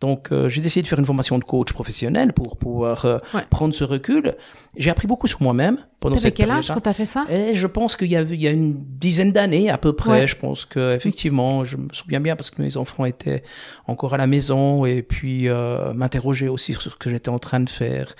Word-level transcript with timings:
Donc, 0.00 0.30
euh, 0.30 0.50
j'ai 0.50 0.60
décidé 0.60 0.82
de 0.82 0.88
faire 0.88 0.98
une 0.98 1.06
formation 1.06 1.38
de 1.38 1.44
coach 1.44 1.72
professionnel 1.72 2.34
pour 2.34 2.58
pouvoir 2.58 3.06
euh, 3.06 3.16
prendre 3.48 3.72
ce 3.72 3.82
recul. 3.82 4.34
J'ai 4.76 4.90
appris 4.90 5.06
beaucoup 5.06 5.26
sur 5.26 5.42
moi-même 5.42 5.78
pendant 6.00 6.18
cette 6.18 6.34
quel 6.34 6.50
âge 6.50 6.68
quand 6.68 6.82
tu 6.82 6.88
as 6.88 6.92
fait 6.92 7.06
ça? 7.06 7.24
Et 7.30 7.54
je 7.54 7.66
pense 7.66 7.96
qu'il 7.96 8.08
y, 8.08 8.14
il 8.14 8.42
y 8.42 8.46
a 8.46 8.50
une 8.50 8.74
dizaine 8.76 9.32
d'années 9.32 9.70
à 9.70 9.78
peu 9.78 9.94
près. 9.94 10.26
Je 10.26 10.36
pense 10.36 10.66
que 10.66 10.94
effectivement, 10.94 11.64
je 11.64 11.78
me 11.78 11.88
souviens 11.92 12.20
bien 12.20 12.36
parce 12.36 12.50
que 12.50 12.60
mes 12.60 12.76
enfants 12.76 13.06
étaient 13.06 13.42
encore 13.86 14.12
à 14.12 14.18
la 14.18 14.26
maison 14.26 14.84
et 14.84 15.02
puis 15.02 15.48
euh, 15.48 15.94
m'interroger 15.94 16.48
aussi 16.48 16.74
sur 16.74 16.82
ce 16.82 16.90
que 16.90 17.08
j'étais 17.08 17.30
en 17.30 17.38
train 17.38 17.60
de 17.60 17.70
faire. 17.70 18.14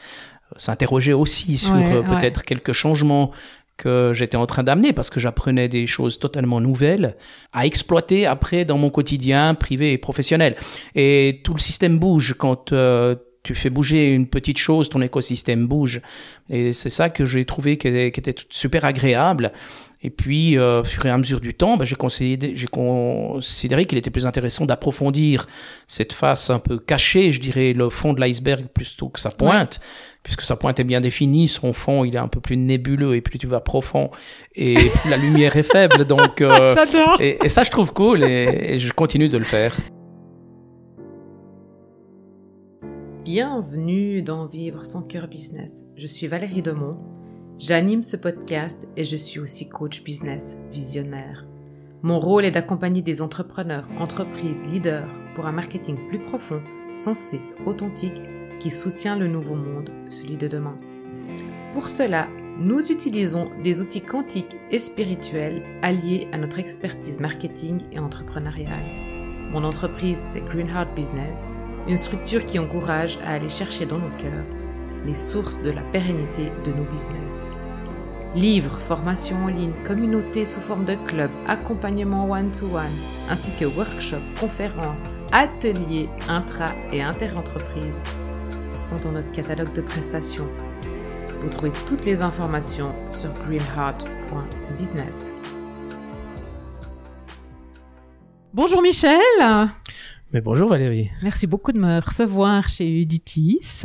S'interroger 0.57 1.13
aussi 1.13 1.59
sur 1.59 1.75
peut-être 1.75 2.43
quelques 2.43 2.73
changements 2.73 3.33
que 3.77 4.13
j'étais 4.15 4.37
en 4.37 4.47
train 4.47 4.63
d'amener 4.63 4.93
parce 4.93 5.11
que 5.11 5.21
j'apprenais 5.21 5.69
des 5.69 5.87
choses 5.87 6.19
totalement 6.19 6.61
nouvelles 6.61 7.17
à 7.53 7.67
exploiter 7.67 8.27
après 8.27 8.65
dans 8.65 8.79
mon 8.79 8.91
quotidien 8.91 9.55
privé 9.55 9.93
et 9.93 9.99
professionnel. 9.99 10.57
Et 10.95 11.41
tout 11.45 11.55
le 11.55 11.61
système 11.61 11.99
bouge 11.99 12.35
quand 12.39 12.73
euh, 12.73 13.17
tu 13.47 13.55
fais 13.55 13.71
bouger 13.71 14.13
une 14.13 14.27
petite 14.27 14.59
chose, 14.59 14.89
ton 14.89 15.01
écosystème 15.01 15.67
bouge. 15.67 16.01
Et 16.51 16.73
c'est 16.73 16.91
ça 16.91 17.11
que 17.11 17.25
j'ai 17.27 17.45
trouvé 17.45 17.77
qui 17.79 17.87
était, 17.87 18.35
super 18.51 18.85
agréable. 18.85 19.53
Et 20.03 20.11
puis, 20.11 20.59
euh, 20.59 20.81
au 20.81 20.85
fur 20.85 21.07
et 21.07 21.11
à 21.11 21.17
mesure 21.17 21.41
du 21.41 21.55
temps, 21.55 21.77
bah, 21.77 21.85
j'ai 21.85 21.95
considéré, 21.95 22.55
considéré 22.71 23.87
qu'il 23.87 23.99
était 23.99 24.11
plus 24.11 24.27
intéressant 24.27 24.67
d'approfondir 24.67 25.47
cette 25.87 26.13
face 26.13 26.51
un 26.51 26.59
peu 26.59 26.79
cachée, 26.79 27.33
je 27.33 27.41
dirais, 27.41 27.73
le 27.73 27.89
fond 27.89 28.13
de 28.13 28.21
l'iceberg 28.21 28.67
plutôt 28.67 29.09
que 29.09 29.21
sa 29.21 29.31
pointe 29.31 29.81
puisque 30.27 30.43
sa 30.43 30.57
pointe 30.57 30.81
est 30.81 30.85
bien 30.85 31.01
définie, 31.01 31.47
son 31.47 31.73
fond 31.73 32.03
il 32.05 32.17
est 32.17 32.19
un 32.19 32.27
peu 32.27 32.41
plus 32.41 32.57
nébuleux 32.57 33.15
et 33.15 33.21
plus 33.21 33.39
tu 33.39 33.47
vas 33.47 33.61
profond 33.61 34.11
et 34.57 34.75
plus 34.75 34.91
la 35.11 35.17
lumière 35.17 35.57
est 35.57 35.63
faible. 35.63 36.05
Donc, 36.05 36.41
euh, 36.41 36.69
J'adore. 36.75 37.21
Et, 37.21 37.49
ça 37.49 37.63
je 37.63 37.71
trouve 37.71 37.93
cool 37.93 38.25
et, 38.25 38.77
je 38.81 38.93
continue 38.93 39.29
de 39.29 39.39
le 39.39 39.45
faire. 39.45 39.77
Bienvenue 43.25 44.21
dans 44.21 44.47
Vivre 44.47 44.85
son 44.85 45.03
cœur 45.03 45.29
business. 45.29 45.71
Je 45.95 46.09
suis 46.09 46.27
Valérie 46.27 46.63
Demont. 46.63 46.97
J'anime 47.61 48.03
ce 48.03 48.17
podcast 48.17 48.89
et 48.97 49.05
je 49.05 49.17
suis 49.17 49.39
aussi 49.39 49.69
coach 49.69 50.03
business 50.03 50.59
visionnaire. 50.73 51.47
Mon 52.03 52.19
rôle 52.19 52.45
est 52.45 52.51
d'accompagner 52.51 53.01
des 53.01 53.23
entrepreneurs, 53.23 53.89
entreprises, 54.01 54.67
leaders 54.67 55.09
pour 55.37 55.47
un 55.47 55.53
marketing 55.53 55.97
plus 56.09 56.19
profond, 56.19 56.59
sensé, 56.95 57.41
authentique 57.65 58.21
qui 58.59 58.71
soutient 58.71 59.17
le 59.17 59.29
nouveau 59.29 59.55
monde, 59.55 59.91
celui 60.09 60.37
de 60.37 60.49
demain. 60.49 60.79
Pour 61.73 61.89
cela, 61.89 62.29
nous 62.59 62.91
utilisons 62.91 63.51
des 63.63 63.81
outils 63.81 64.01
quantiques 64.01 64.57
et 64.71 64.79
spirituels 64.79 65.63
alliés 65.83 66.27
à 66.33 66.39
notre 66.39 66.59
expertise 66.59 67.21
marketing 67.21 67.83
et 67.93 67.99
entrepreneuriale. 67.99 68.85
Mon 69.53 69.63
entreprise, 69.63 70.19
c'est 70.19 70.41
Green 70.41 70.69
Heart 70.69 70.95
Business, 70.95 71.47
une 71.87 71.97
structure 71.97 72.45
qui 72.45 72.59
encourage 72.59 73.19
à 73.25 73.35
aller 73.35 73.51
chercher 73.51 73.85
dans 73.87 73.99
nos 73.99 74.17
cœurs 74.17 74.45
les 75.05 75.15
sources 75.15 75.61
de 75.63 75.71
la 75.71 75.83
pérennité 75.83 76.51
de 76.65 76.73
nos 76.73 76.85
business. 76.91 77.45
Livres, 78.35 78.79
formations 78.79 79.45
en 79.45 79.49
ligne, 79.49 79.73
communautés 79.85 80.45
sous 80.45 80.61
forme 80.61 80.85
de 80.85 80.95
club, 81.07 81.31
accompagnement 81.47 82.29
one-to-one, 82.29 82.91
ainsi 83.31 83.51
que 83.59 83.65
workshops, 83.65 84.17
conférences, 84.41 85.03
ateliers 85.33 86.09
intra- 86.29 86.75
et 86.93 87.03
inter-entreprises 87.03 88.01
sont 88.79 88.97
dans 88.97 89.13
notre 89.13 89.33
catalogue 89.33 89.73
de 89.73 89.81
prestations. 89.81 90.49
Vous 91.41 91.49
trouvez 91.49 91.73
toutes 91.87 92.05
les 92.05 92.23
informations 92.23 92.95
sur 93.09 93.33
greenheart.business. 93.33 95.35
Bonjour 98.53 98.83
Michel. 98.83 99.21
Mais 100.33 100.41
bonjour 100.41 100.69
Valérie. 100.69 101.11
Merci 101.23 101.47
beaucoup 101.47 101.73
de 101.73 101.79
me 101.79 102.01
recevoir 102.01 102.69
chez 102.69 102.89
Uditis. 102.89 103.83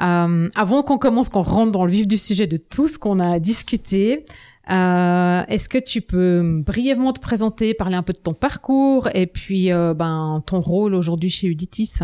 Euh, 0.00 0.48
avant 0.54 0.82
qu'on 0.82 0.98
commence, 0.98 1.28
qu'on 1.28 1.42
rentre 1.42 1.72
dans 1.72 1.84
le 1.84 1.90
vif 1.90 2.06
du 2.06 2.18
sujet 2.18 2.46
de 2.46 2.56
tout 2.56 2.88
ce 2.88 2.98
qu'on 2.98 3.18
a 3.18 3.38
discuté, 3.38 4.24
euh, 4.70 5.42
est-ce 5.48 5.68
que 5.68 5.78
tu 5.78 6.00
peux 6.00 6.62
brièvement 6.64 7.12
te 7.12 7.20
présenter, 7.20 7.74
parler 7.74 7.96
un 7.96 8.02
peu 8.02 8.12
de 8.12 8.18
ton 8.18 8.34
parcours 8.34 9.08
et 9.14 9.26
puis 9.26 9.72
euh, 9.72 9.94
ben, 9.94 10.42
ton 10.46 10.60
rôle 10.60 10.94
aujourd'hui 10.94 11.30
chez 11.30 11.48
Uditis? 11.48 12.00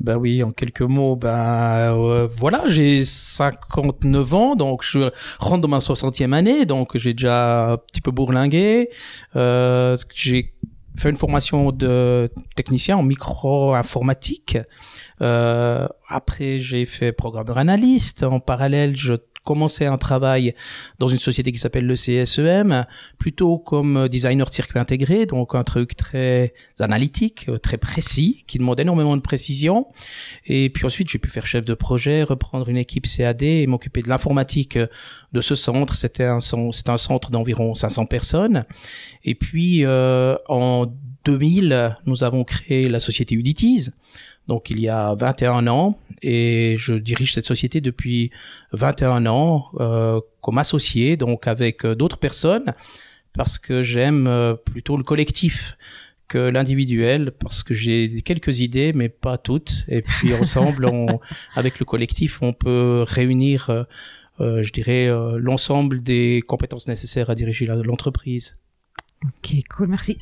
Ben 0.00 0.16
oui, 0.16 0.42
en 0.42 0.52
quelques 0.52 0.82
mots, 0.82 1.16
ben 1.16 1.94
euh, 1.96 2.26
voilà, 2.26 2.64
j'ai 2.66 3.04
59 3.04 4.34
ans, 4.34 4.56
donc 4.56 4.82
je 4.82 5.10
rentre 5.38 5.60
dans 5.62 5.68
ma 5.68 5.78
60e 5.78 6.32
année, 6.32 6.66
donc 6.66 6.96
j'ai 6.96 7.14
déjà 7.14 7.72
un 7.72 7.76
petit 7.76 8.00
peu 8.00 8.10
bourlingué. 8.10 8.90
Euh, 9.36 9.96
j'ai 10.12 10.54
fait 10.96 11.10
une 11.10 11.16
formation 11.16 11.72
de 11.72 12.30
technicien 12.54 12.96
en 12.96 13.02
micro-informatique. 13.02 14.58
Euh, 15.20 15.88
après, 16.08 16.58
j'ai 16.58 16.84
fait 16.84 17.12
programmeur 17.12 17.58
analyste. 17.58 18.22
En 18.22 18.40
parallèle, 18.40 18.96
je 18.96 19.14
commencé 19.44 19.86
un 19.86 19.98
travail 19.98 20.54
dans 20.98 21.08
une 21.08 21.18
société 21.18 21.52
qui 21.52 21.58
s'appelle 21.58 21.86
le 21.86 21.94
CSEM, 21.94 22.86
plutôt 23.18 23.58
comme 23.58 24.08
designer 24.08 24.48
de 24.48 24.54
circuit 24.54 24.78
intégré, 24.78 25.26
donc 25.26 25.54
un 25.54 25.62
truc 25.62 25.96
très 25.96 26.54
analytique, 26.80 27.48
très 27.62 27.76
précis, 27.76 28.44
qui 28.46 28.58
demande 28.58 28.80
énormément 28.80 29.16
de 29.16 29.22
précision. 29.22 29.86
Et 30.46 30.70
puis 30.70 30.86
ensuite, 30.86 31.10
j'ai 31.10 31.18
pu 31.18 31.30
faire 31.30 31.46
chef 31.46 31.64
de 31.64 31.74
projet, 31.74 32.22
reprendre 32.22 32.68
une 32.68 32.78
équipe 32.78 33.06
CAD 33.06 33.42
et 33.42 33.66
m'occuper 33.66 34.00
de 34.00 34.08
l'informatique 34.08 34.78
de 35.32 35.40
ce 35.40 35.54
centre. 35.54 35.94
C'était 35.94 36.24
un, 36.24 36.40
c'est 36.40 36.88
un 36.88 36.96
centre 36.96 37.30
d'environ 37.30 37.74
500 37.74 38.06
personnes. 38.06 38.64
Et 39.24 39.34
puis, 39.34 39.84
euh, 39.84 40.36
en 40.48 40.86
2000, 41.24 41.96
nous 42.06 42.24
avons 42.24 42.44
créé 42.44 42.88
la 42.88 43.00
société 43.00 43.34
Udities 43.34 43.90
donc 44.48 44.70
il 44.70 44.80
y 44.80 44.88
a 44.88 45.14
21 45.14 45.66
ans, 45.66 45.98
et 46.22 46.76
je 46.78 46.94
dirige 46.94 47.32
cette 47.32 47.46
société 47.46 47.80
depuis 47.80 48.30
21 48.72 49.26
ans 49.26 49.66
euh, 49.80 50.20
comme 50.40 50.58
associé, 50.58 51.16
donc 51.16 51.46
avec 51.46 51.84
euh, 51.84 51.94
d'autres 51.94 52.18
personnes, 52.18 52.74
parce 53.32 53.58
que 53.58 53.82
j'aime 53.82 54.26
euh, 54.26 54.54
plutôt 54.54 54.96
le 54.96 55.02
collectif 55.02 55.76
que 56.28 56.38
l'individuel, 56.38 57.32
parce 57.32 57.62
que 57.62 57.74
j'ai 57.74 58.22
quelques 58.22 58.60
idées, 58.60 58.92
mais 58.94 59.08
pas 59.08 59.38
toutes, 59.38 59.84
et 59.88 60.00
puis 60.00 60.34
ensemble, 60.40 60.86
on, 60.86 61.20
avec 61.54 61.78
le 61.78 61.84
collectif, 61.84 62.40
on 62.42 62.52
peut 62.52 63.04
réunir, 63.06 63.70
euh, 64.40 64.62
je 64.62 64.72
dirais, 64.72 65.08
l'ensemble 65.36 66.02
des 66.02 66.42
compétences 66.46 66.88
nécessaires 66.88 67.30
à 67.30 67.34
diriger 67.34 67.66
l'entreprise. 67.66 68.58
Ok, 69.24 69.54
cool, 69.70 69.88
merci. 69.88 70.18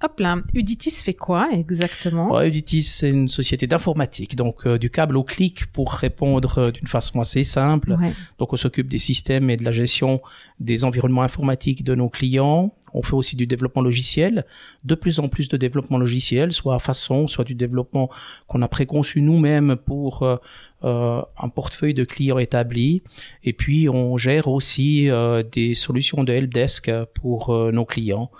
Hop 0.00 0.20
là, 0.20 0.36
Uditis 0.54 1.02
fait 1.02 1.14
quoi 1.14 1.48
exactement 1.50 2.32
ouais, 2.32 2.48
Uditis, 2.48 2.84
c'est 2.84 3.10
une 3.10 3.26
société 3.26 3.66
d'informatique, 3.66 4.36
donc 4.36 4.64
euh, 4.64 4.78
du 4.78 4.90
câble 4.90 5.16
au 5.16 5.24
clic 5.24 5.66
pour 5.72 5.92
répondre 5.92 6.58
euh, 6.58 6.70
d'une 6.70 6.86
façon 6.86 7.20
assez 7.20 7.42
simple. 7.42 7.96
Donc 8.38 8.52
on 8.52 8.56
s'occupe 8.56 8.86
des 8.86 8.98
systèmes 8.98 9.50
et 9.50 9.56
de 9.56 9.64
la 9.64 9.72
gestion 9.72 10.20
des 10.60 10.84
environnements 10.84 11.22
informatiques 11.22 11.82
de 11.82 11.96
nos 11.96 12.08
clients. 12.08 12.72
On 12.94 13.02
fait 13.02 13.14
aussi 13.14 13.34
du 13.34 13.48
développement 13.48 13.82
logiciel, 13.82 14.44
de 14.84 14.94
plus 14.94 15.18
en 15.18 15.28
plus 15.28 15.48
de 15.48 15.56
développement 15.56 15.98
logiciel, 15.98 16.52
soit 16.52 16.76
à 16.76 16.78
façon, 16.78 17.26
soit 17.26 17.44
du 17.44 17.56
développement 17.56 18.08
qu'on 18.46 18.62
a 18.62 18.68
préconçu 18.68 19.20
nous-mêmes 19.20 19.74
pour 19.74 20.22
euh, 20.22 20.36
un 20.82 21.48
portefeuille 21.48 21.94
de 21.94 22.04
clients 22.04 22.38
établi. 22.38 23.02
Et 23.42 23.52
puis 23.52 23.88
on 23.88 24.16
gère 24.16 24.46
aussi 24.46 25.08
des 25.50 25.74
solutions 25.74 26.22
de 26.22 26.32
helpdesk 26.32 26.88
pour 27.14 27.52
nos 27.72 27.84
clients. 27.84 28.30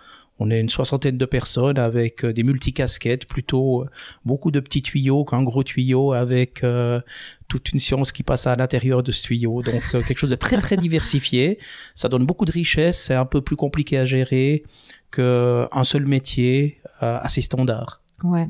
On 0.41 0.51
est 0.51 0.61
une 0.61 0.69
soixantaine 0.69 1.19
de 1.19 1.25
personnes 1.25 1.79
avec 1.79 2.25
euh, 2.25 2.33
des 2.33 2.43
multicasquettes, 2.43 3.27
plutôt 3.27 3.83
euh, 3.83 3.87
beaucoup 4.25 4.51
de 4.51 4.61
petits 4.61 4.83
tuyaux 4.83 5.25
qu'un 5.25 5.43
gros 5.43 5.65
tuyau 5.65 6.13
avec 6.13 6.63
euh, 6.63 7.01
toute 7.49 7.73
une 7.73 7.79
science 7.79 8.13
qui 8.13 8.23
passe 8.23 8.47
à 8.47 8.55
l'intérieur 8.55 9.03
de 9.03 9.11
ce 9.11 9.23
tuyau. 9.25 9.63
Donc 9.63 9.83
quelque 9.91 10.19
chose 10.19 10.31
de 10.31 10.37
très 10.37 10.57
très 10.59 10.77
diversifié. 10.77 11.59
Ça 11.95 12.09
donne 12.09 12.25
beaucoup 12.25 12.45
de 12.45 12.53
richesse. 12.53 13.03
C'est 13.05 13.15
un 13.15 13.25
peu 13.25 13.41
plus 13.41 13.57
compliqué 13.57 13.99
à 13.99 14.05
gérer 14.05 14.63
qu'un 15.11 15.85
seul 15.85 16.07
métier 16.07 16.81
assez 17.01 17.41
standard. 17.41 18.03
Ouais. 18.23 18.49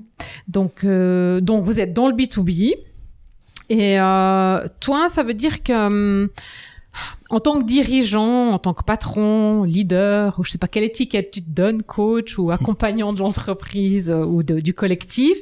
Donc 0.48 0.84
donc 0.84 1.64
vous 1.64 1.80
êtes 1.80 1.92
dans 1.92 2.08
le 2.08 2.14
B 2.14 2.22
2 2.22 2.42
B. 2.42 2.50
Et 3.70 3.96
toi, 4.80 5.08
ça 5.08 5.22
veut 5.22 5.34
dire 5.34 5.62
que 5.62 5.86
hum, 5.86 6.28
en 7.30 7.40
tant 7.40 7.60
que 7.60 7.64
dirigeant, 7.64 8.50
en 8.50 8.58
tant 8.58 8.74
que 8.74 8.82
patron, 8.82 9.64
leader, 9.64 10.38
ou 10.38 10.44
je 10.44 10.50
sais 10.50 10.58
pas 10.58 10.68
quelle 10.68 10.84
étiquette 10.84 11.30
tu 11.30 11.42
te 11.42 11.50
donnes, 11.50 11.82
coach 11.82 12.38
ou 12.38 12.50
accompagnant 12.50 13.12
de 13.12 13.18
l'entreprise 13.18 14.10
euh, 14.10 14.24
ou 14.24 14.42
du 14.42 14.72
collectif, 14.72 15.36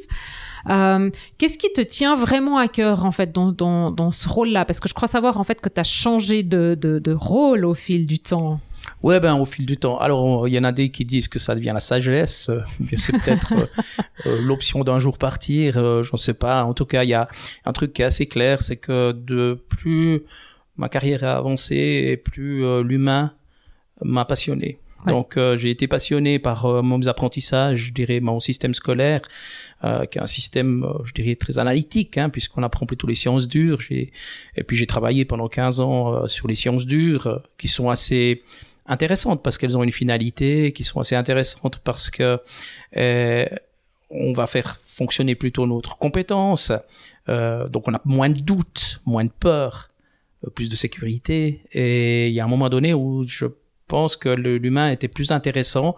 euh, 0.68 1.10
qu'est-ce 1.38 1.58
qui 1.58 1.72
te 1.72 1.80
tient 1.80 2.16
vraiment 2.16 2.58
à 2.58 2.66
cœur 2.66 3.04
en 3.04 3.12
fait 3.12 3.32
dans, 3.32 3.52
dans, 3.52 3.92
dans 3.92 4.10
ce 4.10 4.28
rôle-là? 4.28 4.64
Parce 4.64 4.80
que 4.80 4.88
je 4.88 4.94
crois 4.94 5.06
savoir 5.06 5.38
en 5.38 5.44
fait 5.44 5.60
que 5.60 5.68
tu 5.68 5.78
as 5.78 5.84
changé 5.84 6.42
de, 6.42 6.76
de, 6.80 6.98
de, 6.98 7.12
rôle 7.12 7.64
au 7.64 7.74
fil 7.74 8.06
du 8.06 8.18
temps. 8.18 8.58
Ouais, 9.02 9.20
ben 9.20 9.36
au 9.36 9.44
fil 9.44 9.64
du 9.64 9.76
temps. 9.76 9.98
Alors, 9.98 10.48
il 10.48 10.54
y 10.54 10.58
en 10.58 10.64
a 10.64 10.72
des 10.72 10.90
qui 10.90 11.04
disent 11.04 11.28
que 11.28 11.38
ça 11.38 11.54
devient 11.54 11.72
la 11.72 11.80
sagesse. 11.80 12.50
C'est 12.96 13.12
peut-être 13.12 13.52
euh, 14.26 14.40
l'option 14.42 14.82
d'un 14.82 14.98
jour 14.98 15.18
partir. 15.18 15.74
je 15.74 16.10
ne 16.12 16.16
sais 16.16 16.34
pas. 16.34 16.64
En 16.64 16.74
tout 16.74 16.84
cas, 16.84 17.04
il 17.04 17.10
y 17.10 17.14
a 17.14 17.28
un 17.64 17.72
truc 17.72 17.92
qui 17.92 18.02
est 18.02 18.06
assez 18.06 18.26
clair, 18.26 18.62
c'est 18.62 18.76
que 18.76 19.12
de 19.12 19.60
plus 19.68 20.24
ma 20.76 20.88
carrière 20.88 21.24
a 21.24 21.36
avancé 21.36 21.76
et 21.76 22.16
plus 22.16 22.64
euh, 22.64 22.82
l'humain 22.82 23.32
m'a 24.02 24.24
passionné. 24.24 24.78
Ouais. 25.04 25.12
Donc 25.12 25.36
euh, 25.36 25.58
j'ai 25.58 25.70
été 25.70 25.88
passionné 25.88 26.38
par 26.38 26.66
euh, 26.66 26.82
mes 26.82 27.08
apprentissages, 27.08 27.78
je 27.78 27.92
dirais 27.92 28.20
mon 28.20 28.40
système 28.40 28.72
scolaire, 28.72 29.20
euh, 29.84 30.06
qui 30.06 30.18
est 30.18 30.22
un 30.22 30.26
système, 30.26 30.86
je 31.04 31.12
dirais, 31.12 31.36
très 31.36 31.58
analytique, 31.58 32.16
hein, 32.16 32.30
puisqu'on 32.30 32.62
apprend 32.62 32.86
plutôt 32.86 33.06
les 33.06 33.14
sciences 33.14 33.46
dures. 33.46 33.78
Et 33.90 34.10
puis 34.66 34.76
j'ai 34.76 34.86
travaillé 34.86 35.24
pendant 35.24 35.48
15 35.48 35.80
ans 35.80 36.26
sur 36.28 36.48
les 36.48 36.54
sciences 36.54 36.86
dures, 36.86 37.42
qui 37.58 37.68
sont 37.68 37.90
assez 37.90 38.42
intéressantes 38.86 39.42
parce 39.42 39.58
qu'elles 39.58 39.76
ont 39.76 39.82
une 39.82 39.92
finalité, 39.92 40.72
qui 40.72 40.84
sont 40.84 41.00
assez 41.00 41.16
intéressantes 41.16 41.78
parce 41.78 42.10
que 42.10 42.38
on 44.08 44.32
va 44.32 44.46
faire 44.46 44.76
fonctionner 44.76 45.34
plutôt 45.34 45.66
notre 45.66 45.98
compétence. 45.98 46.72
Donc 47.28 47.88
on 47.88 47.94
a 47.94 48.00
moins 48.04 48.30
de 48.30 48.40
doutes, 48.40 49.00
moins 49.04 49.24
de 49.24 49.30
peur, 49.30 49.90
plus 50.50 50.70
de 50.70 50.76
sécurité. 50.76 51.62
Et 51.72 52.28
il 52.28 52.34
y 52.34 52.40
a 52.40 52.44
un 52.44 52.48
moment 52.48 52.68
donné 52.68 52.94
où 52.94 53.26
je 53.26 53.46
pense 53.88 54.16
que 54.16 54.28
l'humain 54.28 54.90
était 54.90 55.08
plus 55.08 55.30
intéressant 55.30 55.96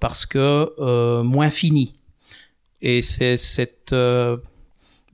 parce 0.00 0.26
que 0.26 0.72
euh, 0.78 1.22
moins 1.22 1.50
fini. 1.50 1.98
Et 2.80 3.02
c'est 3.02 3.36
cette 3.36 3.92
euh, 3.92 4.36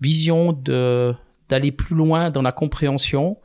vision 0.01 0.53
de 0.53 1.15
d'aller 1.49 1.73
plus 1.73 1.97
loin 1.97 2.31
dans 2.31 2.43
la 2.43 2.53
compréhension 2.53 3.39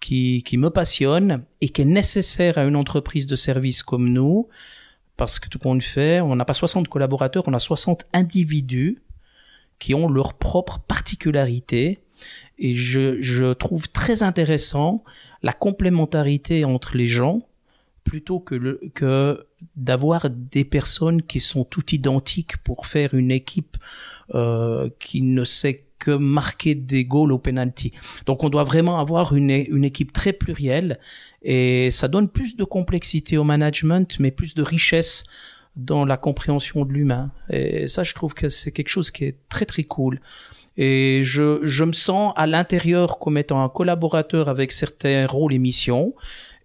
qui, 0.00 0.42
qui 0.44 0.58
me 0.58 0.68
passionne 0.70 1.44
et 1.60 1.70
qui 1.70 1.82
est 1.82 1.86
nécessaire 1.86 2.58
à 2.58 2.64
une 2.64 2.76
entreprise 2.76 3.26
de 3.26 3.36
service 3.36 3.82
comme 3.82 4.10
nous, 4.10 4.48
parce 5.16 5.38
que 5.38 5.48
tout 5.48 5.58
compte 5.58 5.82
fait, 5.82 6.20
on 6.20 6.36
n'a 6.36 6.44
pas 6.44 6.54
60 6.54 6.88
collaborateurs, 6.88 7.44
on 7.46 7.54
a 7.54 7.58
60 7.58 8.04
individus 8.12 9.02
qui 9.78 9.94
ont 9.94 10.08
leur 10.08 10.34
propre 10.34 10.78
particularité. 10.80 12.00
Et 12.58 12.74
je, 12.74 13.20
je 13.20 13.52
trouve 13.52 13.88
très 13.88 14.22
intéressant 14.22 15.04
la 15.42 15.52
complémentarité 15.52 16.64
entre 16.64 16.96
les 16.96 17.06
gens 17.06 17.46
plutôt 18.04 18.40
que, 18.40 18.54
le, 18.54 18.80
que 18.94 19.46
d'avoir 19.76 20.30
des 20.30 20.64
personnes 20.64 21.22
qui 21.22 21.40
sont 21.40 21.64
toutes 21.64 21.92
identiques 21.92 22.56
pour 22.58 22.86
faire 22.86 23.14
une 23.14 23.30
équipe 23.30 23.76
euh, 24.34 24.88
qui 24.98 25.20
ne 25.22 25.44
sait 25.44 25.84
que 25.98 26.12
marquer 26.12 26.74
des 26.74 27.04
goals 27.04 27.32
au 27.32 27.38
penalty. 27.38 27.92
Donc 28.24 28.44
on 28.44 28.48
doit 28.48 28.64
vraiment 28.64 28.98
avoir 28.98 29.34
une, 29.34 29.50
une 29.50 29.84
équipe 29.84 30.12
très 30.12 30.32
plurielle 30.32 31.00
et 31.42 31.90
ça 31.90 32.08
donne 32.08 32.28
plus 32.28 32.56
de 32.56 32.64
complexité 32.64 33.36
au 33.36 33.44
management, 33.44 34.18
mais 34.20 34.30
plus 34.30 34.54
de 34.54 34.62
richesse 34.62 35.24
dans 35.78 36.04
la 36.04 36.16
compréhension 36.16 36.84
de 36.84 36.92
l'humain. 36.92 37.30
Et 37.50 37.88
ça, 37.88 38.02
je 38.02 38.12
trouve 38.12 38.34
que 38.34 38.48
c'est 38.48 38.72
quelque 38.72 38.88
chose 38.88 39.10
qui 39.10 39.24
est 39.24 39.36
très 39.48 39.64
très 39.64 39.84
cool. 39.84 40.20
Et 40.76 41.22
je, 41.24 41.60
je 41.62 41.84
me 41.84 41.92
sens 41.92 42.32
à 42.36 42.46
l'intérieur 42.46 43.18
comme 43.18 43.38
étant 43.38 43.62
un 43.64 43.68
collaborateur 43.68 44.48
avec 44.48 44.72
certains 44.72 45.26
rôles 45.26 45.54
et 45.54 45.58
missions, 45.58 46.14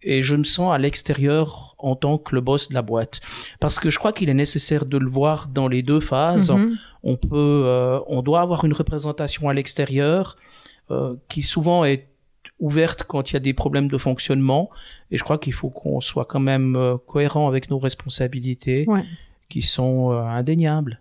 et 0.01 0.21
je 0.21 0.36
me 0.36 0.44
sens 0.44 0.74
à 0.74 0.77
l'extérieur 0.77 1.75
en 1.77 1.95
tant 1.95 2.18
que 2.18 2.36
le 2.36 2.42
boss 2.42 2.69
de 2.69 2.74
la 2.74 2.81
boîte. 2.81 3.21
Parce 3.60 3.80
que 3.80 3.89
je 3.89 3.98
crois 3.98 4.12
qu'il 4.12 4.30
est 4.30 4.36
nécessaire 4.36 4.86
de 4.86 4.98
le 4.98 5.07
voir 5.07 5.48
dans 5.48 5.68
les 5.68 5.81
deux 5.81 6.01
phases. 6.01 6.51
Mhm. 6.51 6.77
On 7.04 7.15
peut, 7.15 7.63
euh, 7.65 8.00
on 8.07 8.21
doit 8.21 8.42
avoir 8.42 8.65
une 8.65 8.74
représentation 8.74 9.48
à 9.48 9.54
l'extérieur 9.54 10.38
euh, 10.92 11.15
qui 11.30 11.44
souvent 11.44 11.86
est 11.86 12.07
ouverte 12.63 13.04
quand 13.04 13.30
il 13.30 13.33
y 13.33 13.38
a 13.38 13.39
des 13.39 13.54
problèmes 13.54 13.88
de 13.89 13.98
fonctionnement. 13.98 14.69
Et 15.12 15.18
je 15.18 15.24
crois 15.24 15.38
qu'il 15.38 15.54
faut 15.54 15.69
qu'on 15.69 16.00
soit 16.01 16.25
quand 16.25 16.39
même 16.39 16.75
euh, 16.75 16.98
cohérent 16.98 17.48
avec 17.48 17.69
nos 17.69 17.77
responsabilités, 17.80 18.86
Ouais. 18.88 19.04
qui 19.50 19.62
sont 19.62 20.12
euh, 20.12 20.21
indéniables. 20.24 21.00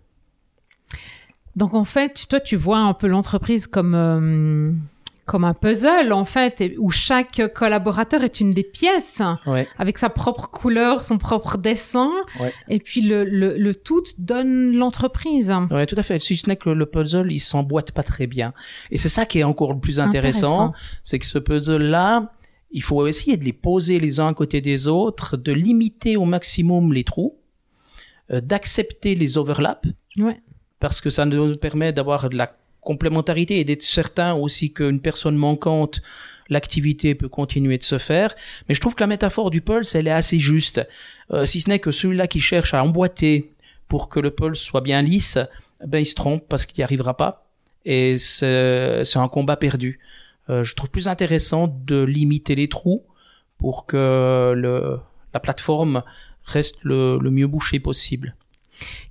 Donc 1.55 1.73
en 1.73 1.83
fait, 1.85 2.25
toi, 2.29 2.39
tu 2.39 2.55
vois 2.55 2.79
un 2.79 2.93
peu 2.93 3.07
l'entreprise 3.07 3.67
comme 3.67 3.93
euh, 3.95 4.71
comme 5.25 5.45
un 5.45 5.53
puzzle 5.53 6.11
en 6.11 6.25
fait, 6.25 6.59
et- 6.61 6.75
où 6.77 6.91
chaque 6.91 7.41
collaborateur 7.53 8.23
est 8.23 8.39
une 8.41 8.53
des 8.53 8.63
pièces 8.63 9.21
Ouais. 9.45 9.67
avec 9.77 9.97
sa 9.97 10.09
propre 10.09 10.49
couleur, 10.49 11.01
son 11.01 11.17
propre 11.17 11.57
dessin, 11.57 12.11
Ouais. 12.39 12.53
et 12.67 12.79
puis 12.79 13.01
le, 13.01 13.23
le, 13.23 13.57
le 13.57 13.75
tout 13.75 14.03
donne 14.17 14.75
l'entreprise. 14.75 15.53
Ouais, 15.71 15.85
tout 15.85 15.95
à 15.97 16.03
fait. 16.03 16.19
Si 16.19 16.35
ce 16.35 16.49
n'est 16.49 16.57
que 16.57 16.69
le 16.69 16.85
puzzle, 16.85 17.31
il 17.31 17.39
s'emboîte 17.39 17.91
pas 17.93 18.03
très 18.03 18.27
bien. 18.27 18.53
Et 18.91 18.97
c'est 18.97 19.09
ça 19.09 19.25
qui 19.25 19.39
est 19.39 19.43
encore 19.43 19.73
le 19.73 19.79
plus 19.79 19.99
intéressant, 19.99 20.53
Intéressant. 20.67 20.73
c'est 21.03 21.19
que 21.19 21.25
ce 21.25 21.39
puzzle-là, 21.39 22.31
il 22.71 22.83
faut 22.83 23.05
essayer 23.07 23.37
de 23.37 23.45
les 23.45 23.53
poser 23.53 23.99
les 23.99 24.19
uns 24.19 24.27
à 24.27 24.33
côté 24.33 24.59
des 24.59 24.87
autres, 24.87 25.37
de 25.37 25.53
limiter 25.53 26.17
au 26.17 26.25
maximum 26.25 26.91
les 26.91 27.03
trous, 27.03 27.37
euh, 28.31 28.41
d'accepter 28.41 29.15
les 29.15 29.37
overlaps, 29.37 29.87
Ouais. 30.17 30.41
parce 30.79 30.99
que 30.99 31.09
ça 31.09 31.23
nous 31.25 31.53
permet 31.53 31.93
d'avoir 31.93 32.29
de 32.29 32.35
la 32.35 32.47
complémentarité 32.83 33.59
et 33.59 33.63
d'être 33.63 33.81
certain 33.81 34.33
aussi 34.33 34.71
qu'une 34.71 34.99
personne 34.99 35.35
manquante, 35.35 36.01
l'activité 36.49 37.15
peut 37.15 37.29
continuer 37.29 37.77
de 37.77 37.83
se 37.83 37.97
faire. 37.97 38.35
Mais 38.67 38.75
je 38.75 38.81
trouve 38.81 38.95
que 38.95 39.01
la 39.01 39.07
métaphore 39.07 39.49
du 39.49 39.61
pulse, 39.61 39.95
elle 39.95 40.07
est 40.07 40.11
assez 40.11 40.39
juste. 40.39 40.85
Euh, 41.31 41.45
si 41.45 41.61
ce 41.61 41.69
n'est 41.69 41.79
que 41.79 41.91
celui-là 41.91 42.27
qui 42.27 42.39
cherche 42.39 42.73
à 42.73 42.83
emboîter 42.83 43.51
pour 43.87 44.09
que 44.09 44.19
le 44.19 44.31
pulse 44.31 44.59
soit 44.59 44.81
bien 44.81 45.01
lisse, 45.01 45.37
ben 45.85 45.99
il 45.99 46.05
se 46.05 46.15
trompe 46.15 46.43
parce 46.47 46.65
qu'il 46.65 46.79
n'y 46.79 46.83
arrivera 46.83 47.15
pas. 47.17 47.45
Et 47.85 48.17
c'est 48.17 49.17
un 49.17 49.27
combat 49.27 49.57
perdu. 49.57 49.99
Euh, 50.49 50.63
je 50.63 50.75
trouve 50.75 50.89
plus 50.89 51.07
intéressant 51.07 51.67
de 51.67 52.03
limiter 52.03 52.55
les 52.55 52.67
trous 52.67 53.03
pour 53.57 53.85
que 53.85 54.53
le, 54.55 54.99
la 55.33 55.39
plateforme 55.39 56.03
reste 56.43 56.77
le, 56.83 57.17
le 57.21 57.31
mieux 57.31 57.47
bouchée 57.47 57.79
possible. 57.79 58.35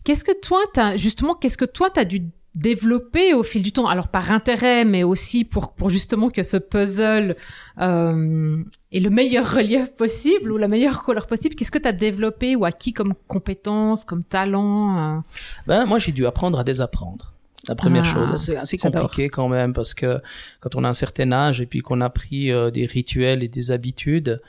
Qu'est-ce 0.05 0.25
que 0.25 0.39
toi, 0.39 0.61
t'as 0.75 0.97
justement, 0.97 1.35
qu'est-ce 1.35 1.57
que 1.57 1.65
toi 1.65 1.89
t'as 1.91 2.05
dû 2.05 2.23
développer 2.55 3.33
au 3.35 3.43
fil 3.43 3.63
du 3.63 3.73
temps 3.73 3.87
Alors 3.87 4.09
par 4.09 4.31
intérêt, 4.31 4.85
mais 4.85 5.05
aussi 5.05 5.45
pour 5.45 5.73
pour 5.73 5.89
justement 5.89 6.31
que 6.31 6.43
ce 6.43 6.57
puzzle 6.57 7.37
euh, 7.79 8.63
ait 8.93 9.01
le 9.01 9.11
meilleur 9.11 9.51
relief 9.51 9.95
possible 9.97 10.53
ou 10.53 10.59
la 10.59 10.69
meilleure 10.69 11.03
couleur 11.03 11.27
possible. 11.27 11.55
Qu'est-ce 11.55 11.71
que 11.71 11.79
t'as 11.79 11.93
développé 11.93 12.57
ou 12.57 12.65
acquis 12.65 12.93
comme 12.93 13.15
compétences, 13.27 14.05
comme 14.05 14.23
talent 14.23 15.17
euh? 15.17 15.21
Ben, 15.67 15.87
moi, 15.87 15.99
j'ai 15.99 16.13
dû 16.13 16.27
apprendre 16.27 16.59
à 16.59 16.65
désapprendre. 16.65 17.33
La 17.69 17.77
première 17.77 18.05
Ah, 18.05 18.13
chose, 18.27 18.37
c'est 18.37 18.57
assez 18.57 18.77
compliqué 18.77 19.29
quand 19.29 19.49
même 19.49 19.73
parce 19.73 19.95
que 19.95 20.21
quand 20.61 20.75
on 20.75 20.83
a 20.83 20.89
un 20.89 20.95
certain 20.95 21.31
âge 21.31 21.61
et 21.61 21.67
puis 21.67 21.81
qu'on 21.81 22.01
a 22.01 22.11
pris 22.11 22.51
euh, 22.51 22.71
des 22.71 22.87
rituels 22.87 23.45
et 23.45 23.49
des 23.49 23.71
habitudes, 23.71 24.43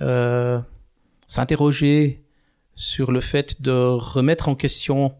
euh, 0.00 0.60
s'interroger 1.26 2.22
sur 2.76 3.10
le 3.10 3.20
fait 3.20 3.60
de 3.60 3.72
remettre 3.72 4.48
en 4.48 4.54
question 4.54 5.12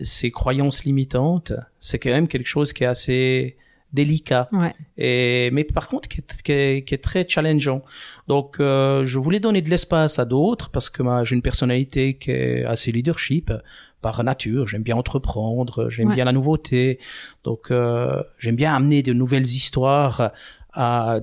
ses 0.00 0.30
croyances 0.30 0.84
limitantes, 0.84 1.52
c'est 1.80 1.98
quand 1.98 2.10
même 2.10 2.28
quelque 2.28 2.46
chose 2.46 2.72
qui 2.72 2.84
est 2.84 2.88
assez 2.88 3.56
délicat. 3.92 4.48
Ouais. 4.52 4.72
Et, 4.98 5.50
mais 5.50 5.64
par 5.64 5.88
contre, 5.88 6.08
qui 6.08 6.18
est, 6.20 6.42
qui 6.42 6.52
est, 6.52 6.84
qui 6.86 6.94
est 6.94 6.98
très 7.02 7.26
challengeant. 7.26 7.82
Donc, 8.26 8.60
euh, 8.60 9.04
je 9.06 9.18
voulais 9.18 9.40
donner 9.40 9.62
de 9.62 9.70
l'espace 9.70 10.18
à 10.18 10.24
d'autres 10.26 10.68
parce 10.70 10.90
que 10.90 11.02
j'ai 11.24 11.34
une 11.34 11.42
personnalité 11.42 12.14
qui 12.14 12.30
est 12.30 12.64
assez 12.64 12.92
leadership 12.92 13.50
par 14.02 14.22
nature. 14.22 14.66
J'aime 14.66 14.82
bien 14.82 14.94
entreprendre, 14.96 15.88
j'aime 15.88 16.08
Ouais. 16.08 16.14
bien 16.14 16.26
la 16.26 16.32
nouveauté. 16.32 16.98
Donc, 17.44 17.70
euh, 17.70 18.22
j'aime 18.38 18.56
bien 18.56 18.74
amener 18.74 19.02
de 19.02 19.12
nouvelles 19.12 19.46
histoires. 19.46 20.32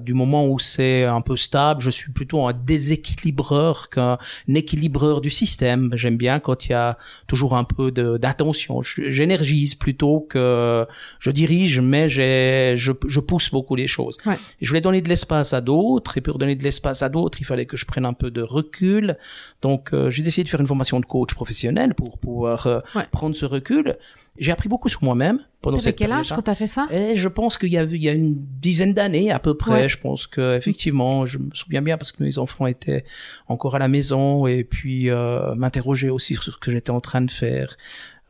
Du 0.04 0.14
moment 0.14 0.48
où 0.48 0.60
c'est 0.60 1.04
un 1.06 1.22
peu 1.22 1.38
stable, 1.38 1.80
je 1.82 1.90
suis 1.90 2.12
plutôt 2.12 2.46
un 2.46 2.52
déséquilibreur 2.54 3.90
qu'un 3.90 4.18
équilibreur 4.50 5.22
du 5.22 5.30
système. 5.30 5.92
J'aime 5.94 6.18
bien 6.18 6.40
quand 6.40 6.66
il 6.66 6.72
y 6.72 6.74
a 6.74 6.98
toujours 7.28 7.56
un 7.56 7.64
peu. 7.64 7.92
Je- 7.96 9.10
J'énergise 9.10 9.76
plutôt 9.76 10.22
que 10.30 10.86
je 11.20 11.32
dirige, 11.32 11.80
mais 11.80 12.10
je, 12.10 12.76
je 13.08 13.20
pousse 13.20 13.50
beaucoup 13.52 13.76
les 13.76 13.88
choses. 13.88 14.18
Ouais. 14.26 14.36
Je 14.62 14.68
voulais 14.68 14.82
donner 14.82 15.02
de 15.02 15.10
l'espace 15.10 15.54
à 15.54 15.62
d'autres, 15.62 16.18
et 16.18 16.22
pour 16.22 16.38
donner 16.38 16.56
de 16.56 16.64
l'espace 16.64 17.02
à 17.04 17.10
d'autres, 17.10 17.40
il 17.40 17.46
fallait 17.46 17.66
que 17.66 17.78
je 17.78 17.86
prenne 17.86 18.06
un 18.06 18.14
peu 18.14 18.32
de 18.32 18.42
recul. 18.42 19.18
Donc, 19.62 19.94
euh, 19.94 20.10
j'ai 20.10 20.24
décidé 20.24 20.44
de 20.44 20.50
faire 20.50 20.60
une 20.62 20.68
formation 20.68 21.00
de 21.00 21.06
coach 21.06 21.34
professionnel 21.34 21.94
pour 21.94 22.18
pouvoir 22.18 22.68
euh, 22.68 22.80
Ouais. 22.96 23.06
prendre 23.12 23.36
ce 23.36 23.46
recul. 23.46 23.96
J'ai 24.38 24.52
appris 24.52 24.68
beaucoup 24.68 24.90
sur 24.90 25.04
moi-même 25.04 25.40
pendant 25.66 25.80
cette 25.80 25.98
quel 25.98 26.12
âge 26.12 26.30
quand 26.30 26.42
t'as 26.42 26.56
fait 26.56 26.68
ça? 26.68 26.88
Et 26.92 27.16
je 27.16 27.28
pense 27.28 27.58
qu'il 27.58 27.70
y 27.70 27.78
a, 27.78 27.84
il 27.84 28.02
y 28.02 28.08
a 28.10 28.14
une 28.14 28.36
dizaine 28.62 28.94
d'années 28.94 29.32
à 29.32 29.40
peu 29.40 29.56
près. 29.56 29.82
Ouais. 29.82 29.90
Je 29.90 30.00
pense 30.00 30.28
que 30.28 30.56
effectivement, 30.56 31.26
je 31.26 31.40
me 31.40 31.50
souviens 31.54 31.82
bien 31.82 31.98
parce 31.98 32.12
que 32.12 32.24
mes 32.24 32.38
enfants 32.38 32.68
étaient 32.68 33.04
encore 33.48 33.76
à 33.76 33.80
la 33.80 33.88
maison 33.88 34.48
et 34.48 34.64
puis 34.64 35.10
euh, 35.10 35.54
m'interroger 35.56 36.10
aussi 36.10 36.36
sur 36.36 36.44
ce 36.44 36.52
que 36.52 36.72
j'étais 36.72 36.92
en 36.92 37.02
train 37.02 37.22
de 37.22 37.32
faire, 37.32 37.76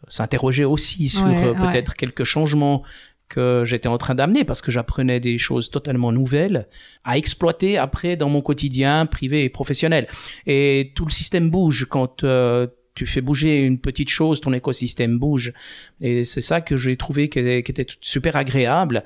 s'interroger 0.07 0.65
aussi 0.65 1.09
sur 1.09 1.25
Ouais, 1.25 1.43
euh, 1.43 1.53
ouais. 1.53 1.69
peut-être 1.69 1.95
quelques 1.95 2.23
changements 2.23 2.83
que 3.27 3.63
j'étais 3.65 3.87
en 3.87 3.97
train 3.97 4.13
d'amener 4.13 4.43
parce 4.43 4.61
que 4.61 4.71
j'apprenais 4.71 5.19
des 5.19 5.37
choses 5.39 5.71
totalement 5.71 6.11
nouvelles 6.11 6.67
à 7.03 7.17
exploiter 7.17 7.77
après 7.77 8.15
dans 8.15 8.29
mon 8.29 8.41
quotidien 8.41 9.05
privé 9.07 9.43
et 9.43 9.49
professionnel. 9.49 10.07
Et 10.45 10.91
tout 10.95 11.05
le 11.05 11.11
système 11.11 11.49
bouge 11.49 11.87
quand 11.89 12.23
euh, 12.23 12.67
tu 12.95 13.05
fais 13.05 13.21
bouger 13.21 13.63
une 13.63 13.77
petite 13.77 14.09
chose, 14.09 14.39
ton 14.39 14.53
écosystème 14.53 15.19
bouge. 15.19 15.53
Et 16.01 16.23
c'est 16.23 16.41
ça 16.41 16.61
que 16.61 16.77
j'ai 16.77 16.95
trouvé 16.95 17.27
qui 17.27 17.39
était, 17.39 17.85
super 17.99 18.37
agréable. 18.37 19.03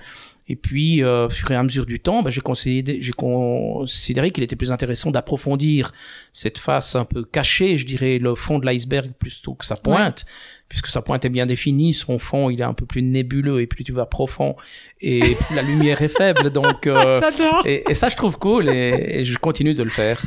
Et 0.48 0.56
puis, 0.56 1.04
euh, 1.04 1.28
au 1.28 1.30
fur 1.30 1.52
et 1.52 1.56
à 1.56 1.64
mesure 1.64 1.86
du 1.86 2.00
temps, 2.00 2.24
bah, 2.24 2.30
j'ai 2.30 2.42
considéré, 2.42 4.32
qu'il 4.32 4.44
était 4.44 4.56
plus 4.56 4.72
intéressant 4.72 5.12
d'approfondir 5.12 5.92
cette 6.34 6.58
face 6.58 6.96
un 6.96 7.06
peu 7.06 7.24
cachée, 7.24 7.78
je 7.78 7.86
dirais, 7.86 8.20
le 8.20 8.36
fond 8.36 8.58
de 8.58 8.66
l'iceberg 8.66 9.12
plutôt 9.20 9.54
que 9.54 9.66
sa 9.66 9.76
pointe, 9.76 10.26
puisque 10.68 10.88
sa 10.88 11.02
pointe 11.02 11.26
est 11.26 11.30
bien 11.30 11.46
définie, 11.46 11.94
son 11.94 12.18
fond, 12.18 12.50
il 12.50 12.62
est 12.62 12.64
un 12.64 12.74
peu 12.74 12.86
plus 12.86 13.04
nébuleux 13.04 13.62
et 13.62 13.68
plus 13.68 13.84
tu 13.84 13.92
vas 13.92 14.06
profond 14.06 14.56
et 15.02 15.36
plus 15.36 15.56
la 15.56 15.62
lumière 15.62 16.02
est 16.02 16.16
faible. 16.16 16.50
Donc, 16.52 16.88
euh, 16.88 17.20
et, 17.66 17.84
et 17.88 17.94
ça, 17.96 18.10
je 18.10 18.16
trouve 18.16 18.38
cool 18.38 18.70
et, 18.70 19.20
et 19.20 19.24
je 19.24 19.38
continue 19.38 19.74
de 19.74 19.84
le 19.84 19.90
faire. 19.90 20.24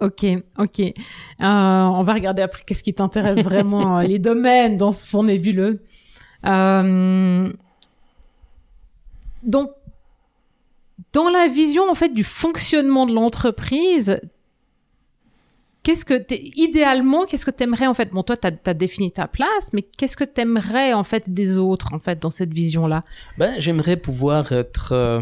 Ok, 0.00 0.24
ok. 0.58 0.80
Euh, 0.80 0.92
on 1.40 2.02
va 2.02 2.12
regarder 2.14 2.42
après 2.42 2.62
qu'est-ce 2.66 2.82
qui 2.82 2.94
t'intéresse 2.94 3.44
vraiment, 3.44 3.98
euh, 3.98 4.02
les 4.02 4.18
domaines 4.18 4.76
dans 4.76 4.92
ce 4.92 5.06
fond 5.06 5.22
nébuleux. 5.22 5.82
Euh, 6.46 7.52
donc, 9.42 9.70
dans 11.12 11.28
la 11.28 11.48
vision 11.48 11.90
en 11.90 11.94
fait 11.94 12.10
du 12.10 12.24
fonctionnement 12.24 13.06
de 13.06 13.12
l'entreprise, 13.12 14.20
qu'est-ce 15.82 16.04
que 16.04 16.14
t'es, 16.14 16.50
idéalement, 16.56 17.26
qu'est-ce 17.26 17.44
que 17.44 17.50
t'aimerais 17.50 17.86
en 17.86 17.94
fait? 17.94 18.10
Bon, 18.10 18.22
toi, 18.22 18.36
t'as 18.36 18.50
as 18.66 18.74
défini 18.74 19.10
ta 19.10 19.28
place, 19.28 19.72
mais 19.72 19.82
qu'est-ce 19.82 20.16
que 20.16 20.24
t'aimerais 20.24 20.94
en 20.94 21.04
fait 21.04 21.32
des 21.32 21.58
autres 21.58 21.92
en 21.92 21.98
fait 21.98 22.20
dans 22.20 22.30
cette 22.30 22.52
vision-là? 22.52 23.02
Ben, 23.36 23.54
j'aimerais 23.58 23.96
pouvoir 23.96 24.52
être 24.52 24.92
euh, 24.92 25.20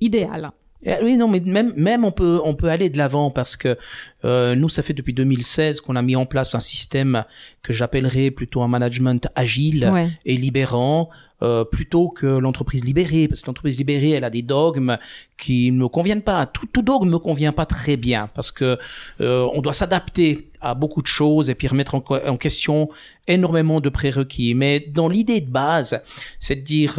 Idéal. 0.00 0.50
Eh 0.84 0.94
Oui, 1.02 1.16
non, 1.16 1.28
mais 1.28 1.40
même, 1.40 1.72
même 1.76 2.04
on 2.04 2.10
peut, 2.12 2.40
on 2.44 2.54
peut 2.54 2.68
aller 2.68 2.90
de 2.90 2.98
l'avant 2.98 3.30
parce 3.30 3.56
que 3.56 3.76
euh, 4.24 4.54
nous, 4.54 4.68
ça 4.68 4.82
fait 4.82 4.92
depuis 4.92 5.14
2016 5.14 5.80
qu'on 5.80 5.96
a 5.96 6.02
mis 6.02 6.16
en 6.16 6.26
place 6.26 6.54
un 6.54 6.60
système 6.60 7.24
que 7.62 7.72
j'appellerais 7.72 8.30
plutôt 8.30 8.62
un 8.62 8.68
management 8.68 9.28
agile 9.34 9.90
Ouais. 9.92 10.10
et 10.24 10.36
libérant, 10.36 11.10
euh, 11.42 11.64
plutôt 11.64 12.08
que 12.08 12.26
l'entreprise 12.26 12.84
libérée, 12.84 13.28
parce 13.28 13.42
que 13.42 13.46
l'entreprise 13.46 13.78
libérée, 13.78 14.10
elle 14.10 14.24
a 14.24 14.30
des 14.30 14.42
dogmes 14.42 14.98
qui 15.36 15.70
ne 15.70 15.78
me 15.78 15.88
conviennent 15.88 16.22
pas. 16.22 16.46
Tout, 16.46 16.66
tout 16.66 16.82
dogme 16.82 17.10
me 17.10 17.18
convient 17.18 17.52
pas 17.52 17.66
très 17.66 17.96
bien 17.96 18.28
parce 18.34 18.50
que 18.50 18.78
euh, 19.20 19.48
on 19.54 19.60
doit 19.60 19.72
s'adapter 19.72 20.48
à 20.60 20.74
beaucoup 20.74 21.02
de 21.02 21.06
choses 21.06 21.50
et 21.50 21.54
puis 21.54 21.68
remettre 21.68 21.94
en, 21.94 22.36
question 22.36 22.88
énormément 23.28 23.80
de 23.80 23.88
prérequis. 23.88 24.54
Mais 24.54 24.80
dans 24.80 25.08
l'idée 25.08 25.40
de 25.40 25.50
base, 25.50 26.02
c'est 26.38 26.56
de 26.56 26.60
dire 26.62 26.98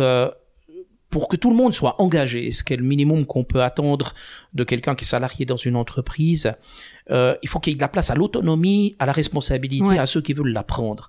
pour 1.10 1.30
que 1.30 1.38
tout 1.38 1.50
le 1.50 1.56
monde 1.56 1.74
soit 1.74 2.02
engagé, 2.02 2.52
ce 2.52 2.64
qui 2.64 2.74
est 2.74 2.78
le 2.78 2.84
minimum 2.84 3.26
qu'on 3.26 3.44
peut 3.46 3.64
attendre 3.64 4.14
de 4.54 4.64
quelqu'un 4.66 4.94
qui 4.96 5.06
est 5.06 5.08
salarié 5.08 5.46
dans 5.46 5.56
une 5.58 5.76
entreprise, 5.78 6.52
euh, 7.12 7.36
il 7.44 7.48
faut 7.50 7.60
qu'il 7.60 7.72
y 7.72 7.74
ait 7.74 7.78
de 7.78 7.82
la 7.82 7.88
place 7.88 8.10
à 8.10 8.16
l'autonomie, 8.16 8.96
à 9.00 9.06
la 9.06 9.14
responsabilité, 9.14 9.86
Ouais. 9.88 9.98
à 9.98 10.06
ceux 10.06 10.22
qui 10.22 10.34
veulent 10.34 10.52
la 10.52 10.64
prendre. 10.64 11.08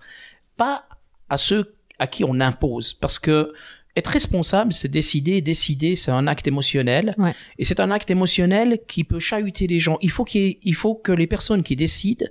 Pas 0.56 0.84
à 1.28 1.36
ceux 1.36 1.74
à 1.98 2.06
qui 2.06 2.22
on 2.22 2.38
impose. 2.40 2.92
Parce 2.94 3.18
que 3.18 3.52
être 3.96 4.06
responsable, 4.06 4.72
c'est 4.72 4.86
décider, 4.88 5.40
décider, 5.40 5.96
c'est 5.96 6.12
un 6.12 6.28
acte 6.28 6.46
émotionnel. 6.46 7.16
Ouais. 7.18 7.34
Et 7.58 7.64
c'est 7.64 7.80
un 7.80 7.90
acte 7.90 8.10
émotionnel 8.12 8.78
qui 8.86 9.02
peut 9.02 9.18
chahuter 9.18 9.66
les 9.66 9.80
gens. 9.80 9.98
Il 10.00 10.10
faut 10.12 10.24
qu'il 10.24 10.40
y 10.42 10.46
ait- 10.46 10.58
il 10.62 10.74
faut 10.76 10.94
que 10.94 11.10
les 11.10 11.26
personnes 11.26 11.64
qui 11.64 11.74
décident 11.74 12.26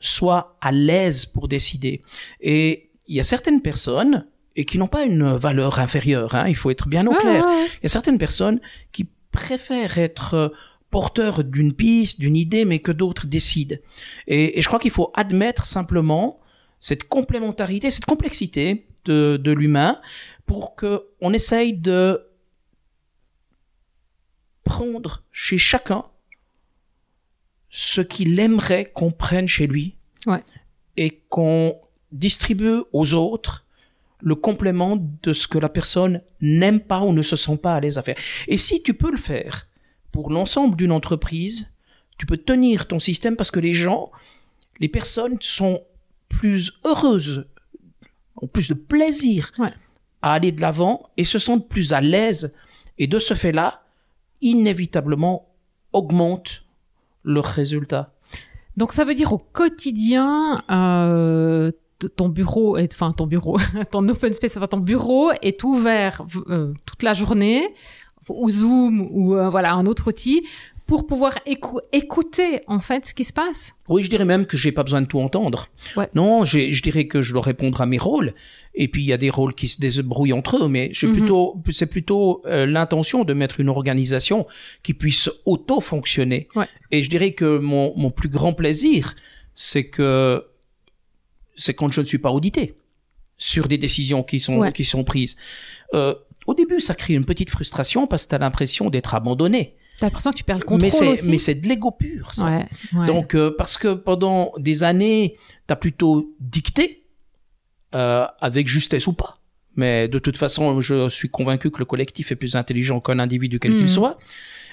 soient 0.00 0.56
à 0.60 0.72
l'aise 0.72 1.26
pour 1.26 1.48
décider. 1.48 2.02
Et 2.40 2.88
il 3.08 3.16
y 3.16 3.20
a 3.20 3.24
certaines 3.24 3.60
personnes, 3.60 4.26
et 4.56 4.64
qui 4.64 4.78
n'ont 4.78 4.88
pas 4.88 5.04
une 5.04 5.36
valeur 5.36 5.78
inférieure, 5.78 6.34
hein, 6.34 6.48
il 6.48 6.56
faut 6.56 6.70
être 6.70 6.88
bien 6.88 7.06
au 7.06 7.10
Ouais, 7.12 7.18
clair. 7.18 7.44
ouais, 7.46 7.54
ouais. 7.54 7.66
Il 7.78 7.82
y 7.84 7.86
a 7.86 7.88
certaines 7.90 8.18
personnes 8.18 8.60
qui 8.92 9.06
préfèrent 9.30 9.98
être 9.98 10.34
euh, 10.34 10.48
porteurs 10.90 11.44
d'une 11.44 11.72
piste, 11.74 12.18
d'une 12.20 12.36
idée, 12.36 12.64
mais 12.64 12.78
que 12.78 12.90
d'autres 12.92 13.26
décident. 13.26 13.76
Et, 14.26 14.58
et 14.58 14.62
je 14.62 14.66
crois 14.66 14.78
qu'il 14.78 14.90
faut 14.90 15.10
admettre 15.14 15.66
simplement 15.66 16.40
cette 16.80 17.04
complémentarité, 17.08 17.90
cette 17.90 18.06
complexité 18.06 18.86
de, 19.04 19.36
de 19.42 19.52
l'humain 19.52 20.00
pour 20.46 20.74
que 20.74 21.04
on 21.20 21.32
essaye 21.32 21.72
de 21.74 22.22
prendre 24.64 25.22
chez 25.32 25.58
chacun 25.58 26.04
ce 27.70 28.00
qu'il 28.00 28.38
aimerait 28.40 28.90
qu'on 28.94 29.10
prenne 29.10 29.46
chez 29.48 29.66
lui 29.66 29.96
Ouais. 30.26 30.42
et 30.96 31.20
qu'on 31.28 31.76
distribue 32.10 32.80
aux 32.92 33.14
autres 33.14 33.65
le 34.20 34.34
complément 34.34 34.96
de 35.22 35.32
ce 35.32 35.46
que 35.46 35.58
la 35.58 35.68
personne 35.68 36.22
n'aime 36.40 36.80
pas 36.80 37.00
ou 37.02 37.12
ne 37.12 37.22
se 37.22 37.36
sent 37.36 37.58
pas 37.58 37.74
à 37.74 37.80
l'aise 37.80 37.98
à 37.98 38.02
faire. 38.02 38.16
Et 38.48 38.56
si 38.56 38.82
tu 38.82 38.94
peux 38.94 39.10
le 39.10 39.16
faire 39.18 39.66
pour 40.12 40.30
l'ensemble 40.30 40.76
d'une 40.76 40.92
entreprise, 40.92 41.70
tu 42.18 42.24
peux 42.26 42.38
tenir 42.38 42.86
ton 42.88 42.98
système 42.98 43.36
parce 43.36 43.50
que 43.50 43.60
les 43.60 43.74
gens, 43.74 44.10
les 44.80 44.88
personnes 44.88 45.36
sont 45.40 45.82
plus 46.28 46.72
heureuses, 46.84 47.46
ont 48.40 48.46
plus 48.46 48.68
de 48.68 48.74
plaisir 48.74 49.52
Ouais. 49.58 49.72
à 50.22 50.32
aller 50.32 50.52
de 50.52 50.60
l'avant 50.62 51.10
et 51.16 51.24
se 51.24 51.38
sentent 51.38 51.68
plus 51.68 51.92
à 51.92 52.00
l'aise. 52.00 52.52
Et 52.98 53.06
de 53.06 53.18
ce 53.18 53.34
fait-là, 53.34 53.82
inévitablement 54.40 55.48
augmentent 55.92 56.62
leurs 57.24 57.44
résultats. 57.44 58.14
Donc 58.76 58.92
ça 58.92 59.04
veut 59.04 59.14
dire 59.14 59.32
au 59.32 59.38
quotidien, 59.38 60.62
euh, 60.70 61.72
ton 62.16 62.28
bureau, 62.28 62.76
est, 62.76 62.92
enfin 62.94 63.12
ton 63.12 63.26
bureau, 63.26 63.58
ton 63.90 64.06
open 64.08 64.32
space, 64.32 64.56
enfin 64.56 64.66
ton 64.66 64.78
bureau 64.78 65.30
est 65.42 65.62
ouvert 65.64 66.22
euh, 66.48 66.72
toute 66.84 67.02
la 67.02 67.14
journée, 67.14 67.62
ou 68.28 68.50
Zoom 68.50 69.08
ou 69.10 69.34
euh, 69.36 69.48
voilà 69.48 69.74
un 69.74 69.86
autre 69.86 70.08
outil 70.08 70.44
pour 70.86 71.06
pouvoir 71.08 71.36
écou- 71.46 71.80
écouter 71.92 72.60
en 72.68 72.78
fait 72.78 73.06
ce 73.06 73.14
qui 73.14 73.24
se 73.24 73.32
passe. 73.32 73.74
Oui, 73.88 74.04
je 74.04 74.08
dirais 74.08 74.24
même 74.24 74.46
que 74.46 74.56
j'ai 74.56 74.70
pas 74.70 74.84
besoin 74.84 75.02
de 75.02 75.06
tout 75.08 75.18
entendre. 75.18 75.66
Ouais. 75.96 76.08
Non, 76.14 76.44
je 76.44 76.80
dirais 76.80 77.08
que 77.08 77.22
je 77.22 77.32
dois 77.32 77.42
répondre 77.42 77.80
à 77.80 77.86
mes 77.86 77.98
rôles. 77.98 78.34
Et 78.74 78.86
puis 78.86 79.02
il 79.02 79.06
y 79.06 79.12
a 79.12 79.16
des 79.16 79.30
rôles 79.30 79.54
qui 79.54 79.66
se 79.66 79.80
débrouillent 79.80 80.32
entre 80.32 80.62
eux, 80.64 80.68
mais 80.68 80.92
Mhm. 81.02 81.12
plutôt, 81.12 81.56
c'est 81.70 81.86
plutôt 81.86 82.40
euh, 82.46 82.66
l'intention 82.66 83.24
de 83.24 83.32
mettre 83.32 83.58
une 83.58 83.68
organisation 83.68 84.46
qui 84.84 84.94
puisse 84.94 85.28
auto-fonctionner. 85.44 86.48
Ouais. 86.54 86.66
Et 86.92 87.02
je 87.02 87.10
dirais 87.10 87.32
que 87.32 87.58
mon, 87.58 87.92
mon 87.96 88.10
plus 88.10 88.28
grand 88.28 88.52
plaisir, 88.52 89.14
c'est 89.54 89.84
que 89.88 90.44
c'est 91.56 91.74
quand 91.74 91.90
je 91.90 92.00
ne 92.00 92.06
suis 92.06 92.18
pas 92.18 92.30
audité 92.30 92.76
sur 93.38 93.68
des 93.68 93.78
décisions 93.78 94.22
qui 94.22 94.40
sont 94.40 94.58
Ouais. 94.58 94.72
qui 94.72 94.84
sont 94.84 95.04
prises. 95.04 95.36
Euh, 95.94 96.14
au 96.46 96.54
début, 96.54 96.80
ça 96.80 96.94
crée 96.94 97.14
une 97.14 97.24
petite 97.24 97.50
frustration 97.50 98.06
parce 98.06 98.24
que 98.24 98.30
tu 98.30 98.34
as 98.36 98.38
l'impression 98.38 98.88
d'être 98.90 99.14
abandonné. 99.14 99.74
T'as 99.98 100.06
l'impression 100.06 100.30
que 100.30 100.36
tu 100.36 100.44
perds 100.44 100.58
le 100.58 100.64
contrôle 100.64 100.82
Mais 100.82 100.90
c'est 100.90 101.08
aussi. 101.08 101.30
mais 101.30 101.38
c'est 101.38 101.54
de 101.54 101.66
l'ego 101.68 101.90
pur. 101.90 102.32
Ça. 102.34 102.44
ouais, 102.44 102.66
ouais. 102.98 103.06
Donc, 103.06 103.34
euh, 103.34 103.54
parce 103.56 103.76
que 103.78 103.94
pendant 103.94 104.52
des 104.58 104.82
années, 104.84 105.36
tu 105.66 105.72
as 105.72 105.76
plutôt 105.76 106.34
dicté, 106.38 107.04
euh, 107.94 108.26
avec 108.40 108.68
justesse 108.68 109.06
ou 109.06 109.12
pas. 109.14 109.38
Mais 109.74 110.08
de 110.08 110.18
toute 110.18 110.36
façon, 110.36 110.80
je 110.80 111.08
suis 111.08 111.28
convaincu 111.28 111.70
que 111.70 111.78
le 111.78 111.84
collectif 111.84 112.30
est 112.32 112.36
plus 112.36 112.56
intelligent 112.56 113.00
qu'un 113.00 113.18
individu 113.18 113.58
quel 113.58 113.76
qu'il 113.76 113.88
soit. 113.88 114.18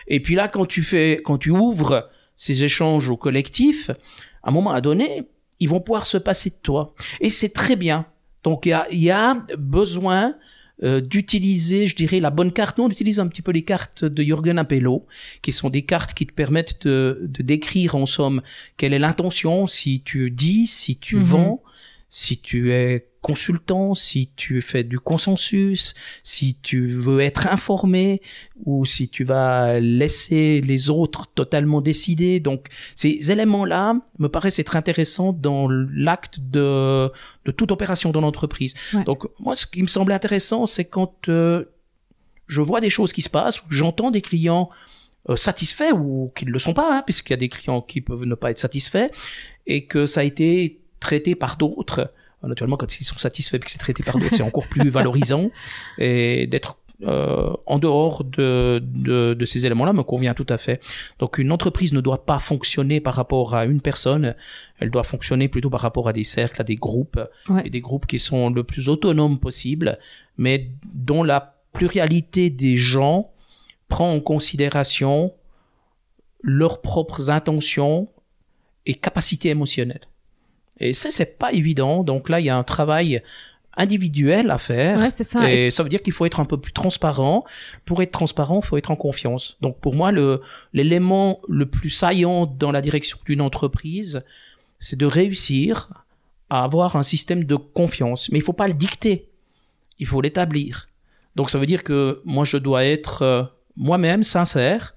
Et 0.08 0.22
puis 0.22 0.36
là, 0.36 0.48
quand 0.48 0.66
tu 0.66 0.84
fais, 0.84 1.22
quand 1.24 1.38
tu 1.38 1.50
ouvres 1.52 2.10
ces 2.36 2.64
échanges 2.64 3.10
au 3.10 3.18
collectif, 3.18 3.90
à 4.44 4.50
un 4.50 4.52
moment 4.52 4.80
donné, 4.82 5.24
ils 5.64 5.70
vont 5.70 5.80
pouvoir 5.82 6.06
se 6.06 6.18
passer 6.18 6.50
de 6.52 6.60
toi. 6.62 6.94
Et 7.22 7.30
c'est 7.30 7.54
très 7.54 7.76
bien. 7.76 8.06
Donc, 8.44 8.66
il 8.66 8.70
y 8.70 8.74
a, 8.74 8.86
y 8.92 9.10
a 9.10 9.36
besoin 9.58 10.36
euh, 10.84 11.00
d'utiliser, 11.00 11.88
je 11.88 11.96
dirais, 11.96 12.20
la 12.20 12.30
bonne 12.30 12.52
carte. 12.52 12.78
Nous, 12.78 12.84
on 12.84 12.90
utilise 12.90 13.20
un 13.20 13.28
petit 13.28 13.42
peu 13.42 13.52
les 13.52 13.62
cartes 13.64 14.04
de 14.04 14.22
Jürgen 14.24 14.58
Appello, 14.60 15.06
qui 15.42 15.52
sont 15.52 15.70
des 15.70 15.84
cartes 15.84 16.14
qui 16.14 16.26
te 16.28 16.34
permettent 16.34 16.86
de, 16.86 17.20
de 17.22 17.42
décrire 17.44 17.96
en 17.96 18.06
somme 18.06 18.42
quelle 18.76 18.94
est 18.94 19.00
l'intention, 19.00 19.66
si 19.68 20.02
tu 20.04 20.30
dis, 20.30 20.68
si 20.68 20.98
tu 20.98 21.16
Mhm. 21.18 21.22
vends, 21.24 21.64
si 22.10 22.38
tu 22.38 22.74
es 22.74 23.08
consultant, 23.24 23.96
si 23.96 24.30
tu 24.36 24.62
fais 24.62 24.84
du 24.84 25.00
consensus, 25.00 25.96
si 26.24 26.56
tu 26.62 26.94
veux 26.94 27.22
être 27.22 27.48
informé 27.48 28.22
ou 28.66 28.86
si 28.86 29.08
tu 29.08 29.24
vas 29.24 29.80
laisser 29.80 30.62
les 30.62 30.90
autres 30.90 31.28
totalement 31.34 31.80
décider. 31.82 32.42
Donc 32.42 32.68
ces 32.96 33.32
éléments-là 33.32 33.96
me 34.20 34.28
paraissent 34.28 34.60
être 34.60 34.76
intéressants 34.76 35.32
dans 35.32 35.68
l'acte 35.70 36.42
de, 36.42 37.10
de 37.46 37.52
toute 37.52 37.72
opération 37.72 38.12
dans 38.12 38.22
l'entreprise. 38.22 38.76
Ouais. 38.94 39.06
Donc 39.06 39.26
moi, 39.40 39.56
ce 39.56 39.66
qui 39.66 39.82
me 39.82 39.88
semblait 39.88 40.14
intéressant, 40.14 40.66
c'est 40.66 40.86
quand 40.86 41.30
euh, 41.30 41.64
je 42.48 42.62
vois 42.62 42.82
des 42.82 42.90
choses 42.90 43.14
qui 43.14 43.22
se 43.22 43.30
passent, 43.30 43.64
j'entends 43.70 44.12
des 44.12 44.22
clients 44.22 44.70
euh, 45.30 45.38
satisfaits 45.38 45.94
ou 45.94 46.34
qui 46.36 46.46
ne 46.46 46.52
le 46.52 46.60
sont 46.60 46.74
pas, 46.74 46.98
hein, 46.98 47.04
puisqu'il 47.06 47.32
y 47.32 47.36
a 47.36 47.38
des 47.38 47.50
clients 47.50 47.82
qui 47.82 48.02
peuvent 48.02 48.26
ne 48.26 48.36
pas 48.36 48.52
être 48.52 48.60
satisfaits, 48.60 49.10
et 49.66 49.86
que 49.86 50.06
ça 50.06 50.20
a 50.20 50.24
été 50.24 50.82
traité 51.00 51.36
par 51.36 51.56
d'autres. 51.56 52.12
Euh, 52.44 52.48
Naturellement, 52.48 52.78
quand 52.78 53.00
ils 53.00 53.04
sont 53.06 53.18
satisfaits 53.18 53.56
et 53.58 53.60
que 53.60 53.72
c'est 53.72 53.78
traité 53.78 54.04
par 54.04 54.18
d'autres, 54.18 54.36
c'est 54.36 54.44
encore 54.44 54.68
plus 54.68 54.90
valorisant. 54.90 55.50
Et 55.98 56.48
d'être 56.48 56.78
euh, 57.04 57.52
en 57.66 57.80
dehors 57.80 58.24
de, 58.24 58.80
de, 58.84 59.34
de 59.34 59.46
ces 59.46 59.66
éléments-là 59.66 59.92
me 59.94 60.04
convient 60.04 60.34
tout 60.34 60.46
à 60.48 60.58
fait. 60.58 60.82
Donc 61.20 61.38
une 61.38 61.52
entreprise 61.52 61.92
ne 61.92 62.00
doit 62.02 62.26
pas 62.26 62.40
fonctionner 62.40 63.02
par 63.02 63.16
rapport 63.16 63.56
à 63.56 63.66
une 63.66 63.82
personne, 63.82 64.36
elle 64.80 64.90
doit 64.92 65.04
fonctionner 65.04 65.48
plutôt 65.50 65.70
par 65.70 65.82
rapport 65.82 66.08
à 66.08 66.14
des 66.14 66.24
cercles, 66.24 66.62
à 66.62 66.64
des 66.64 66.76
groupes, 66.76 67.20
Ouais. 67.50 67.64
et 67.66 67.70
des 67.70 67.82
groupes 67.82 68.06
qui 68.06 68.20
sont 68.20 68.50
le 68.50 68.64
plus 68.64 68.88
autonomes 68.90 69.40
possible, 69.40 69.98
mais 70.38 70.70
dont 70.94 71.24
la 71.24 71.56
pluralité 71.74 72.50
des 72.50 72.78
gens 72.78 73.32
prend 73.90 74.14
en 74.14 74.20
considération 74.22 75.34
leurs 76.42 76.82
propres 76.82 77.30
intentions 77.32 78.08
et 78.86 78.94
capacités 78.94 79.50
émotionnelles. 79.50 80.08
Et 80.80 80.94
ça, 80.94 81.12
c'est 81.12 81.38
pas 81.38 81.52
évident. 81.54 82.04
Donc 82.04 82.30
là, 82.30 82.40
il 82.40 82.46
y 82.46 82.50
a 82.50 82.58
un 82.58 82.64
travail 82.64 83.22
individuel 83.76 84.52
à 84.52 84.58
faire. 84.58 85.00
Ouais, 85.00 85.10
c'est 85.10 85.24
ça. 85.24 85.52
Et 85.52 85.72
ça 85.72 85.84
veut 85.84 85.90
dire 85.90 86.02
qu'il 86.02 86.14
faut 86.14 86.26
être 86.26 86.40
un 86.40 86.46
peu 86.46 86.58
plus 86.58 86.74
transparent. 86.74 87.44
Pour 87.86 88.02
être 88.02 88.12
transparent, 88.12 88.60
il 88.62 88.66
faut 88.66 88.78
être 88.78 88.92
en 88.92 88.96
confiance. 88.96 89.58
Donc 89.62 89.80
pour 89.80 89.96
moi, 89.96 90.12
le 90.12 90.42
l'élément 90.74 91.40
le 91.48 91.66
plus 91.66 91.90
saillant 91.90 92.46
dans 92.46 92.72
la 92.72 92.82
direction 92.82 93.18
d'une 93.26 93.42
entreprise, 93.42 94.24
c'est 94.80 94.98
de 94.98 95.06
réussir 95.06 95.90
à 96.50 96.64
avoir 96.64 96.96
un 96.96 97.04
système 97.04 97.46
de 97.46 97.56
confiance. 97.56 98.30
Mais 98.30 98.38
il 98.38 98.44
faut 98.44 98.54
pas 98.54 98.68
le 98.68 98.74
dicter. 98.74 99.30
Il 100.00 100.06
faut 100.06 100.22
l'établir. 100.22 100.88
Donc 101.36 101.50
ça 101.50 101.58
veut 101.58 101.66
dire 101.66 101.84
que 101.84 102.22
moi, 102.26 102.46
je 102.46 102.58
dois 102.58 102.86
être 102.86 103.22
euh, 103.24 103.44
moi-même 103.76 104.24
sincère 104.24 104.94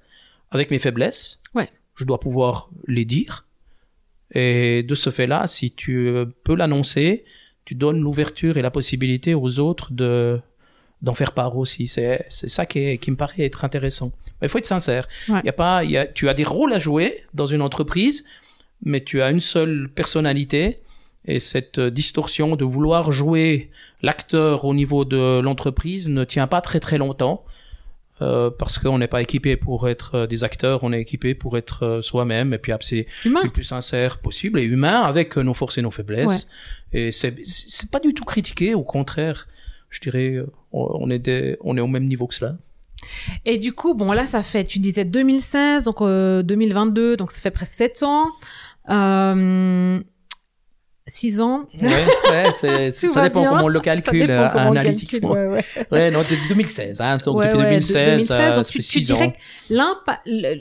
avec 0.50 0.71
mes 0.71 0.78
faiblesses. 0.78 1.40
Ouais. 1.54 1.71
je 1.95 2.04
dois 2.04 2.21
pouvoir 2.21 2.68
les 2.87 3.04
dire. 3.04 3.46
Et 4.33 4.83
de 4.83 4.95
ce 4.95 5.11
fait-là, 5.11 5.47
si 5.47 5.71
tu 5.71 6.12
peux 6.45 6.56
l'annoncer, 6.56 7.25
tu 7.64 7.75
donnes 7.75 8.00
l'ouverture 8.00 8.56
et 8.56 8.62
la 8.62 8.71
possibilité 8.71 9.35
aux 9.35 9.61
autres 9.61 9.92
de 9.92 10.40
d'en 11.02 11.12
faire 11.12 11.33
part 11.33 11.56
aussi. 11.59 11.87
C'est 11.87 12.25
c'est 12.30 12.49
ça 12.49 12.64
qui, 12.64 12.78
est, 12.78 12.99
qui 12.99 13.11
me 13.11 13.16
paraît 13.16 13.45
être 13.45 13.64
intéressant. 13.64 14.12
Mais 14.40 14.47
il 14.47 14.49
faut 14.49 14.59
être 14.59 14.64
sincère. 14.64 15.09
Ouais. 15.28 15.40
Il 15.42 15.47
y 15.47 15.50
a 15.50 15.52
pas, 15.52 15.85
il 15.85 15.90
y 15.90 15.99
a, 15.99 16.06
tu 16.06 16.28
as 16.28 16.35
des 16.35 16.45
rôles 16.45 16.73
à 16.73 16.78
jouer 16.78 17.25
dans 17.35 17.47
une 17.47 17.61
entreprise, 17.62 18.25
mais 18.83 19.02
tu 19.04 19.21
as 19.21 19.30
une 19.30 19.40
seule 19.40 19.90
personnalité. 19.95 20.80
Et 21.28 21.40
cette 21.40 21.78
euh, 21.78 21.90
distorsion 21.90 22.54
de 22.54 22.64
vouloir 22.64 23.11
jouer 23.11 23.71
l'acteur 24.00 24.64
au 24.64 24.75
niveau 24.75 25.04
de 25.04 25.40
l'entreprise 25.40 26.09
ne 26.09 26.25
tient 26.25 26.47
pas 26.47 26.61
très 26.61 26.78
très 26.78 26.99
longtemps. 26.99 27.45
Euh, 28.23 28.51
parce 28.51 28.79
qu'on 28.79 28.97
n'est 28.99 29.09
pas 29.09 29.21
équipé 29.21 29.57
pour 29.57 29.91
être 29.91 30.15
euh, 30.15 30.27
des 30.27 30.43
acteurs, 30.43 30.83
on 30.85 30.93
est 30.95 31.01
équipé 31.03 31.35
pour 31.35 31.59
être 31.59 31.85
euh, 31.85 32.01
soi-même 32.03 32.55
et 32.55 32.59
puis 32.59 32.73
c'est 32.81 33.07
le 33.27 33.51
plus 33.51 33.65
sincère 33.65 34.21
possible 34.21 34.59
et 34.59 34.65
humain 34.65 35.03
avec 35.03 35.37
nos 35.37 35.53
forces 35.53 35.77
et 35.77 35.83
nos 35.83 35.91
faiblesses. 35.91 36.49
Et 36.95 37.13
c'est 37.13 37.37
c'est 37.45 37.91
pas 37.91 38.01
du 38.01 38.15
tout 38.15 38.25
critiqué, 38.25 38.75
au 38.75 38.85
contraire, 38.85 39.49
je 39.91 40.01
dirais, 40.01 40.43
on 40.73 40.89
on 41.01 41.11
est 41.11 41.19
des, 41.19 41.59
on 41.61 41.77
est 41.77 41.81
au 41.83 41.89
même 41.89 42.07
niveau 42.07 42.27
que 42.27 42.35
cela. 42.35 42.57
Et 43.45 43.59
du 43.59 43.73
coup, 43.73 43.95
bon, 43.95 44.13
là, 44.13 44.27
ça 44.27 44.43
fait, 44.43 44.65
tu 44.65 44.79
disais 44.79 45.05
2016, 45.05 45.85
donc 45.85 46.01
euh, 46.01 46.43
2022, 46.43 47.17
donc 47.17 47.33
ça 47.33 47.41
fait 47.41 47.51
presque 47.51 47.73
7 47.73 48.03
ans. 48.03 48.27
Euh, 48.89 50.01
6 51.07 51.41
ans. 51.41 51.67
Ouais, 51.81 51.89
ouais, 52.33 52.91
ça 52.93 53.23
dépend 53.23 53.41
bien. 53.41 53.51
comment 53.51 53.65
on 53.65 53.69
le 53.69 53.81
calcule 53.81 54.31
euh, 54.31 54.49
analytiquement. 54.49 55.35
calcule, 55.35 55.49
ouais, 55.53 55.65
ouais. 55.77 55.87
Ouais, 55.93 56.11
non, 56.11 56.19
depuis 56.21 56.49
2016, 56.49 57.01
hein, 57.01 57.17
donc 57.25 57.43
depuis 57.43 57.57
ouais, 57.59 57.81
de- 57.81 57.87
2016, 58.05 58.31
euh, 58.31 58.57
donc 58.57 58.67
tu, 58.67 58.73
tu 58.79 58.83
6 58.83 59.13
ans. 59.13 59.17
dirais 59.17 59.33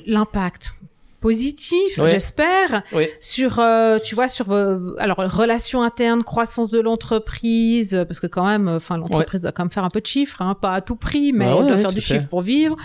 l'impact 0.06 0.74
positif, 1.22 2.00
j'espère, 2.06 2.84
Oui. 2.94 3.08
sur, 3.20 3.58
euh, 3.58 3.98
tu 3.98 4.14
vois, 4.14 4.28
sur 4.28 4.46
vos, 4.46 4.96
alors 5.00 5.18
relations 5.18 5.82
internes, 5.82 6.24
croissance 6.24 6.70
de 6.70 6.80
l'entreprise, 6.80 7.96
euh, 7.96 8.06
parce 8.06 8.20
que 8.20 8.28
quand 8.28 8.46
même, 8.46 8.68
enfin, 8.68 9.00
l'entreprise 9.00 9.42
doit 9.42 9.52
quand 9.52 9.64
même 9.64 9.72
faire 9.72 9.84
un 9.86 9.90
peu 9.90 10.02
de 10.02 10.06
chiffres, 10.06 10.44
hein, 10.44 10.54
pas 10.60 10.74
à 10.74 10.82
tout 10.82 10.96
prix, 10.96 11.34
mais 11.34 11.46
Bah 11.46 11.56
elle 11.62 11.68
doit 11.68 11.78
faire 11.78 11.92
du 11.94 12.02
chiffre 12.02 12.28
pour 12.28 12.42
vivre. 12.42 12.75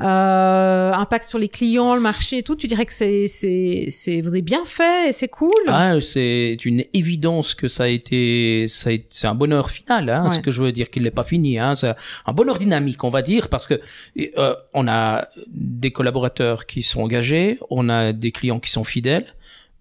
Euh, 0.00 0.92
impact 0.92 1.28
sur 1.28 1.38
les 1.38 1.48
clients, 1.48 1.94
le 1.94 2.00
marché 2.00 2.38
et 2.38 2.42
tout. 2.42 2.56
Tu 2.56 2.66
dirais 2.66 2.84
que 2.86 2.92
c'est, 2.92 3.28
c'est, 3.28 3.88
c'est, 3.90 4.20
vous 4.22 4.28
avez 4.30 4.42
bien 4.42 4.64
fait 4.64 5.08
et 5.08 5.12
c'est 5.12 5.28
cool? 5.28 5.50
Ah, 5.68 6.00
c'est 6.00 6.56
une 6.64 6.84
évidence 6.92 7.54
que 7.54 7.68
ça 7.68 7.84
a 7.84 7.88
été, 7.88 8.66
ça 8.68 8.90
a 8.90 8.92
été- 8.92 9.06
c'est 9.10 9.26
un 9.26 9.34
bonheur 9.34 9.70
final, 9.70 10.10
hein, 10.10 10.24
Ouais. 10.24 10.30
ce 10.30 10.40
que 10.40 10.50
je 10.50 10.62
veux 10.62 10.72
dire 10.72 10.90
qu'il 10.90 11.02
n'est 11.04 11.10
pas 11.10 11.22
fini, 11.24 11.58
hein, 11.58 11.74
c'est 11.74 11.94
un 12.26 12.32
bonheur 12.32 12.58
dynamique, 12.58 13.04
on 13.04 13.10
va 13.10 13.22
dire, 13.22 13.48
parce 13.48 13.66
que 13.66 13.80
euh, 14.38 14.54
on 14.72 14.88
a 14.88 15.28
des 15.48 15.90
collaborateurs 15.92 16.66
qui 16.66 16.82
sont 16.82 17.02
engagés, 17.02 17.58
on 17.70 17.88
a 17.88 18.12
des 18.12 18.32
clients 18.32 18.60
qui 18.60 18.70
sont 18.70 18.84
fidèles 18.84 19.26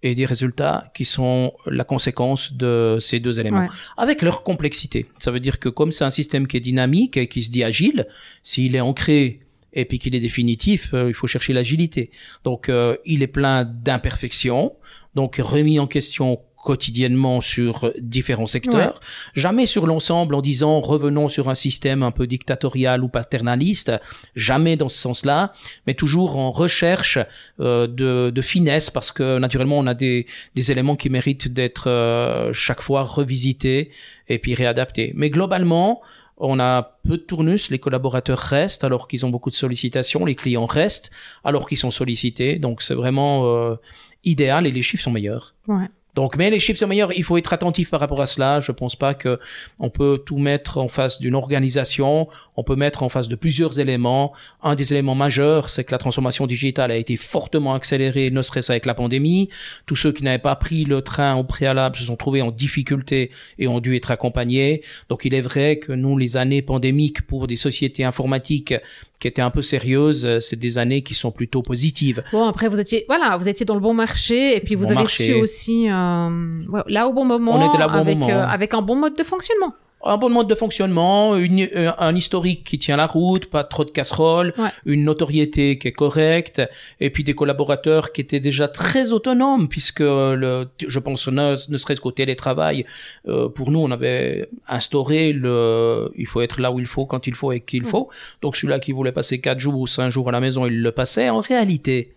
et 0.03 0.15
des 0.15 0.25
résultats 0.25 0.91
qui 0.93 1.05
sont 1.05 1.53
la 1.65 1.86
conséquence 1.86 2.53
de 2.53 2.98
ces 3.00 3.20
deux 3.20 3.39
éléments, 3.39 3.62
Ouais. 3.62 3.67
avec 3.98 4.22
leur 4.22 4.43
complexité. 4.43 5.05
Ça 5.20 5.32
veut 5.32 5.39
dire 5.39 5.60
que 5.60 5.70
comme 5.70 5.91
c'est 5.91 6.03
un 6.03 6.10
système 6.10 6.46
qui 6.46 6.58
est 6.58 6.60
dynamique 6.60 7.17
et 7.17 7.27
qui 7.27 7.41
se 7.41 7.50
dit 7.50 7.63
agile, 7.63 8.05
s'il 8.43 8.75
est 8.75 8.82
ancré 8.82 9.39
et 9.74 9.86
puis 9.86 10.00
qu'il 10.00 10.15
est 10.15 10.20
définitif, 10.20 10.94
euh, 10.94 11.10
il 11.10 11.13
faut 11.13 11.27
chercher 11.27 11.53
l'agilité. 11.53 12.12
Donc 12.44 12.70
euh, 12.70 12.98
il 13.06 13.22
est 13.22 13.27
plein 13.27 13.65
d'imperfections, 13.65 14.74
donc 15.15 15.38
remis 15.38 15.80
en 15.80 15.88
question 15.88 16.39
quotidiennement 16.63 17.42
sur 17.42 17.92
différents 18.00 18.48
secteurs, 18.48 19.00
jamais 19.34 19.65
sur 19.65 19.86
l'ensemble 19.86 20.34
en 20.34 20.42
disant 20.42 20.80
revenons 20.80 21.27
sur 21.27 21.50
un 21.50 21.56
système 21.56 22.03
un 22.03 22.12
peu 22.12 22.25
dictatorial 22.25 23.03
ou 23.03 23.10
paternaliste, 23.10 23.92
jamais 24.36 24.75
dans 24.75 24.89
ce 24.89 24.98
sens-là, 24.98 25.51
mais 25.86 25.94
toujours 25.94 26.38
en 26.38 26.51
recherche 26.51 27.20
euh, 27.60 27.86
de, 27.88 28.32
de 28.34 28.42
finesse 28.42 28.89
parce 28.89 29.12
que 29.12 29.38
naturellement 29.39 29.77
on 29.77 29.88
a 29.88 29.94
des, 29.94 30.25
des 30.56 30.72
éléments 30.72 30.96
qui 30.96 31.10
méritent 31.10 31.53
d'être 31.53 31.89
euh, 31.89 32.53
chaque 32.53 32.82
fois 32.82 33.03
revisités 33.03 33.92
et 34.30 34.39
puis 34.39 34.56
réadaptés. 34.56 35.12
Mais 35.15 35.30
globalement, 35.30 36.01
on 36.38 36.60
a 36.60 36.98
peu 37.04 37.18
de 37.18 37.24
tournus, 37.24 37.70
les 37.70 37.80
collaborateurs 37.80 38.40
restent 38.40 38.84
alors 38.84 39.08
qu'ils 39.08 39.25
ont 39.25 39.30
beaucoup 39.30 39.50
de 39.50 39.56
sollicitations, 39.56 40.26
les 40.26 40.36
clients 40.36 40.65
restent 40.65 41.12
alors 41.43 41.67
qu'ils 41.67 41.78
sont 41.78 41.91
sollicités, 41.91 42.60
donc 42.60 42.82
c'est 42.82 42.96
vraiment 42.96 43.46
euh, 43.46 43.76
idéal 44.24 44.67
et 44.67 44.72
les 44.72 44.82
chiffres 44.82 45.04
sont 45.04 45.12
meilleurs. 45.12 45.54
Ouais. 45.67 45.89
Donc, 46.15 46.38
mais 46.38 46.50
les 46.50 46.60
chiffres 46.60 46.80
sont 46.80 46.88
meilleurs. 46.88 47.12
Il 47.13 47.24
faut 47.24 47.38
être 47.38 47.54
attentif 47.54 47.89
par 47.89 48.00
rapport 48.00 48.22
à 48.22 48.28
cela. 48.28 48.60
Je 48.60 48.72
pense 48.72 48.96
pas 48.96 49.13
que 49.15 49.39
on 49.80 49.89
peut 49.89 50.22
tout 50.24 50.38
mettre 50.38 50.78
en 50.78 50.88
face 50.88 51.19
d'une 51.19 51.36
organisation. 51.36 52.28
On 52.56 52.63
peut 52.63 52.76
mettre 52.76 53.04
en 53.04 53.10
face 53.10 53.28
de 53.28 53.36
plusieurs 53.36 53.80
éléments. 53.80 54.34
Un 54.62 54.76
des 54.76 54.94
éléments 54.94 55.16
majeurs, 55.16 55.70
c'est 55.70 55.84
que 55.84 55.92
la 55.92 55.98
transformation 55.98 56.46
digitale 56.48 56.92
a 56.92 56.96
été 56.98 57.16
fortement 57.16 57.74
accélérée, 57.74 58.30
ne 58.32 58.42
serait-ce 58.42 58.72
avec 58.72 58.86
la 58.86 58.94
pandémie. 58.94 59.50
Tous 59.86 59.96
ceux 59.96 60.12
qui 60.12 60.24
n'avaient 60.24 60.38
pas 60.38 60.56
pris 60.56 60.86
le 60.86 61.02
train 61.02 61.36
au 61.36 61.44
préalable 61.44 61.96
se 61.96 62.04
sont 62.04 62.16
trouvés 62.16 62.42
en 62.42 62.52
difficulté 62.52 63.32
et 63.58 63.68
ont 63.68 63.80
dû 63.80 63.96
être 63.96 64.12
accompagnés. 64.12 64.82
Donc, 65.10 65.26
il 65.26 65.34
est 65.34 65.42
vrai 65.42 65.78
que 65.78 65.94
nous, 65.94 66.18
les 66.18 66.38
années 66.38 66.62
pandémiques 66.62 67.22
pour 67.24 67.48
des 67.48 67.56
sociétés 67.56 68.04
informatiques 68.04 68.74
qui 69.20 69.28
étaient 69.28 69.42
un 69.42 69.50
peu 69.52 69.62
sérieuses, 69.62 70.39
c'est 70.39 70.60
des 70.60 70.78
années 70.78 71.02
qui 71.02 71.13
sont 71.13 71.32
plutôt 71.32 71.62
positives. 71.63 72.24
Bon, 72.32 72.46
après, 72.48 72.68
vous 72.68 72.80
étiez, 72.80 73.06
voilà, 73.08 73.38
vous 73.38 73.48
étiez 73.50 73.66
dans 73.66 73.76
le 73.76 73.80
bon 73.82 73.94
marché 73.94 74.56
et 74.56 74.60
puis 74.60 74.76
vous 74.76 74.84
Bon 74.84 74.89
avez 74.92 74.96
marché. 74.96 75.28
su 75.28 75.34
aussi, 75.34 75.88
euh, 75.89 76.60
là 76.88 77.08
au 77.08 77.13
bon 77.13 77.26
moment, 77.26 77.56
On 77.56 77.68
était 77.68 77.78
là 77.78 77.88
au 77.88 77.92
bon 77.92 77.98
avec, 78.00 78.18
moment. 78.18 78.30
euh, 78.32 78.44
avec 78.46 78.74
un 78.74 78.82
bon 78.82 78.96
mode 78.96 79.16
de 79.18 79.24
fonctionnement. 79.24 79.74
Un 80.06 80.18
bon 80.18 80.30
mode 80.30 80.48
de 80.48 80.56
fonctionnement, 80.56 81.36
une- 81.38 81.68
euh, 81.76 81.92
un 81.98 82.16
historique 82.16 82.63
qui 82.63 82.78
tient 82.78 82.98
la 82.98 83.08
route, 83.08 83.46
pas 83.48 83.63
trop 83.63 83.86
de 83.86 83.92
casseroles, 83.92 84.54
Ouais. 84.58 84.70
une 84.86 85.04
notoriété 85.06 85.78
qui 85.78 85.88
est 85.88 85.92
correcte, 85.94 86.62
et 87.00 87.10
puis 87.10 87.24
des 87.24 87.34
collaborateurs 87.34 88.12
qui 88.12 88.22
étaient 88.22 88.39
déjà 88.39 88.68
très 88.68 89.13
autonomes, 89.13 89.68
puisque 89.70 90.02
le, 90.02 90.68
je 90.86 91.00
pense 91.00 91.28
ne, 91.28 91.72
ne 91.72 91.78
serait-ce 91.78 92.02
qu'au 92.02 92.12
télétravail, 92.12 92.86
euh, 93.28 93.48
pour 93.50 93.72
nous 93.72 93.80
on 93.80 93.92
avait 93.92 94.50
instauré 94.68 95.32
le, 95.34 96.12
il 96.18 96.28
faut 96.28 96.42
être 96.42 96.60
là 96.60 96.72
où 96.72 96.80
il 96.80 96.86
faut, 96.86 97.06
quand 97.06 97.26
il 97.28 97.36
faut 97.36 97.52
et 97.52 97.60
qu'il 97.62 97.84
Ouais. 97.84 97.89
faut. 97.89 98.10
Donc 98.42 98.58
celui-là 98.58 98.80
qui 98.80 98.92
voulait 98.92 99.12
passer 99.13 99.39
quatre 99.39 99.60
jours 99.60 99.78
ou 99.80 99.88
cinq 99.88 100.10
jours 100.10 100.28
à 100.30 100.32
la 100.32 100.39
maison, 100.39 100.66
il 100.66 100.82
le 100.82 100.92
passait. 100.92 101.30
En 101.30 101.39
réalité, 101.39 102.13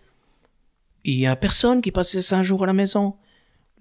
il 1.05 1.19
y 1.19 1.25
a 1.25 1.35
personne 1.35 1.81
qui 1.81 1.91
passait 1.91 2.21
cinq 2.21 2.43
jours 2.43 2.63
à 2.63 2.67
la 2.67 2.73
maison. 2.73 3.15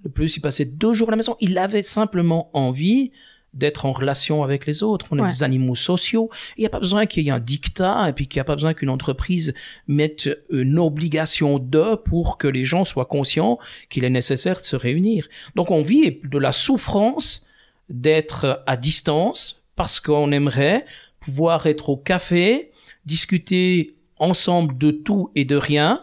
Le 0.04 0.10
plus, 0.10 0.36
il 0.36 0.40
passait 0.40 0.64
deux 0.66 0.92
jours 0.94 1.08
à 1.08 1.10
la 1.10 1.16
maison. 1.16 1.36
Il 1.40 1.58
avait 1.58 1.82
simplement 1.82 2.48
envie 2.52 3.10
d'être 3.56 3.86
en 3.86 3.92
relation 3.92 4.42
avec 4.44 4.66
les 4.66 4.82
autres. 4.82 5.06
On 5.10 5.18
est 5.18 5.22
Ouais. 5.22 5.28
des 5.28 5.42
animaux 5.42 5.74
sociaux. 5.74 6.30
Il 6.56 6.60
n'y 6.60 6.66
a 6.66 6.70
pas 6.70 6.78
besoin 6.80 7.06
qu'il 7.06 7.24
y 7.24 7.28
ait 7.28 7.32
un 7.32 7.40
dictat 7.40 8.08
et 8.08 8.12
puis 8.12 8.26
qu'il 8.28 8.38
n'y 8.38 8.42
a 8.42 8.44
pas 8.44 8.54
besoin 8.54 8.74
qu'une 8.74 8.90
entreprise 8.90 9.54
mette 9.88 10.28
une 10.50 10.78
obligation 10.78 11.58
de 11.58 11.94
pour 11.96 12.38
que 12.38 12.46
les 12.48 12.64
gens 12.64 12.84
soient 12.84 13.06
conscients 13.06 13.58
qu'il 13.88 14.04
est 14.04 14.10
nécessaire 14.10 14.60
de 14.60 14.64
se 14.64 14.76
réunir. 14.76 15.26
Donc 15.54 15.70
on 15.70 15.82
vit 15.82 16.18
de 16.22 16.38
la 16.38 16.52
souffrance 16.52 17.46
d'être 17.88 18.62
à 18.66 18.76
distance 18.76 19.62
parce 19.74 20.00
qu'on 20.00 20.30
aimerait 20.32 20.84
pouvoir 21.20 21.66
être 21.66 21.88
au 21.88 21.96
café, 21.96 22.70
discuter 23.04 23.94
ensemble 24.18 24.76
de 24.78 24.90
tout 24.90 25.30
et 25.34 25.44
de 25.44 25.56
rien. 25.56 26.02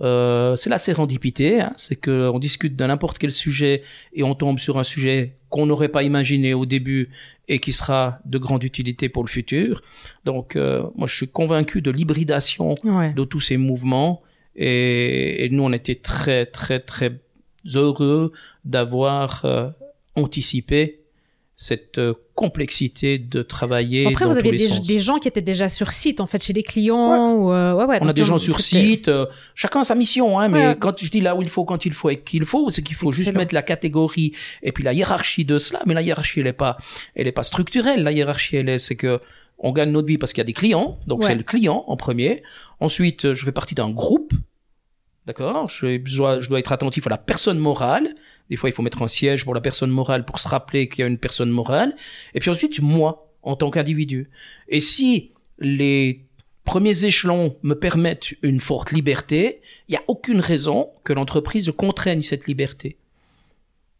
Euh, 0.00 0.54
c'est 0.56 0.70
la 0.70 0.78
sérendipité, 0.78 1.60
hein. 1.60 1.72
c'est 1.76 1.96
qu'on 1.96 2.38
discute 2.38 2.76
de 2.76 2.84
n'importe 2.84 3.18
quel 3.18 3.32
sujet 3.32 3.82
et 4.12 4.22
on 4.22 4.34
tombe 4.34 4.58
sur 4.58 4.78
un 4.78 4.84
sujet 4.84 5.37
qu'on 5.50 5.66
n'aurait 5.66 5.88
pas 5.88 6.02
imaginé 6.02 6.54
au 6.54 6.66
début 6.66 7.10
et 7.48 7.58
qui 7.58 7.72
sera 7.72 8.18
de 8.26 8.36
grande 8.38 8.62
utilité 8.64 9.08
pour 9.08 9.22
le 9.24 9.28
futur. 9.28 9.80
Donc, 10.24 10.54
euh, 10.56 10.82
moi, 10.96 11.06
je 11.06 11.14
suis 11.14 11.28
convaincu 11.28 11.80
de 11.82 11.90
l'hybridation 11.90 12.74
Ouais. 12.84 13.12
de 13.14 13.24
tous 13.24 13.40
ces 13.40 13.56
mouvements 13.56 14.22
et, 14.56 15.44
et 15.44 15.48
nous, 15.50 15.62
on 15.62 15.72
était 15.72 15.94
très, 15.94 16.44
très, 16.46 16.80
très 16.80 17.18
heureux 17.74 18.32
d'avoir 18.64 19.44
euh, 19.44 19.70
anticipé 20.16 21.00
cette 21.60 21.98
euh, 21.98 22.14
complexité 22.36 23.18
de 23.18 23.42
travailler 23.42 24.06
Après, 24.06 24.26
dans 24.26 24.32
vous 24.32 24.40
les 24.42 24.68
des, 24.78 25.00
gens 25.00 25.18
qui 25.18 25.26
étaient 25.26 25.42
déjà 25.42 25.68
sur 25.68 25.90
site, 25.90 26.20
en 26.20 26.26
fait, 26.26 26.40
chez 26.40 26.52
les 26.52 26.62
clients. 26.62 27.32
Ou, 27.32 27.52
euh, 27.52 27.74
ouais, 27.74 27.84
ouais, 27.84 27.98
On 28.00 28.06
a 28.06 28.12
des 28.12 28.22
gens 28.22 28.38
sur 28.38 28.60
site, 28.60 29.08
euh, 29.08 29.26
chacun 29.56 29.80
a 29.80 29.84
sa 29.84 29.96
mission, 29.96 30.38
hein, 30.38 30.46
mais 30.46 30.76
quand 30.78 30.96
je 30.96 31.10
dis 31.10 31.20
là 31.20 31.34
où 31.34 31.42
il 31.42 31.48
faut, 31.48 31.64
quand 31.64 31.84
il 31.84 31.92
faut 31.92 32.10
et 32.10 32.20
qu'il 32.20 32.44
faut, 32.44 32.70
c'est 32.70 32.82
qu'il 32.82 32.94
faut 32.94 33.10
juste 33.10 33.34
mettre 33.34 33.54
la 33.54 33.62
catégorie 33.62 34.32
et 34.62 34.70
puis 34.70 34.84
la 34.84 34.92
hiérarchie 34.92 35.44
de 35.44 35.58
cela, 35.58 35.82
mais 35.84 35.94
la 35.94 36.02
hiérarchie 36.02 36.38
elle 36.38 36.46
est 36.46 36.52
pas, 36.52 36.76
elle 37.16 37.26
est 37.26 37.32
pas 37.32 37.42
structurelle. 37.42 38.04
La 38.04 38.12
hiérarchie 38.12 38.56
elle 38.56 38.68
est, 38.68 38.78
c'est 38.78 38.96
que 38.96 39.18
on 39.58 39.72
gagne 39.72 39.90
notre 39.90 40.06
vie 40.06 40.16
parce 40.16 40.32
qu'il 40.32 40.40
y 40.40 40.42
a 40.42 40.44
des 40.44 40.52
clients, 40.52 40.96
donc 41.08 41.24
c'est 41.24 41.34
le 41.34 41.42
client 41.42 41.82
en 41.88 41.96
premier. 41.96 42.44
Ensuite, 42.78 43.24
euh, 43.24 43.34
je 43.34 43.44
fais 43.44 43.50
partie 43.50 43.74
d'un 43.74 43.90
groupe, 43.90 44.32
d'accord. 45.26 45.68
Je 45.68 45.98
je 46.06 46.48
dois 46.48 46.60
être 46.60 46.70
attentif 46.70 47.04
à 47.08 47.10
la 47.10 47.18
personne 47.18 47.58
morale. 47.58 48.14
Des 48.50 48.56
fois, 48.56 48.68
il 48.68 48.72
faut 48.72 48.82
mettre 48.82 49.02
un 49.02 49.08
siège 49.08 49.44
pour 49.44 49.54
la 49.54 49.60
personne 49.60 49.90
morale 49.90 50.24
pour 50.24 50.38
se 50.38 50.48
rappeler 50.48 50.88
qu'il 50.88 51.00
y 51.00 51.02
a 51.02 51.06
une 51.06 51.18
personne 51.18 51.50
morale. 51.50 51.94
Et 52.34 52.40
puis 52.40 52.50
ensuite, 52.50 52.80
moi, 52.80 53.30
en 53.42 53.56
tant 53.56 53.70
qu'individu. 53.70 54.30
Et 54.68 54.80
si 54.80 55.32
les 55.58 56.24
premiers 56.64 57.04
échelons 57.04 57.56
me 57.62 57.74
permettent 57.74 58.34
une 58.42 58.60
forte 58.60 58.92
liberté, 58.92 59.60
il 59.88 59.92
n'y 59.92 59.96
a 59.96 60.02
aucune 60.06 60.40
raison 60.40 60.90
que 61.04 61.12
l'entreprise 61.12 61.72
contraigne 61.76 62.20
cette 62.20 62.46
liberté. 62.46 62.96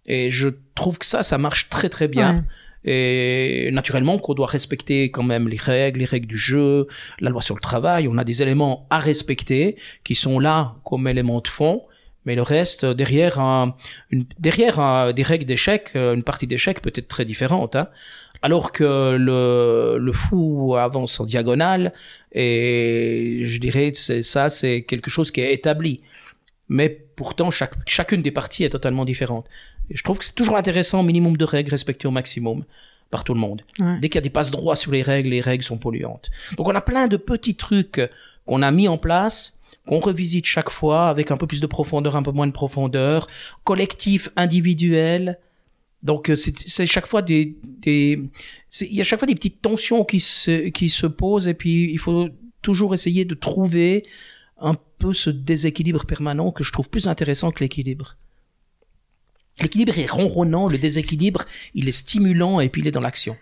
Et 0.06 0.30
je 0.30 0.48
trouve 0.74 0.98
que 0.98 1.06
ça, 1.06 1.22
ça 1.22 1.38
marche 1.38 1.68
très 1.68 1.88
très 1.88 2.08
bien. 2.08 2.44
Et 2.84 3.70
naturellement 3.72 4.18
qu'on 4.18 4.34
doit 4.34 4.46
respecter 4.46 5.10
quand 5.10 5.22
même 5.22 5.48
les 5.48 5.56
règles, 5.56 6.00
les 6.00 6.06
règles 6.06 6.26
du 6.26 6.38
jeu, 6.38 6.86
la 7.20 7.28
loi 7.28 7.42
sur 7.42 7.54
le 7.54 7.60
travail. 7.60 8.08
On 8.08 8.16
a 8.16 8.24
des 8.24 8.42
éléments 8.42 8.86
à 8.88 8.98
respecter 8.98 9.76
qui 10.04 10.14
sont 10.14 10.38
là 10.38 10.76
comme 10.84 11.06
éléments 11.08 11.40
de 11.40 11.48
fond. 11.48 11.82
Mais 12.28 12.34
le 12.34 12.42
reste, 12.42 12.84
derrière, 12.84 13.40
un, 13.40 13.74
une, 14.10 14.24
derrière 14.38 14.80
un, 14.80 15.14
des 15.14 15.22
règles 15.22 15.46
d'échec, 15.46 15.92
une 15.94 16.22
partie 16.22 16.46
d'échec 16.46 16.82
peut 16.82 16.92
être 16.94 17.08
très 17.08 17.24
différente. 17.24 17.74
Hein. 17.74 17.88
Alors 18.42 18.70
que 18.70 19.16
le, 19.16 19.96
le 19.98 20.12
fou 20.12 20.76
avance 20.76 21.18
en 21.20 21.24
diagonale, 21.24 21.94
et 22.32 23.40
je 23.44 23.58
dirais 23.58 23.92
c'est 23.94 24.22
ça, 24.22 24.50
c'est 24.50 24.82
quelque 24.82 25.10
chose 25.10 25.30
qui 25.30 25.40
est 25.40 25.54
établi. 25.54 26.02
Mais 26.68 26.90
pourtant, 26.90 27.50
chaque, 27.50 27.72
chacune 27.86 28.20
des 28.20 28.30
parties 28.30 28.62
est 28.62 28.68
totalement 28.68 29.06
différente. 29.06 29.46
Et 29.90 29.96
je 29.96 30.04
trouve 30.04 30.18
que 30.18 30.26
c'est 30.26 30.34
toujours 30.34 30.58
intéressant, 30.58 31.02
minimum 31.02 31.38
de 31.38 31.46
règles 31.46 31.70
respectées 31.70 32.08
au 32.08 32.10
maximum 32.10 32.62
par 33.10 33.24
tout 33.24 33.32
le 33.32 33.40
monde. 33.40 33.62
Dès 34.02 34.10
qu'il 34.10 34.16
y 34.16 34.18
a 34.18 34.20
des 34.20 34.28
passes 34.28 34.50
droits 34.50 34.76
sur 34.76 34.92
les 34.92 35.00
règles, 35.00 35.30
les 35.30 35.40
règles 35.40 35.64
sont 35.64 35.78
polluantes. 35.78 36.30
Donc 36.58 36.68
on 36.68 36.74
a 36.74 36.82
plein 36.82 37.06
de 37.06 37.16
petits 37.16 37.54
trucs 37.54 38.02
qu'on 38.44 38.60
a 38.60 38.70
mis 38.70 38.86
en 38.86 38.98
place, 38.98 39.57
qu'on 39.88 40.00
revisite 40.00 40.44
chaque 40.44 40.68
fois 40.68 41.08
avec 41.08 41.30
un 41.30 41.38
peu 41.38 41.46
plus 41.46 41.62
de 41.62 41.66
profondeur, 41.66 42.14
un 42.14 42.22
peu 42.22 42.30
moins 42.30 42.46
de 42.46 42.52
profondeur, 42.52 43.26
collectif, 43.64 44.28
individuel. 44.36 45.38
Donc 46.02 46.30
c'est 46.36 46.86
chaque 46.86 47.06
fois 47.06 47.22
des, 47.22 47.56
des 47.64 48.22
il 48.82 48.94
y 48.94 49.00
a 49.00 49.04
chaque 49.04 49.18
fois 49.18 49.26
des 49.26 49.34
petites 49.34 49.62
tensions 49.62 50.04
qui 50.04 50.20
se 50.20 50.68
qui 50.68 50.90
se 50.90 51.06
posent 51.06 51.48
et 51.48 51.54
puis 51.54 51.90
il 51.90 51.98
faut 51.98 52.28
toujours 52.60 52.92
essayer 52.92 53.24
de 53.24 53.34
trouver 53.34 54.04
un 54.58 54.74
peu 54.98 55.14
ce 55.14 55.30
déséquilibre 55.30 56.04
permanent 56.04 56.52
que 56.52 56.62
je 56.62 56.70
trouve 56.70 56.90
plus 56.90 57.08
intéressant 57.08 57.50
que 57.50 57.64
l'équilibre. 57.64 58.16
L'équilibre 59.60 59.98
est 59.98 60.06
ronronnant, 60.06 60.68
le 60.68 60.78
déséquilibre, 60.78 61.44
il 61.74 61.88
est 61.88 61.92
stimulant 61.92 62.60
et 62.60 62.68
puis 62.68 62.82
il 62.82 62.86
est 62.86 62.92
dans 62.92 63.00
l'action. 63.00 63.36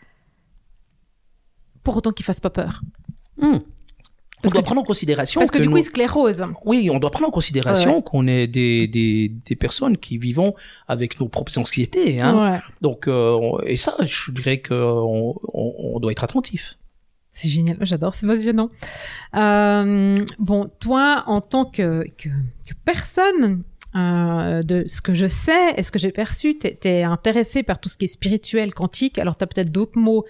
Pour 1.83 1.97
autant 1.97 2.13
qu'il 2.13 2.25
fasse 2.25 2.41
pas 2.41 2.51
peur. 2.51 2.83
Hmm. 4.45 4.49
on 4.49 4.51
doit 4.51 4.63
prendre 4.63 4.81
en 4.83 4.85
considération 4.85 5.41
parce 5.41 5.51
que, 5.51 5.59
du 5.59 5.71
coup 5.71 5.79
il 5.79 5.85
sclérose. 5.85 6.45
Oui, 6.65 6.91
on 6.93 6.99
doit 6.99 7.11
prendre 7.11 7.29
en 7.29 7.31
considération 7.31 8.03
qu'on 8.03 8.27
est 8.27 8.47
des, 8.47 8.87
des, 8.87 9.33
des 9.45 9.57
personnes 9.57 9.97
qui 9.97 10.19
vivons 10.19 10.55
avec 10.89 11.19
nos 11.21 11.29
propres 11.29 11.59
anxiétés. 11.59 12.21
Hein. 12.21 12.53
Ouais. 12.53 12.61
Donc 12.83 13.09
euh, 13.09 13.59
et 13.65 13.77
ça, 13.77 13.97
je 14.01 14.31
dirais 14.31 14.61
qu'on 14.61 15.35
on, 15.53 15.75
on 15.79 16.01
doit 16.01 16.13
être 16.13 16.25
attentif. 16.25 16.79
C'est 17.33 17.49
génial, 17.49 17.77
j'adore, 17.83 18.15
c'est 18.15 18.27
passionnant. 18.27 18.71
Euh, 19.35 20.25
bon, 20.39 20.69
toi, 20.81 21.23
en 21.27 21.43
tant 21.43 21.67
que, 21.67 22.05
que, 22.17 22.31
que 22.31 22.75
personne, 22.87 23.63
euh, 23.97 24.61
de 24.61 24.85
ce 24.89 25.01
que 25.01 25.15
je 25.15 25.27
sais 25.27 25.73
et 25.77 25.83
ce 25.83 25.91
que 25.91 25.99
j'ai 25.99 26.13
perçu, 26.13 26.59
tu 26.59 26.67
es, 26.67 27.03
intéressé 27.03 27.63
par 27.63 27.79
tout 27.79 27.89
ce 27.89 27.97
qui 27.97 28.05
est 28.05 28.09
spirituel, 28.09 28.75
quantique. 28.75 29.19
Alors, 29.19 29.39
tu 29.39 29.45
as 29.45 29.47
peut-être 29.47 29.71
d'autres 29.71 29.99
mots 29.99 30.27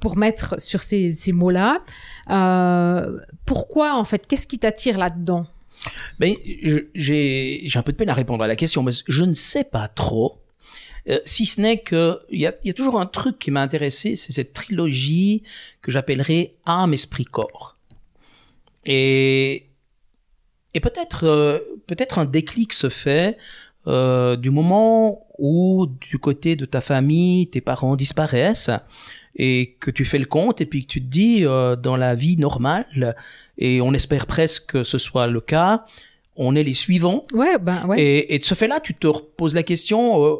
pour 0.00 0.16
mettre 0.16 0.60
sur 0.60 0.82
ces, 0.82 1.14
mots-là. 1.32 1.82
Euh, 2.30 3.18
pourquoi, 3.44 3.96
en 3.96 4.04
fait 4.04 4.26
Qu'est-ce 4.26 4.46
qui 4.46 4.58
t'attire 4.58 4.98
là-dedans? 4.98 5.46
Ben, 6.18 6.34
j'ai 6.94 7.68
un 7.74 7.82
peu 7.82 7.92
de 7.92 7.96
peine 7.96 8.08
à 8.08 8.14
répondre 8.14 8.42
à 8.44 8.46
la 8.46 8.56
question, 8.56 8.82
mais 8.82 8.92
je 9.06 9.24
ne 9.24 9.34
sais 9.34 9.64
pas 9.64 9.88
trop. 9.88 10.40
Euh, 11.08 11.18
si 11.26 11.44
ce 11.44 11.60
n'est 11.60 11.78
que 11.78 12.20
il 12.30 12.40
y 12.40 12.46
a, 12.46 12.72
toujours 12.72 12.98
un 12.98 13.04
truc 13.04 13.38
qui 13.38 13.50
m'a 13.50 13.60
intéressé, 13.60 14.16
c'est 14.16 14.32
cette 14.32 14.54
trilogie 14.54 15.42
que 15.82 15.92
j'appellerais 15.92 16.54
âme, 16.64 16.94
esprit, 16.94 17.26
corps. 17.26 17.74
Et 18.86 19.66
et 20.72 20.80
peut-être 20.80 21.24
euh, 21.24 21.58
peut-être 21.86 22.18
un 22.18 22.24
déclic 22.24 22.72
se 22.72 22.88
fait 22.88 23.36
du 23.86 24.48
moment 24.48 25.26
où 25.38 25.86
du 26.00 26.18
côté 26.18 26.56
de 26.56 26.64
ta 26.64 26.80
famille 26.80 27.48
tes 27.48 27.60
parents 27.60 27.96
disparaissent 27.96 28.70
et 29.36 29.76
que 29.80 29.90
tu 29.90 30.04
fais 30.04 30.18
le 30.18 30.26
compte 30.26 30.60
et 30.60 30.66
puis 30.66 30.86
que 30.86 30.92
tu 30.92 31.00
te 31.00 31.06
dis 31.06 31.44
euh, 31.44 31.76
dans 31.76 31.96
la 31.96 32.14
vie 32.14 32.36
normale 32.36 33.16
et 33.58 33.80
on 33.80 33.92
espère 33.92 34.26
presque 34.26 34.72
que 34.72 34.84
ce 34.84 34.98
soit 34.98 35.26
le 35.26 35.40
cas 35.40 35.84
on 36.36 36.56
est 36.56 36.64
les 36.64 36.74
suivants. 36.74 37.24
Ouais 37.32 37.58
ben 37.58 37.86
ouais. 37.86 38.02
Et, 38.02 38.34
et 38.34 38.38
de 38.38 38.44
ce 38.44 38.54
fait 38.54 38.68
là 38.68 38.80
tu 38.80 38.94
te 38.94 39.06
poses 39.06 39.54
la 39.54 39.62
question 39.62 40.24
euh, 40.24 40.36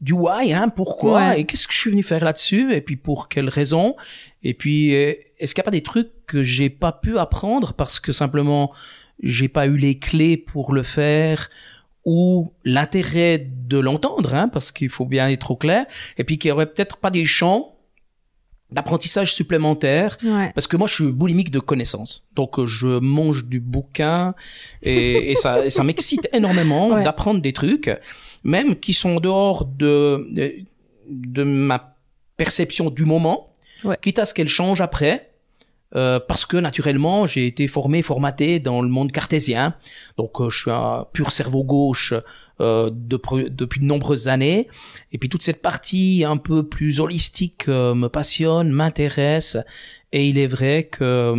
du 0.00 0.12
why, 0.12 0.52
hein, 0.52 0.68
pourquoi 0.68 1.38
et 1.38 1.44
qu'est-ce 1.44 1.66
que 1.66 1.72
je 1.72 1.78
suis 1.78 1.90
venu 1.90 2.02
faire 2.02 2.24
là-dessus 2.24 2.74
et 2.74 2.80
puis 2.80 2.96
pour 2.96 3.28
quelles 3.28 3.48
raisons 3.48 3.96
et 4.42 4.52
puis 4.52 4.94
euh, 4.94 5.14
est-ce 5.38 5.54
qu'il 5.54 5.62
n'y 5.62 5.64
a 5.64 5.70
pas 5.70 5.70
des 5.70 5.82
trucs 5.82 6.10
que 6.26 6.42
j'ai 6.42 6.70
pas 6.70 6.92
pu 6.92 7.18
apprendre 7.18 7.72
parce 7.72 8.00
que 8.00 8.12
simplement 8.12 8.72
j'ai 9.22 9.48
pas 9.48 9.66
eu 9.66 9.76
les 9.76 9.98
clés 9.98 10.36
pour 10.36 10.72
le 10.72 10.82
faire 10.82 11.48
ou 12.04 12.52
l'intérêt 12.64 13.38
de 13.38 13.78
l'entendre 13.78 14.34
hein, 14.34 14.48
parce 14.48 14.72
qu'il 14.72 14.88
faut 14.88 15.06
bien 15.06 15.28
être 15.28 15.52
au 15.52 15.56
clair 15.56 15.86
et 16.18 16.24
puis 16.24 16.38
qu'il 16.38 16.48
y 16.48 16.52
aurait 16.52 16.66
peut-être 16.66 16.96
pas 16.96 17.10
des 17.10 17.24
champs 17.24 17.76
d'apprentissage 18.72 19.34
supplémentaire 19.34 20.16
parce 20.54 20.66
que 20.66 20.76
moi 20.76 20.86
je 20.86 20.94
suis 20.94 21.12
boulimique 21.12 21.50
de 21.50 21.60
connaissances. 21.60 22.26
Donc 22.34 22.58
euh, 22.58 22.66
je 22.66 22.98
mange 22.98 23.44
du 23.44 23.60
bouquin 23.60 24.34
et, 24.82 25.32
et 25.32 25.36
ça, 25.36 25.68
ça 25.70 25.84
m'excite 25.84 26.28
énormément 26.32 27.02
d'apprendre 27.02 27.40
des 27.40 27.52
trucs 27.52 27.90
même 28.44 28.76
qui 28.76 28.94
sont 28.94 29.20
dehors 29.20 29.64
de, 29.64 30.28
de, 31.08 31.44
ma 31.44 31.96
perception 32.36 32.90
du 32.90 33.04
moment, 33.04 33.54
quitte 34.00 34.18
à 34.18 34.24
ce 34.24 34.34
qu'elle 34.34 34.48
change 34.48 34.80
après. 34.80 35.31
Euh, 35.94 36.18
parce 36.26 36.46
que 36.46 36.56
naturellement 36.56 37.26
j'ai 37.26 37.46
été 37.46 37.68
formé, 37.68 38.00
formaté 38.00 38.60
dans 38.60 38.80
le 38.80 38.88
monde 38.88 39.12
cartésien, 39.12 39.74
donc 40.16 40.40
euh, 40.40 40.48
je 40.48 40.62
suis 40.62 40.70
un 40.70 41.06
pur 41.12 41.30
cerveau 41.32 41.64
gauche 41.64 42.14
euh, 42.60 42.88
depuis 42.90 43.50
de 43.80 43.84
nombreuses 43.84 44.28
années, 44.28 44.68
et 45.12 45.18
puis 45.18 45.28
toute 45.28 45.42
cette 45.42 45.60
partie 45.60 46.24
un 46.26 46.38
peu 46.38 46.66
plus 46.66 46.98
holistique 46.98 47.68
euh, 47.68 47.94
me 47.94 48.08
passionne, 48.08 48.70
m'intéresse, 48.70 49.58
et 50.12 50.26
il 50.26 50.38
est 50.38 50.46
vrai 50.46 50.84
que 50.84 51.34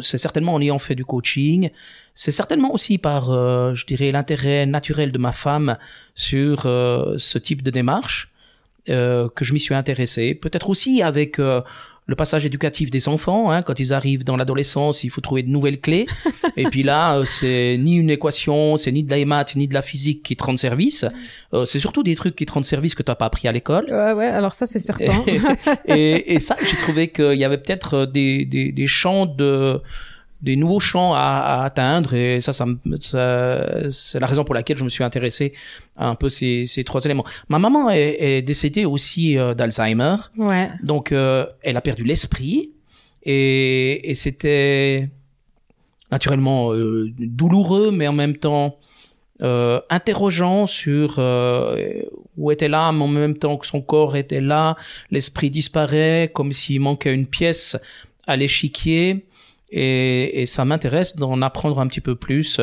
c'est 0.00 0.18
certainement 0.18 0.54
en 0.54 0.60
ayant 0.62 0.78
fait 0.78 0.94
du 0.94 1.04
coaching, 1.04 1.68
c'est 2.14 2.32
certainement 2.32 2.72
aussi 2.72 2.96
par, 2.96 3.26
je 3.74 3.86
dirais, 3.86 4.10
l'intérêt 4.10 4.66
naturel 4.66 5.12
de 5.12 5.18
ma 5.18 5.32
femme 5.32 5.78
sur 6.14 6.62
ce 6.62 7.38
type 7.38 7.62
de 7.62 7.70
démarche 7.70 8.30
que 8.86 9.30
je 9.40 9.54
m'y 9.54 9.60
suis 9.60 9.74
intéressé. 9.74 10.34
Peut-être 10.34 10.68
aussi 10.68 11.00
avec 11.00 11.40
le 12.08 12.16
passage 12.16 12.44
éducatif 12.46 12.90
des 12.90 13.08
enfants. 13.08 13.52
Hein, 13.52 13.62
quand 13.62 13.78
ils 13.78 13.92
arrivent 13.92 14.24
dans 14.24 14.36
l'adolescence, 14.36 15.04
il 15.04 15.10
faut 15.10 15.20
trouver 15.20 15.42
de 15.42 15.50
nouvelles 15.50 15.80
clés. 15.80 16.06
Et 16.56 16.64
puis 16.64 16.82
là, 16.82 17.22
c'est 17.24 17.76
ni 17.78 17.96
une 17.96 18.10
équation, 18.10 18.76
c'est 18.78 18.90
ni 18.90 19.04
de 19.04 19.10
la 19.14 19.24
maths, 19.24 19.54
ni 19.54 19.68
de 19.68 19.74
la 19.74 19.82
physique 19.82 20.22
qui 20.22 20.34
te 20.34 20.42
rendent 20.42 20.58
service. 20.58 21.04
c'est 21.64 21.78
surtout 21.78 22.02
des 22.02 22.16
trucs 22.16 22.34
qui 22.34 22.46
te 22.46 22.52
rendent 22.52 22.64
service 22.64 22.94
que 22.94 23.02
tu 23.02 23.10
n'as 23.10 23.14
pas 23.14 23.26
appris 23.26 23.46
à 23.46 23.52
l'école. 23.52 23.86
Ouais, 23.90 24.12
ouais, 24.12 24.26
alors 24.26 24.54
ça, 24.54 24.66
c'est 24.66 24.78
certain. 24.78 25.22
et, 25.86 26.34
et, 26.34 26.40
ça, 26.40 26.56
j'ai 26.68 26.76
trouvé 26.78 27.08
qu'il 27.08 27.34
y 27.34 27.44
avait 27.44 27.58
peut-être 27.58 28.06
des, 28.06 28.46
des, 28.46 28.72
des 28.72 28.86
champs 28.86 29.26
de 29.26 29.82
des 30.40 30.56
nouveaux 30.56 30.80
champs 30.80 31.14
à, 31.14 31.18
à, 31.18 31.64
atteindre 31.64 32.14
et 32.14 32.40
ça, 32.40 32.52
ça, 32.52 32.64
ça 33.00 33.90
c'est 33.90 34.20
la 34.20 34.26
raison 34.26 34.44
pour 34.44 34.54
laquelle 34.54 34.76
je 34.76 34.84
me 34.84 34.88
suis 34.88 35.02
intéressé 35.02 35.52
à 35.96 36.08
un 36.08 36.14
peu 36.14 36.28
ces, 36.28 36.66
ces 36.66 36.84
trois 36.84 37.04
éléments. 37.04 37.24
Ma 37.48 37.58
maman 37.58 37.90
est, 37.90 38.16
est 38.20 38.42
décédée 38.42 38.84
aussi 38.84 39.36
euh, 39.36 39.54
d'Alzheimer, 39.54 40.16
ouais. 40.36 40.70
donc 40.84 41.12
euh, 41.12 41.46
elle 41.62 41.76
a 41.76 41.80
perdu 41.80 42.04
l'esprit 42.04 42.70
et, 43.24 44.10
et 44.10 44.14
c'était 44.14 45.08
naturellement 46.12 46.72
euh, 46.72 47.12
douloureux, 47.18 47.90
mais 47.90 48.06
en 48.06 48.12
même 48.12 48.36
temps 48.36 48.76
interrogeant 49.88 50.66
sur 50.66 51.20
où 52.36 52.50
était 52.50 52.68
l'âme 52.68 53.00
en 53.02 53.06
même 53.06 53.36
temps 53.38 53.56
que 53.56 53.68
son 53.68 53.80
corps 53.80 54.16
était 54.16 54.40
là, 54.40 54.74
l'esprit 55.12 55.48
disparaît 55.48 56.28
comme 56.34 56.50
s'il 56.50 56.80
manquait 56.80 57.14
une 57.14 57.28
pièce 57.28 57.76
à 58.26 58.36
l'échiquier 58.36 59.27
et, 59.70 60.42
et 60.42 60.46
ça 60.46 60.64
m'intéresse 60.64 61.16
d'en 61.16 61.42
apprendre 61.42 61.80
un 61.80 61.86
petit 61.86 62.00
peu 62.00 62.14
plus 62.14 62.60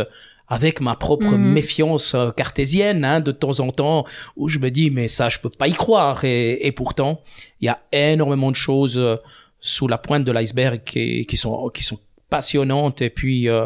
avec 0.47 0.81
ma 0.81 0.95
propre 0.95 1.33
mhm. 1.33 1.53
méfiance 1.53 2.13
euh, 2.13 2.31
cartésienne 2.31 3.03
hein, 3.03 3.19
de 3.19 3.31
temps 3.31 3.59
en 3.59 3.71
temps 3.71 4.05
où 4.35 4.49
je 4.49 4.59
me 4.59 4.69
dis 4.69 4.91
mais 4.91 5.07
ça 5.07 5.29
je 5.29 5.39
peux 5.39 5.49
pas 5.49 5.67
y 5.67 5.73
croire 5.73 6.23
et, 6.23 6.65
et 6.65 6.71
pourtant 6.71 7.21
il 7.61 7.65
y 7.65 7.69
a 7.69 7.79
énormément 7.91 8.51
de 8.51 8.55
choses 8.55 8.97
euh, 8.97 9.15
sous 9.59 9.87
la 9.87 9.97
pointe 9.97 10.23
de 10.23 10.31
l'iceberg 10.31 10.81
qui, 10.83 11.25
qui 11.25 11.37
sont 11.37 11.69
qui 11.69 11.83
sont 11.83 11.99
passionnantes 12.29 13.01
et 13.01 13.09
puis 13.09 13.49
euh, 13.49 13.65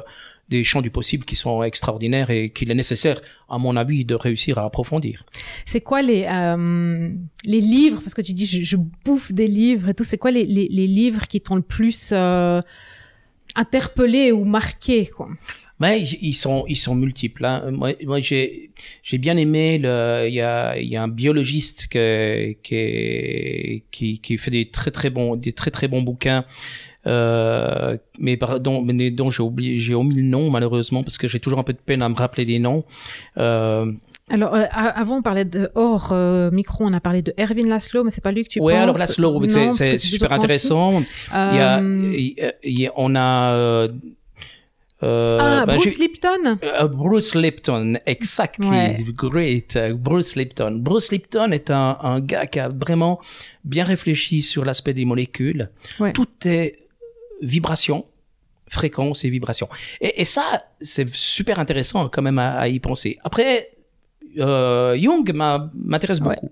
des 0.49 0.63
champs 0.63 0.81
du 0.81 0.89
possible 0.89 1.25
qui 1.25 1.35
sont 1.35 1.63
extraordinaires 1.63 2.31
et 2.31 2.49
qu'il 2.49 2.71
est 2.71 2.75
nécessaire, 2.75 3.21
à 3.49 3.57
mon 3.57 3.75
avis, 3.75 4.03
de 4.03 4.15
réussir 4.15 4.57
à 4.57 4.65
approfondir. 4.65 5.23
C'est 5.65 5.81
quoi 5.81 6.01
les 6.01 6.25
euh, 6.27 7.09
les 7.45 7.61
livres? 7.61 8.01
Parce 8.01 8.15
que 8.15 8.21
tu 8.21 8.33
dis 8.33 8.45
je, 8.47 8.63
je, 8.63 8.77
bouffe 9.05 9.31
des 9.31 9.47
livres 9.47 9.89
et 9.89 9.93
tout. 9.93 10.03
C'est 10.03 10.17
quoi 10.17 10.31
les, 10.31 10.45
les, 10.45 10.67
les 10.67 10.87
livres 10.87 11.27
qui 11.27 11.39
t'ont 11.39 11.55
le 11.55 11.61
plus 11.61 12.09
euh, 12.11 12.61
interpellé 13.59 14.31
ou 14.31 14.43
marqué 14.45 15.05
quoi 15.05 15.29
mais 15.81 16.01
ils 16.01 16.33
sont 16.33 16.65
ils 16.67 16.75
sont 16.75 16.93
multiples. 16.93 17.45
Hein. 17.45 17.71
Moi, 17.71 17.93
moi 18.03 18.19
j'ai 18.19 18.71
j'ai 19.01 19.17
bien 19.17 19.37
aimé 19.37 19.75
il 19.75 20.33
y 20.33 20.41
a 20.41 20.77
y 20.77 20.95
a 20.97 21.03
un 21.03 21.07
biologiste 21.07 21.87
qui 21.87 23.81
qui 23.89 24.19
qui 24.19 24.37
fait 24.37 24.51
des 24.51 24.65
très 24.69 24.91
très 24.91 25.09
bons 25.09 25.37
des 25.37 25.53
très 25.53 25.71
très 25.71 25.87
bons 25.87 26.01
bouquins 26.01 26.43
euh, 27.07 27.97
mais 28.19 28.35
pardon, 28.35 28.85
dont 28.85 29.29
j'ai 29.29 29.43
oublié, 29.43 29.79
j'ai 29.79 29.95
omis 29.95 30.15
le 30.15 30.23
nom 30.23 30.49
malheureusement 30.49 31.03
parce 31.03 31.17
que 31.17 31.27
j'ai 31.27 31.39
toujours 31.39 31.59
un 31.59 31.63
peu 31.63 31.73
de 31.73 31.79
peine 31.79 32.03
à 32.03 32.09
me 32.09 32.15
rappeler 32.15 32.45
des 32.45 32.59
noms. 32.59 32.83
Euh, 33.37 33.91
Alors, 34.29 34.53
euh, 34.55 34.65
avant, 34.71 35.17
on 35.17 35.21
parlait 35.21 35.45
de 35.45 35.69
hors 35.75 36.09
euh, 36.11 36.51
micro, 36.51 36.85
on 36.85 36.93
a 36.93 36.99
parlé 36.99 37.21
de 37.21 37.33
Erwin 37.39 37.67
Laszlo, 37.67 38.03
mais 38.03 38.11
c'est 38.11 38.21
pas 38.23 38.31
lui 38.31 38.43
que 38.43 38.49
tu 38.49 38.59
ouais, 38.59 38.73
penses? 38.73 38.83
alors 38.83 38.97
Laszlo, 38.97 39.71
c'est, 39.71 39.97
super 39.97 40.31
intéressant. 40.31 40.91
quantique. 40.91 41.09
Il 41.31 41.33
y 41.33 41.59
a, 41.59 41.79
Euh, 41.79 42.13
il 42.15 42.33
y 42.37 42.41
a- 42.41 42.53
il 42.63 42.87
a- 42.87 42.91
on 42.95 43.15
a 43.15 43.53
euh, 43.53 43.87
euh, 45.01 45.37
ah, 45.41 45.65
bah, 45.65 45.75
Bruce 45.77 45.97
Lipton? 45.97 46.57
Euh, 46.63 46.87
Bruce 46.87 47.33
Lipton, 47.35 47.99
exactly, 48.05 48.67
Ouais. 48.69 48.97
great. 49.13 49.75
Uh, 49.75 49.93
Bruce 49.93 50.35
Lipton. 50.35 50.71
Bruce 50.81 51.11
Lipton 51.11 51.51
est 51.51 51.71
un, 51.71 51.97
un 52.01 52.19
gars 52.19 52.45
qui 52.47 52.59
a 52.59 52.67
vraiment 52.69 53.19
bien 53.63 53.85
réfléchi 53.85 54.41
sur 54.41 54.65
l'aspect 54.65 54.93
des 54.93 55.05
molécules. 55.05 55.69
Ouais. 56.01 56.11
Tout 56.11 56.27
est 56.45 56.75
vibration, 57.41 58.05
fréquence 58.67 59.23
et 59.23 59.29
vibration. 59.29 59.69
Et, 60.01 60.19
et 60.21 60.25
ça, 60.25 60.63
c'est 60.81 61.09
super 61.09 61.59
intéressant 61.59 62.09
quand 62.09 62.21
même 62.21 62.37
à, 62.39 62.57
à 62.59 62.67
y 62.67 62.79
penser. 62.79 63.17
Après, 63.23 63.69
Jung 64.35 65.31
m'a- 65.33 65.71
m'intéresse 65.85 66.19
beaucoup. 66.19 66.49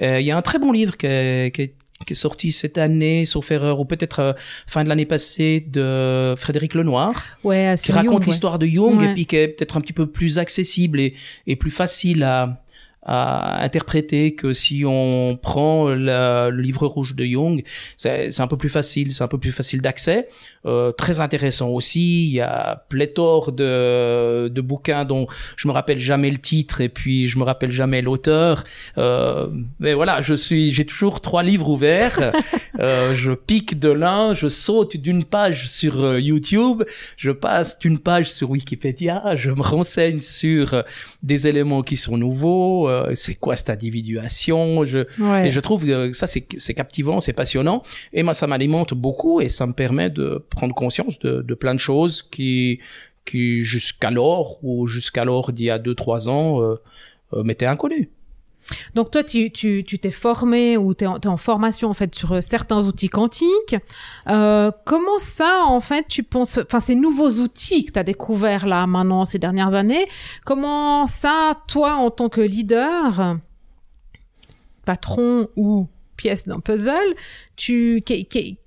Euh, 0.00 0.20
Il 0.20 0.26
y 0.26 0.30
a 0.30 0.36
un 0.36 0.42
très 0.42 0.58
bon 0.58 0.72
livre 0.72 0.96
qui 0.96 1.06
est, 1.06 1.54
qui 1.54 1.62
est- 1.62 1.74
qui 2.06 2.14
est 2.14 2.16
sorti 2.16 2.50
cette 2.50 2.78
année, 2.78 3.24
sauf 3.26 3.52
erreur, 3.52 3.78
ou 3.78 3.84
peut-être 3.84 4.18
euh, 4.18 4.32
fin 4.66 4.82
de 4.82 4.88
l'année 4.88 5.06
passée, 5.06 5.64
de 5.70 6.34
Frédéric 6.36 6.74
Lenoir 6.74 7.12
Ouais, 7.44 7.76
qui 7.80 7.92
raconte 7.92 8.14
Jung, 8.14 8.20
ouais. 8.22 8.26
l'histoire 8.26 8.58
de 8.58 8.66
Jung 8.66 8.98
Ouais. 8.98 9.10
et 9.10 9.14
puis 9.14 9.26
qui 9.26 9.36
est 9.36 9.46
peut-être 9.48 9.76
un 9.76 9.80
petit 9.80 9.92
peu 9.92 10.06
plus 10.06 10.38
accessible 10.40 10.98
et, 10.98 11.14
et 11.46 11.54
plus 11.54 11.70
facile 11.70 12.24
à, 12.24 12.60
à 13.04 13.62
interpréter 13.64 14.34
que 14.34 14.52
si 14.52 14.84
on 14.86 15.36
prend 15.36 15.88
la- 15.88 16.50
le 16.50 16.62
livre 16.62 16.86
rouge 16.86 17.14
de 17.14 17.24
Jung. 17.24 17.62
C'est 17.96 18.30
c'est 18.30 18.42
un 18.42 18.46
peu 18.46 18.56
plus 18.56 18.68
facile, 18.68 19.12
c'est 19.14 19.24
un 19.24 19.28
peu 19.28 19.38
plus 19.38 19.52
facile 19.52 19.80
d'accès. 19.82 20.28
Euh, 20.66 20.92
très 20.92 21.20
intéressant 21.20 21.70
aussi. 21.70 22.26
Il 22.26 22.32
y 22.34 22.40
a 22.40 22.84
pléthore 22.88 23.50
de, 23.50 24.48
de 24.48 24.60
bouquins 24.60 25.04
dont 25.04 25.26
je 25.56 25.66
me 25.66 25.72
rappelle 25.72 25.98
jamais 25.98 26.30
le 26.30 26.38
titre 26.38 26.80
et 26.80 26.88
puis 26.88 27.26
je 27.26 27.38
me 27.38 27.42
rappelle 27.44 27.72
jamais 27.72 28.02
l'auteur. 28.02 28.62
Euh, 28.98 29.48
mais 29.80 29.94
voilà, 29.94 30.20
je 30.20 30.34
suis, 30.34 30.72
j'ai 30.72 30.84
toujours 30.84 31.20
trois 31.20 31.42
livres 31.42 31.68
ouverts. 31.68 32.32
Euh, 32.80 33.14
je 33.14 33.32
pique 33.32 33.78
de 33.78 33.90
l'un, 33.90 34.32
je 34.34 34.48
saute 34.48 34.96
d'une 34.96 35.24
page 35.24 35.68
sur 35.68 36.02
euh, 36.04 36.18
YouTube, 36.20 36.82
je 37.18 37.30
passe 37.30 37.78
d'une 37.78 37.98
page 37.98 38.30
sur 38.32 38.50
Wikipédia, 38.50 39.36
je 39.36 39.50
me 39.50 39.60
renseigne 39.60 40.20
sur 40.20 40.72
euh, 40.74 40.82
des 41.22 41.46
éléments 41.46 41.82
qui 41.82 41.96
sont 41.98 42.16
nouveaux. 42.16 42.88
Euh, 42.92 43.12
c'est 43.14 43.34
quoi 43.34 43.56
cette 43.56 43.70
individuation? 43.70 44.84
Je, 44.84 45.06
Ouais. 45.18 45.46
Et 45.46 45.50
je 45.50 45.60
trouve 45.60 45.84
que 45.84 46.12
ça 46.12 46.26
c'est 46.26 46.46
c'est 46.56 46.74
captivant, 46.74 47.20
c'est 47.20 47.32
passionnant. 47.32 47.82
Et 48.12 48.22
moi 48.22 48.34
ça 48.34 48.46
m'alimente 48.46 48.94
beaucoup 48.94 49.40
et 49.40 49.48
ça 49.48 49.66
me 49.66 49.72
permet 49.72 50.10
de 50.10 50.44
prendre 50.50 50.74
conscience 50.74 51.18
de, 51.20 51.42
de 51.42 51.54
plein 51.54 51.74
de 51.74 51.80
choses 51.80 52.22
qui 52.22 52.80
qui 53.24 53.62
jusqu'alors 53.62 54.58
ou 54.62 54.86
jusqu'alors 54.86 55.52
d'il 55.52 55.66
y 55.66 55.70
a 55.70 55.78
deux 55.78 55.94
trois 55.94 56.28
ans 56.28 56.62
euh, 56.62 56.74
euh, 57.34 57.42
m'étaient 57.42 57.66
inconnues. 57.66 58.10
Donc 58.94 59.10
toi, 59.10 59.24
tu 59.24 59.50
tu 59.50 59.84
tu 59.84 59.98
t'es 59.98 60.10
formé 60.10 60.76
ou 60.76 60.90
en, 60.90 60.94
t'es 60.94 61.28
en 61.28 61.36
formation 61.36 61.90
en 61.90 61.94
fait 61.94 62.14
sur 62.14 62.32
euh, 62.32 62.40
certains 62.40 62.86
outils 62.86 63.08
quantiques. 63.08 63.76
Euh, 64.28 64.70
comment 64.84 65.18
ça, 65.18 65.64
en 65.66 65.80
fait, 65.80 66.06
tu 66.08 66.22
penses, 66.22 66.58
enfin 66.58 66.80
ces 66.80 66.94
nouveaux 66.94 67.30
outils 67.30 67.84
que 67.84 67.92
tu 67.92 67.98
as 67.98 68.04
découverts 68.04 68.66
là 68.66 68.86
maintenant 68.86 69.24
ces 69.24 69.38
dernières 69.38 69.74
années, 69.74 70.06
comment 70.44 71.06
ça, 71.06 71.54
toi, 71.66 71.94
en 71.94 72.10
tant 72.10 72.28
que 72.28 72.40
leader, 72.40 73.36
patron 74.84 75.48
ou 75.56 75.88
pièce 76.16 76.46
d'un 76.46 76.60
puzzle, 76.60 77.14
tu 77.56 78.04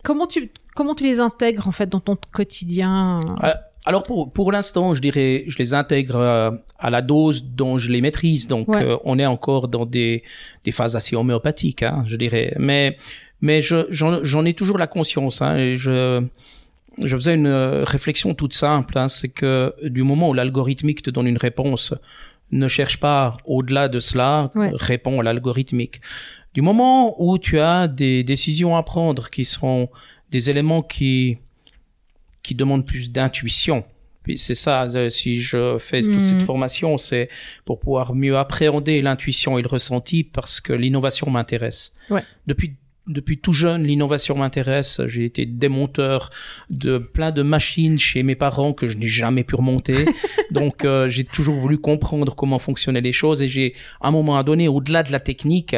comment 0.04 0.28
tu 0.28 0.52
comment 0.76 0.96
tu 0.96 1.04
les 1.04 1.20
intègres 1.20 1.68
en 1.68 1.72
fait 1.72 1.88
dans 1.88 2.00
ton 2.00 2.18
quotidien? 2.32 3.22
Euh, 3.44 3.54
Alors 3.86 4.04
pour 4.04 4.32
pour 4.34 4.52
l'instant, 4.52 4.94
je 4.96 5.02
dirais, 5.02 5.44
je 5.48 5.58
les 5.60 5.74
intègre 5.74 6.16
euh, 6.18 6.52
à 6.80 6.90
la 6.90 7.02
dose 7.02 7.44
dont 7.44 7.78
je 7.78 7.92
les 7.92 8.02
maîtrise. 8.02 8.48
Donc 8.48 8.68
Ouais. 8.70 8.84
euh, 8.84 8.98
on 9.04 9.20
est 9.20 9.26
encore 9.28 9.68
dans 9.68 9.86
des 9.86 10.24
des 10.64 10.72
phases 10.72 10.96
assez 10.96 11.16
homéopathiques, 11.16 11.84
hein, 11.84 12.04
je 12.08 12.16
dirais. 12.16 12.54
Mais 12.58 12.96
mais 13.42 13.62
je 13.62 13.86
j'en 13.92 14.24
j'en 14.24 14.44
ai 14.46 14.54
toujours 14.54 14.78
la 14.80 14.88
conscience. 14.88 15.42
Hein, 15.42 15.58
et 15.58 15.78
je 15.78 16.24
je 17.04 17.16
faisais 17.16 17.36
une 17.36 17.46
euh, 17.48 17.84
réflexion 17.84 18.34
toute 18.34 18.54
simple, 18.54 18.98
hein, 18.98 19.08
c'est 19.10 19.28
que 19.30 19.74
du 19.84 20.02
moment 20.04 20.30
où 20.30 20.34
l'algorithmique 20.34 21.04
te 21.04 21.10
donne 21.12 21.28
une 21.28 21.38
réponse, 21.38 21.94
ne 22.52 22.68
cherche 22.70 23.00
pas 23.00 23.36
au-delà 23.46 23.90
de 23.90 24.00
cela, 24.00 24.50
Ouais. 24.56 24.72
réponds 24.74 25.20
à 25.20 25.24
l'algorithmique. 25.24 26.00
Du 26.54 26.62
moment 26.62 27.22
où 27.22 27.38
tu 27.38 27.60
as 27.60 27.88
des 27.90 28.24
décisions 28.24 28.78
à 28.78 28.84
prendre 28.84 29.30
qui 29.30 29.44
sont 29.44 29.90
des 30.32 30.50
éléments 30.50 30.82
qui 30.82 31.38
qui 32.46 32.56
demandent 32.56 32.86
plus 32.86 33.12
d'intuition. 33.12 33.84
Puis 34.24 34.38
c'est 34.38 34.56
ça, 34.56 34.84
euh, 34.84 35.10
si 35.10 35.40
je 35.40 35.78
fais 35.78 36.02
toute 36.02 36.24
cette 36.24 36.42
formation, 36.42 36.98
c'est 36.98 37.30
pour 37.64 37.80
pouvoir 37.80 38.16
mieux 38.16 38.38
appréhender 38.38 39.02
l'intuition 39.02 39.60
et 39.60 39.62
le 39.62 39.68
ressenti 39.68 40.24
parce 40.24 40.60
que 40.62 40.74
l'innovation 40.74 41.30
m'intéresse. 41.30 41.94
Ouais. 42.10 42.24
Depuis 42.48 42.76
depuis 43.08 43.38
tout 43.38 43.54
jeune, 43.54 43.84
l'innovation 43.84 44.36
m'intéresse. 44.36 45.00
J'ai 45.08 45.26
été 45.26 45.46
démonteur 45.46 46.32
de 46.72 46.98
plein 46.98 47.32
de 47.32 47.44
machines 47.44 48.00
chez 48.00 48.24
mes 48.24 48.34
parents 48.34 48.74
que 48.74 48.88
je 48.88 48.98
n'ai 48.98 49.08
jamais 49.08 49.44
pu 49.44 49.54
remonter. 49.54 50.06
Donc, 50.52 50.84
euh, 50.84 51.08
j'ai 51.08 51.24
toujours 51.24 51.56
voulu 51.56 51.78
comprendre 51.78 52.36
comment 52.36 52.58
fonctionnaient 52.58 53.02
les 53.02 53.12
choses 53.12 53.44
et 53.44 53.48
j'ai, 53.48 53.76
à 54.02 54.08
un 54.08 54.12
moment 54.12 54.42
donné, 54.44 54.68
au-delà 54.68 55.04
de 55.04 55.12
la 55.12 55.20
technique, 55.20 55.76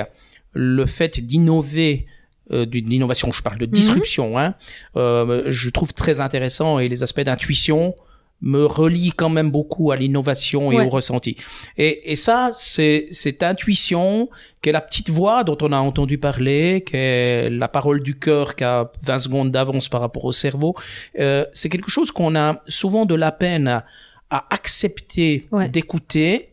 le 0.53 0.85
fait 0.85 1.19
d'innover, 1.19 2.05
euh, 2.51 2.65
d'une 2.65 2.91
innovation, 2.91 3.31
je 3.31 3.41
parle 3.43 3.57
de 3.57 3.65
disruption, 3.65 4.37
hein, 4.39 4.55
euh, 4.95 5.43
je 5.47 5.69
trouve 5.69 5.93
très 5.93 6.19
intéressant 6.19 6.79
et 6.79 6.87
les 6.89 7.03
aspects 7.03 7.21
d'intuition 7.21 7.93
me 8.41 8.65
relient 8.67 9.13
quand 9.13 9.29
même 9.29 9.49
beaucoup 9.49 9.91
à 9.91 9.95
l'innovation 9.95 10.71
et 10.71 10.75
Ouais. 10.77 10.85
au 10.85 10.89
ressenti. 10.89 11.35
Et, 11.75 12.11
et 12.11 12.15
ça, 12.15 12.51
c'est 12.55 13.07
cette 13.11 13.41
intuition, 13.41 14.29
qui 14.61 14.69
est 14.69 14.71
la 14.71 14.81
petite 14.81 15.09
voix 15.09 15.43
dont 15.43 15.57
on 15.61 15.71
a 15.71 15.77
entendu 15.77 16.19
parler, 16.19 16.83
qui 16.85 16.95
est 16.97 17.49
la 17.49 17.67
parole 17.67 18.03
du 18.03 18.19
cœur 18.19 18.55
qui 18.55 18.63
a 18.63 18.91
20 19.01 19.17
secondes 19.19 19.49
d'avance 19.51 19.89
par 19.89 20.01
rapport 20.01 20.25
au 20.25 20.31
cerveau, 20.31 20.75
euh, 21.19 21.45
c'est 21.53 21.69
quelque 21.69 21.89
chose 21.89 22.11
qu'on 22.11 22.35
a 22.35 22.61
souvent 22.67 23.05
de 23.05 23.15
la 23.15 23.31
peine 23.31 23.67
à, 23.67 23.85
à 24.29 24.45
accepter 24.53 25.47
Ouais. 25.51 25.67
d'écouter 25.69 26.49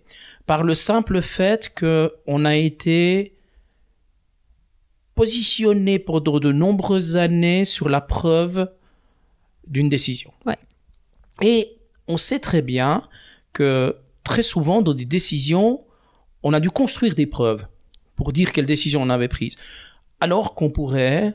par 0.47 0.63
le 0.63 0.75
simple 0.75 1.21
fait 1.21 1.71
que 1.75 2.13
on 2.27 2.47
a 2.47 2.57
été 2.57 3.35
positionné 5.15 5.99
pendant 5.99 6.41
de 6.41 6.53
nombreuses 6.53 7.17
années 7.17 7.65
sur 7.65 7.89
la 7.89 8.01
preuve 8.01 8.71
d'une 9.67 9.89
décision. 9.89 10.33
Ouais. 10.47 10.59
Et 11.43 11.77
on 12.09 12.17
sait 12.17 12.41
très 12.41 12.63
bien 12.63 13.03
que 13.53 13.97
très 14.25 14.43
souvent 14.43 14.83
dans 14.83 14.95
des 14.95 15.05
décisions, 15.05 15.83
on 16.43 16.53
a 16.53 16.61
dû 16.61 16.71
construire 16.71 17.15
des 17.15 17.27
preuves 17.27 17.67
pour 18.17 18.33
dire 18.33 18.53
quelle 18.53 18.67
décision 18.67 19.03
on 19.03 19.11
avait 19.11 19.29
prise. 19.29 19.57
Alors 20.21 20.55
qu'on 20.55 20.71
pourrait, 20.71 21.35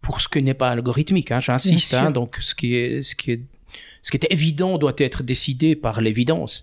pour 0.00 0.20
ce 0.20 0.28
qui 0.28 0.42
n'est 0.42 0.54
pas 0.54 0.70
algorithmique, 0.70 1.30
hein, 1.30 1.40
j'insiste, 1.40 1.94
hein, 1.94 2.10
donc 2.10 2.36
ce 2.40 2.54
qui 2.54 2.74
est, 2.74 3.02
ce 3.02 3.14
qui 3.14 3.32
est, 3.32 3.40
ce 4.02 4.10
qui 4.10 4.16
est 4.16 4.32
évident 4.32 4.78
doit 4.78 4.94
être 4.98 5.22
décidé 5.22 5.76
par 5.76 6.00
l'évidence. 6.00 6.62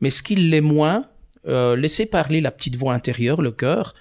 Mais 0.00 0.10
ce 0.10 0.22
qui 0.22 0.36
l'est 0.36 0.60
moins, 0.60 1.08
euh, 1.46 1.76
laisser 1.76 2.06
parler 2.06 2.40
la 2.40 2.50
petite 2.50 2.76
voix 2.76 2.94
intérieure, 2.94 3.42
le 3.42 3.50
cœur, 3.52 3.94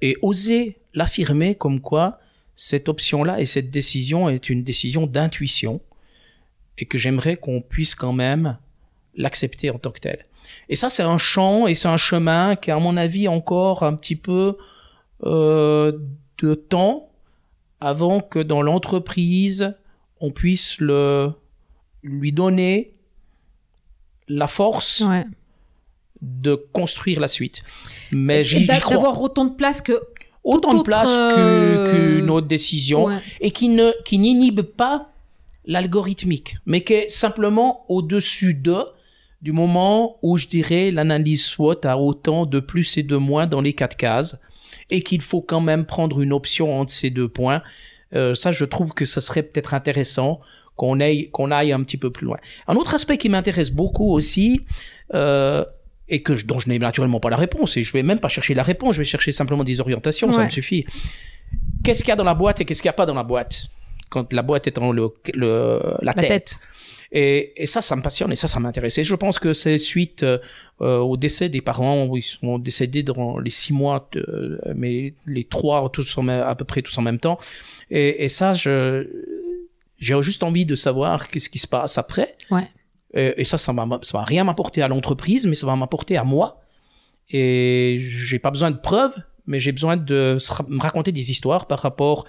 et 0.00 0.16
oser 0.22 0.77
l'affirmer 0.94 1.54
comme 1.54 1.80
quoi 1.80 2.18
cette 2.56 2.88
option-là 2.88 3.40
et 3.40 3.46
cette 3.46 3.70
décision 3.70 4.28
est 4.28 4.48
une 4.50 4.62
décision 4.64 5.06
d'intuition 5.06 5.80
et 6.78 6.86
que 6.86 6.98
j'aimerais 6.98 7.36
qu'on 7.36 7.60
puisse 7.60 7.94
quand 7.94 8.12
même 8.12 8.58
l'accepter 9.14 9.70
en 9.70 9.78
tant 9.78 9.90
que 9.90 10.00
tel. 10.00 10.26
Et 10.68 10.76
ça, 10.76 10.88
c'est 10.88 11.02
un 11.02 11.18
champ 11.18 11.66
et 11.66 11.74
c'est 11.74 11.88
un 11.88 11.96
chemin 11.96 12.56
qui, 12.56 12.70
à 12.70 12.78
mon 12.78 12.96
avis, 12.96 13.28
encore 13.28 13.82
un 13.82 13.94
petit 13.94 14.16
peu 14.16 14.56
euh, 15.24 15.98
de 16.38 16.54
temps 16.54 17.10
avant 17.80 18.20
que 18.20 18.38
dans 18.38 18.62
l'entreprise, 18.62 19.74
on 20.20 20.30
puisse 20.30 20.78
le, 20.80 21.32
lui 22.02 22.32
donner 22.32 22.94
la 24.28 24.46
force 24.46 25.00
Ouais. 25.00 25.24
de 26.22 26.54
construire 26.72 27.20
la 27.20 27.28
suite. 27.28 27.62
Mais 28.12 28.42
j'y 28.44 28.66
crois. 28.66 28.94
d'avoir 28.94 29.20
autant 29.22 29.44
de 29.44 29.54
place 29.54 29.80
que 29.80 30.00
Autant 30.44 30.74
de 30.74 30.82
place 30.82 31.08
que- 31.08 31.38
euh, 31.38 31.90
qu'une 32.18 32.30
autre 32.30 32.46
décision 32.46 33.04
Ouais. 33.06 33.16
et 33.40 33.50
qui 33.50 33.68
ne 33.68 33.92
qui 34.04 34.18
n'inhibe 34.18 34.62
pas 34.62 35.10
l'algorithmique, 35.66 36.56
mais 36.66 36.80
qui 36.82 36.94
est 36.94 37.08
simplement 37.10 37.84
au-dessus 37.88 38.54
de 38.54 38.76
du 39.42 39.52
moment 39.52 40.16
où 40.22 40.36
je 40.36 40.46
dirais 40.46 40.90
l'analyse 40.90 41.44
SWOT 41.44 41.84
a 41.84 41.96
autant 41.98 42.46
de 42.46 42.58
plus 42.60 42.96
et 42.96 43.02
de 43.02 43.16
moins 43.16 43.46
dans 43.46 43.60
les 43.60 43.72
quatre 43.72 43.96
cases 43.96 44.40
et 44.90 45.02
qu'il 45.02 45.20
faut 45.22 45.42
quand 45.42 45.60
même 45.60 45.84
prendre 45.84 46.20
une 46.20 46.32
option 46.32 46.80
entre 46.80 46.90
ces 46.92 47.10
deux 47.10 47.28
points. 47.28 47.62
Euh, 48.14 48.34
ça, 48.34 48.50
je 48.52 48.64
trouve 48.64 48.90
que 48.92 49.04
ça 49.04 49.20
serait 49.20 49.42
peut-être 49.42 49.74
intéressant 49.74 50.40
qu'on 50.76 50.98
aille 51.00 51.28
qu'on 51.30 51.50
aille 51.50 51.72
un 51.72 51.82
petit 51.82 51.98
peu 51.98 52.10
plus 52.10 52.24
loin. 52.26 52.38
Un 52.66 52.74
autre 52.76 52.94
aspect 52.94 53.18
qui 53.18 53.28
m'intéresse 53.28 53.70
beaucoup 53.70 54.10
aussi. 54.12 54.62
Euh, 55.14 55.64
et 56.08 56.22
que 56.22 56.34
je, 56.36 56.46
dont 56.46 56.58
je 56.58 56.68
n'ai 56.68 56.78
naturellement 56.78 57.20
pas 57.20 57.30
la 57.30 57.36
réponse, 57.36 57.76
et 57.76 57.82
je 57.82 57.92
vais 57.92 58.02
même 58.02 58.20
pas 58.20 58.28
chercher 58.28 58.54
la 58.54 58.62
réponse, 58.62 58.94
je 58.94 59.00
vais 59.00 59.04
chercher 59.04 59.32
simplement 59.32 59.64
des 59.64 59.80
orientations, 59.80 60.32
ça 60.32 60.38
me 60.44 60.50
suffit. 60.50 60.84
Qu'est-ce 61.84 62.00
qu'il 62.02 62.08
y 62.08 62.12
a 62.12 62.16
dans 62.16 62.24
la 62.24 62.34
boîte 62.34 62.60
et 62.60 62.64
qu'est-ce 62.64 62.82
qu'il 62.82 62.88
n'y 62.88 62.94
a 62.96 63.00
pas 63.02 63.06
dans 63.06 63.14
la 63.14 63.22
boîte 63.24 63.68
quand 64.10 64.32
la 64.32 64.42
boîte 64.42 64.66
est 64.66 64.76
dans 64.76 64.90
le, 64.92 65.10
le 65.34 65.80
la, 66.02 66.12
La 66.14 66.14
tête? 66.14 66.28
tête. 66.28 66.58
Et, 67.12 67.62
et 67.62 67.66
ça, 67.66 67.80
ça 67.80 67.96
me 67.96 68.02
passionne 68.02 68.32
et 68.32 68.36
ça, 68.36 68.48
ça 68.48 68.60
m'intéresse. 68.60 68.98
Et 68.98 69.04
je 69.04 69.14
pense 69.14 69.38
que 69.38 69.52
c'est 69.54 69.78
suite 69.78 70.22
euh, 70.24 70.38
au 70.80 71.16
décès 71.16 71.48
des 71.48 71.62
parents, 71.62 72.04
où 72.06 72.16
ils 72.18 72.22
sont 72.22 72.58
décédés 72.58 73.02
dans 73.02 73.38
les 73.38 73.48
six 73.50 73.72
mois, 73.72 74.08
de, 74.12 74.60
mais 74.74 75.14
les 75.26 75.44
trois 75.44 75.88
tous 75.90 76.18
en 76.18 76.22
même- 76.22 76.42
à 76.42 76.54
peu 76.54 76.64
près 76.66 76.82
tous 76.82 76.96
en 76.98 77.02
même 77.02 77.18
temps. 77.18 77.38
Et, 77.90 78.24
et 78.24 78.28
ça, 78.28 78.52
je 78.52 79.06
j'ai 79.98 80.20
juste 80.22 80.42
envie 80.42 80.64
de 80.66 80.74
savoir 80.74 81.28
qu'est-ce 81.28 81.48
qui 81.48 81.58
se 81.58 81.66
passe 81.66 81.98
après. 81.98 82.34
Ouais. 82.50 82.68
Et, 83.14 83.34
et 83.40 83.44
ça, 83.44 83.58
ça 83.58 83.72
va, 83.72 83.86
ça 84.02 84.18
va 84.18 84.24
rien 84.24 84.44
m'apporter 84.44 84.82
à 84.82 84.88
l'entreprise, 84.88 85.46
mais 85.46 85.54
ça 85.54 85.66
va 85.66 85.76
m'apporter 85.76 86.16
à 86.16 86.24
moi. 86.24 86.60
Et 87.30 87.98
j'ai 88.00 88.38
pas 88.38 88.50
besoin 88.50 88.70
de 88.70 88.78
preuves, 88.78 89.14
mais 89.46 89.60
j'ai 89.60 89.72
besoin 89.72 89.96
de 89.96 90.36
me 90.68 90.80
raconter 90.80 91.12
des 91.12 91.30
histoires 91.30 91.66
par 91.66 91.80
rapport 91.80 92.26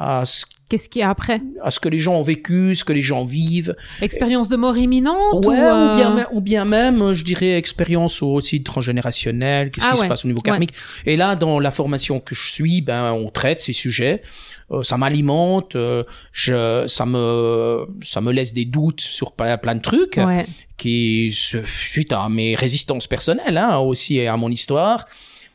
à 0.00 0.24
ce, 0.24 0.44
Qu'est-ce 0.68 0.88
qu'il 0.90 1.00
y 1.00 1.02
a 1.02 1.10
après? 1.10 1.40
à 1.62 1.70
ce 1.70 1.80
que 1.80 1.88
les 1.88 1.98
gens 1.98 2.14
ont 2.16 2.22
vécu, 2.22 2.76
ce 2.76 2.84
que 2.84 2.92
les 2.92 3.00
gens 3.00 3.24
vivent. 3.24 3.74
Expérience 4.02 4.48
de 4.48 4.56
mort 4.56 4.76
imminente 4.76 5.46
Ouais, 5.46 5.58
ou, 5.58 5.62
euh, 5.62 5.92
ou, 5.92 5.96
bien, 5.96 6.14
même- 6.14 6.26
ou 6.32 6.40
bien 6.40 6.64
même, 6.66 7.12
je 7.14 7.24
dirais, 7.24 7.52
expérience 7.56 8.22
aussi 8.22 8.62
transgénérationnelle, 8.62 9.70
qu'est-ce 9.70 9.86
Ah 9.86 9.94
qui 9.94 10.00
ouais. 10.00 10.04
se 10.04 10.08
passe 10.08 10.24
au 10.24 10.28
niveau 10.28 10.40
Ouais. 10.44 10.50
karmique? 10.50 10.72
Et 11.06 11.16
là, 11.16 11.36
dans 11.36 11.58
la 11.58 11.70
formation 11.70 12.20
que 12.20 12.34
je 12.34 12.50
suis, 12.50 12.80
ben, 12.82 13.12
on 13.12 13.30
traite 13.30 13.60
ces 13.60 13.72
sujets. 13.72 14.22
Euh, 14.70 14.82
ça 14.82 14.98
m'alimente, 14.98 15.76
euh, 15.76 16.02
je, 16.32 16.84
ça 16.86 17.06
me, 17.06 17.86
ça 18.02 18.20
me 18.20 18.32
laisse 18.32 18.52
des 18.52 18.66
doutes 18.66 19.00
sur 19.00 19.32
plein, 19.32 19.56
plein 19.56 19.74
de 19.74 19.80
trucs 19.80 20.16
Ouais. 20.18 20.44
qui, 20.76 21.30
suite 21.32 22.12
à 22.12 22.28
mes 22.28 22.54
résistances 22.54 23.06
personnelles, 23.06 23.56
hein, 23.56 23.78
aussi 23.78 24.18
et 24.18 24.28
à 24.28 24.36
mon 24.36 24.50
histoire. 24.50 25.06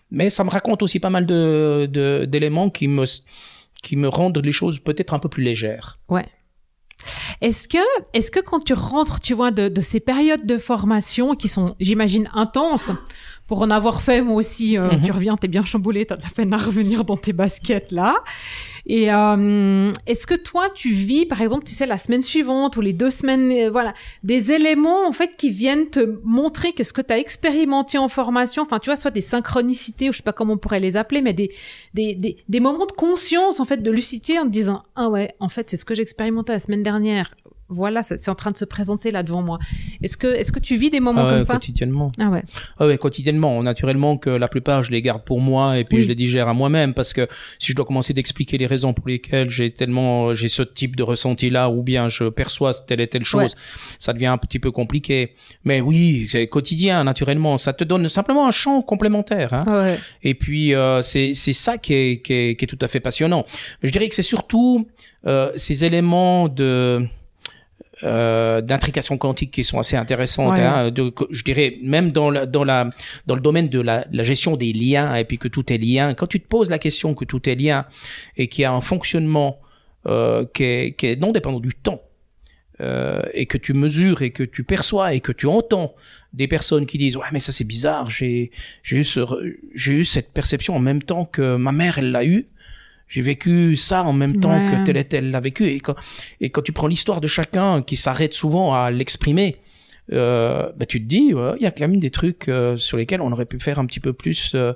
Mais 0.10 0.30
ça 0.30 0.44
me 0.44 0.50
raconte 0.50 0.82
aussi 0.84 1.00
pas 1.00 1.10
mal 1.12 1.26
de, 1.26 2.26
d'éléments 2.28 2.70
qui 2.72 2.88
me, 2.88 3.06
qui 3.84 3.96
me 3.96 4.08
rendent 4.10 4.38
les 4.44 4.52
choses 4.52 4.80
peut-être 4.80 5.14
un 5.14 5.20
peu 5.20 5.30
plus 5.30 5.44
légères. 5.44 5.98
Est-ce 7.42 7.68
que, 7.68 7.78
est-ce 8.14 8.32
que 8.32 8.40
quand 8.40 8.64
tu 8.64 8.74
rentres, 8.74 9.20
tu 9.20 9.34
vois, 9.34 9.52
de, 9.52 9.68
de 9.68 9.82
ces 9.82 10.00
périodes 10.00 10.46
de 10.46 10.58
formation 10.58 11.36
qui 11.36 11.50
sont, 11.50 11.76
j'imagine, 11.80 12.30
intenses, 12.34 12.92
pour 13.54 13.62
en 13.62 13.70
avoir 13.70 14.02
fait 14.02 14.24
moi 14.24 14.38
aussi, 14.38 14.80
euh, 14.80 14.94
Mhm. 14.94 15.04
tu 15.06 15.12
reviens, 15.12 15.36
t'es 15.38 15.48
bien 15.48 15.64
chamboulé, 15.64 16.08
t'as 16.08 16.18
de 16.18 16.24
la 16.24 16.30
peine 16.30 16.52
à 16.56 16.58
revenir 16.58 17.06
dans 17.06 17.18
tes 17.18 17.34
baskets 17.34 17.92
là. 17.92 18.16
Et 18.88 19.14
euh, 19.14 19.92
est-ce 20.08 20.26
que 20.26 20.34
toi, 20.34 20.70
tu 20.74 20.90
vis, 20.92 21.26
par 21.28 21.40
exemple, 21.40 21.64
tu 21.64 21.74
sais, 21.76 21.86
la 21.86 22.00
semaine 22.00 22.24
suivante 22.24 22.76
ou 22.78 22.82
les 22.82 22.92
deux 22.94 23.12
semaines, 23.12 23.52
euh, 23.52 23.70
voilà, 23.70 23.94
des 24.24 24.52
éléments 24.52 25.08
en 25.08 25.12
fait 25.12 25.38
qui 25.38 25.52
viennent 25.52 25.88
te 25.92 26.18
montrer 26.24 26.74
que 26.74 26.84
ce 26.84 26.92
que 26.94 27.02
tu 27.02 27.14
as 27.14 27.20
expérimenté 27.20 28.00
en 28.00 28.10
formation, 28.10 28.64
enfin, 28.64 28.80
tu 28.80 28.90
vois, 28.90 28.96
soit 28.98 29.12
des 29.12 29.22
synchronicités 29.22 30.10
ou 30.10 30.14
je 30.14 30.18
sais 30.18 30.24
pas 30.24 30.34
comment 30.34 30.54
on 30.54 30.58
pourrait 30.58 30.80
les 30.80 30.98
appeler, 30.98 31.22
mais 31.22 31.34
des 31.34 31.52
des, 31.94 32.16
des, 32.16 32.38
des 32.50 32.60
moments 32.60 32.88
de 32.88 32.92
conscience 32.92 33.60
en 33.60 33.66
fait, 33.66 33.84
de 33.84 33.92
lucidité 33.92 34.40
en 34.40 34.46
te 34.46 34.50
disant 34.50 34.82
ah 34.96 35.10
ouais, 35.10 35.36
en 35.40 35.48
fait, 35.50 35.70
c'est 35.70 35.78
ce 35.78 35.86
que 35.86 35.94
j'ai 35.94 36.02
expérimenté 36.02 36.52
la 36.54 36.60
semaine 36.60 36.82
dernière. 36.82 37.36
Voilà, 37.74 38.04
c'est 38.04 38.30
en 38.30 38.36
train 38.36 38.52
de 38.52 38.58
se 38.58 38.66
présenter 38.66 39.12
là 39.12 39.24
devant 39.24 39.42
moi. 39.42 39.60
Est-ce 40.02 40.16
que 40.18 40.28
est-ce 40.28 40.52
que 40.52 40.60
tu 40.60 40.76
vis 40.78 40.90
des 40.90 41.00
moments 41.00 41.22
Ah 41.22 41.26
ouais, 41.26 41.32
comme 41.34 41.44
ça? 41.44 41.54
quotidiennement. 41.54 42.12
Ah 42.20 42.30
ouais. 42.30 42.44
Ah 42.80 42.88
ouais, 42.88 42.98
quotidiennement. 42.98 43.62
Naturellement 43.64 44.18
que 44.18 44.30
la 44.30 44.48
plupart, 44.48 44.84
je 44.84 44.92
les 44.92 45.02
garde 45.02 45.24
pour 45.24 45.42
moi 45.42 45.78
et 45.80 45.84
puis 45.84 45.98
Oui. 45.98 46.04
je 46.04 46.08
les 46.08 46.16
digère 46.16 46.48
à 46.48 46.54
moi-même 46.54 46.94
parce 46.94 47.14
que 47.14 47.28
si 47.60 47.72
je 47.72 47.76
dois 47.76 47.86
commencer 47.86 48.14
d'expliquer 48.14 48.58
les 48.58 48.68
raisons 48.68 48.94
pour 48.94 49.08
lesquelles 49.08 49.50
j'ai 49.50 49.72
tellement, 49.72 50.34
j'ai 50.34 50.50
ce 50.50 50.64
type 50.64 50.96
de 50.96 51.04
ressenti-là 51.04 51.70
ou 51.70 51.82
bien 51.84 52.10
je 52.10 52.26
perçois 52.30 52.74
telle 52.74 53.02
et 53.02 53.08
telle 53.08 53.24
chose, 53.24 53.56
ça 54.00 54.14
devient 54.14 54.28
un 54.28 54.38
petit 54.38 54.60
peu 54.60 54.72
compliqué. 54.72 55.34
Mais 55.64 55.82
oui, 55.82 56.28
c'est 56.30 56.48
quotidien, 56.48 57.04
naturellement. 57.04 57.58
Ça 57.58 57.74
te 57.74 57.84
donne 57.84 58.08
simplement 58.10 58.48
un 58.48 58.52
champ 58.52 58.82
complémentaire. 58.82 59.54
Hein. 59.54 59.64
Ah 59.68 59.82
ouais. 59.84 60.00
Et 60.24 60.34
puis 60.36 60.74
euh, 60.76 61.02
c'est 61.02 61.34
c'est 61.34 61.54
ça 61.54 61.78
qui 61.78 61.94
est, 61.94 62.22
qui 62.22 62.34
est 62.34 62.56
qui 62.56 62.66
est 62.66 62.68
tout 62.68 62.80
à 62.82 62.88
fait 62.88 63.00
passionnant. 63.00 63.46
Je 63.82 63.92
dirais 63.92 64.08
que 64.10 64.16
c'est 64.16 64.22
surtout 64.22 64.88
euh, 65.26 65.52
ces 65.56 65.86
éléments 65.86 66.48
de 66.50 67.06
euh, 68.04 68.62
d'intrication 68.62 69.18
quantique 69.18 69.52
qui 69.52 69.64
sont 69.64 69.80
assez 69.80 69.96
intéressantes. 69.96 70.58
Ouais. 70.58 70.64
hein, 70.64 70.92
de- 70.92 71.14
je 71.32 71.44
dirais 71.44 71.78
même 71.82 72.12
dans 72.12 72.30
la, 72.30 72.46
dans 72.46 72.64
la 72.64 72.90
dans 73.28 73.36
le 73.36 73.42
domaine 73.42 73.70
de 73.70 73.80
la, 73.80 74.06
la 74.12 74.24
gestion 74.24 74.58
des 74.58 74.74
liens 74.74 75.16
et 75.16 75.26
puis 75.26 75.38
que 75.38 75.48
tout 75.48 75.72
est 75.72 75.78
lien. 75.78 76.14
Quand 76.14 76.28
tu 76.28 76.40
te 76.40 76.48
poses 76.48 76.70
la 76.70 76.80
question 76.80 77.14
que 77.14 77.26
tout 77.26 77.48
est 77.50 77.56
lien 77.56 77.86
et 78.38 78.48
qu'il 78.48 78.62
y 78.64 78.66
a 78.66 78.72
un 78.74 78.82
fonctionnement 78.82 79.60
euh, 80.06 80.46
qui, 80.54 80.64
est, 80.64 80.96
qui 80.98 81.08
est 81.08 81.16
non 81.16 81.32
dépendant 81.32 81.60
du 81.62 81.74
temps. 81.74 82.02
euh, 82.82 83.22
et 83.34 83.46
que 83.46 83.58
tu 83.60 83.74
mesures 83.74 84.22
et 84.24 84.32
que 84.32 84.44
tu 84.44 84.64
perçois 84.64 85.14
et 85.14 85.20
que 85.22 85.32
tu 85.32 85.46
entends 85.46 85.94
des 86.34 86.48
personnes 86.48 86.86
qui 86.88 86.98
disent 86.98 87.16
ouais 87.18 87.28
mais 87.32 87.40
ça 87.40 87.52
c'est 87.52 87.64
bizarre 87.68 88.10
j'ai 88.10 88.50
j'ai 88.82 88.98
eu 88.98 89.04
ce 89.04 89.20
j'ai 89.76 89.94
eu 89.94 90.04
cette 90.04 90.34
perception 90.34 90.76
en 90.76 90.80
même 90.80 91.02
temps 91.04 91.24
que 91.26 91.56
ma 91.56 91.72
mère 91.72 92.00
elle 92.00 92.12
l'a 92.12 92.26
eu 92.26 92.48
j'ai 93.08 93.22
vécu 93.22 93.76
ça 93.76 94.04
en 94.04 94.14
même 94.14 94.40
temps 94.40 94.52
Ouais. 94.56 94.72
que 94.80 94.86
telle 94.86 94.98
et 94.98 95.04
telle 95.06 95.32
l'a 95.32 95.40
vécu 95.40 95.66
et 95.68 95.80
quand 95.80 95.96
et 96.42 96.50
quand 96.50 96.62
tu 96.62 96.72
prends 96.72 96.88
l'histoire 96.88 97.22
de 97.22 97.28
chacun 97.28 97.82
qui 97.82 97.96
s'arrête 97.96 98.34
souvent 98.34 98.74
à 98.74 98.90
l'exprimer 98.92 99.58
euh, 100.12 100.70
bah 100.76 100.86
tu 100.86 101.00
te 101.02 101.06
dis 101.08 101.34
ouais, 101.34 101.54
il 101.60 101.64
y 101.64 101.66
a 101.66 101.72
quand 101.72 101.88
même 101.88 102.00
des 102.00 102.10
trucs 102.12 102.50
euh, 102.50 102.76
sur 102.78 102.98
lesquels 102.98 103.22
on 103.22 103.32
aurait 103.32 103.46
pu 103.46 103.60
faire 103.60 103.80
un 103.80 103.86
petit 103.86 104.00
peu 104.02 104.12
plus 104.14 104.52
euh, 104.56 104.74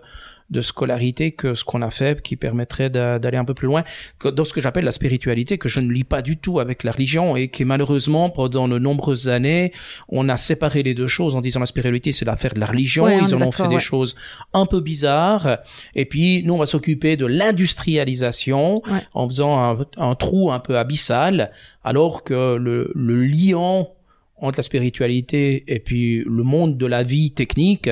de 0.49 0.61
scolarité 0.61 1.31
que 1.31 1.53
ce 1.55 1.63
qu'on 1.65 1.81
a 1.81 1.89
fait 1.89 2.21
qui 2.21 2.35
permettrait 2.37 2.89
d'a- 2.89 3.19
d'aller 3.19 3.37
un 3.37 3.43
peu 3.43 3.53
plus 3.53 3.67
loin 3.67 3.83
que 4.17 4.29
dans 4.29 4.45
ce 4.45 4.53
que 4.53 4.61
j'appelle 4.61 4.85
la 4.85 4.93
spiritualité 4.93 5.57
que 5.57 5.67
je 5.67 5.79
ne 5.79 5.91
lis 5.91 6.05
pas 6.05 6.21
du 6.21 6.37
tout 6.37 6.59
avec 6.59 6.83
la 6.83 6.91
religion 6.93 7.35
et 7.35 7.49
qui 7.49 7.65
malheureusement 7.65 8.29
pendant 8.29 8.67
de 8.69 8.79
nombreuses 8.79 9.27
années 9.27 9.73
on 10.07 10.29
a 10.29 10.37
séparé 10.37 10.83
les 10.83 10.93
deux 10.93 11.07
choses 11.07 11.35
en 11.35 11.41
disant 11.41 11.59
la 11.59 11.65
spiritualité 11.65 12.13
c'est 12.13 12.23
l'affaire 12.25 12.53
de 12.53 12.59
la 12.61 12.65
religion. 12.67 13.03
Ouais, 13.03 13.17
ils 13.21 13.31
est 13.31 13.33
en 13.33 13.41
ont 13.41 13.51
fait 13.51 13.67
des 13.67 13.79
choses 13.79 14.15
un 14.53 14.65
peu 14.65 14.79
bizarres. 14.79 15.57
Et 15.95 16.05
puis 16.05 16.43
nous 16.43 16.53
on 16.53 16.59
va 16.59 16.65
s'occuper 16.65 17.17
de 17.17 17.25
l'industrialisation 17.25 18.81
Ouais. 18.87 19.01
en 19.13 19.27
faisant 19.27 19.59
un, 19.59 19.77
un 19.97 20.15
trou 20.15 20.51
un 20.51 20.59
peu 20.59 20.77
abyssal 20.77 21.51
alors 21.83 22.23
que 22.23 22.55
le, 22.55 22.91
le 22.95 23.21
lien 23.25 23.85
entre 24.39 24.59
la 24.59 24.63
spiritualité 24.63 25.63
et 25.67 25.79
puis 25.79 26.23
le 26.25 26.43
monde 26.43 26.77
de 26.77 26.85
la 26.85 27.03
vie 27.03 27.31
technique 27.31 27.89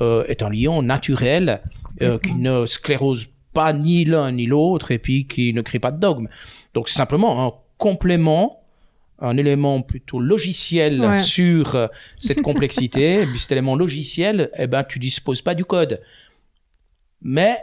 euh, 0.00 0.24
est 0.26 0.42
un 0.42 0.50
lien 0.50 0.82
naturel 0.82 1.62
euh, 2.02 2.18
qui 2.18 2.34
ne 2.34 2.66
sclérose 2.66 3.28
pas 3.54 3.72
ni 3.72 4.04
l'un 4.04 4.32
ni 4.32 4.44
l'autre 4.46 4.90
et 4.90 4.98
puis 4.98 5.26
qui 5.26 5.54
ne 5.54 5.62
crée 5.62 5.78
pas 5.78 5.90
de 5.90 5.98
dogme. 5.98 6.28
Donc 6.74 6.88
c'est 6.88 6.98
simplement 6.98 7.46
un 7.46 7.52
complément, 7.78 8.62
un 9.18 9.36
élément 9.38 9.80
plutôt 9.80 10.20
logiciel 10.20 11.00
Ouais. 11.00 11.22
sur 11.22 11.74
euh, 11.74 11.86
cette 12.16 12.42
complexité. 12.42 13.14
et 13.22 13.26
puis 13.26 13.38
cet 13.40 13.52
élément 13.52 13.74
logiciel, 13.76 14.50
eh 14.58 14.66
ben 14.66 14.84
tu 14.84 14.98
disposes 14.98 15.40
pas 15.40 15.54
du 15.54 15.64
code, 15.64 16.02
mais 17.22 17.56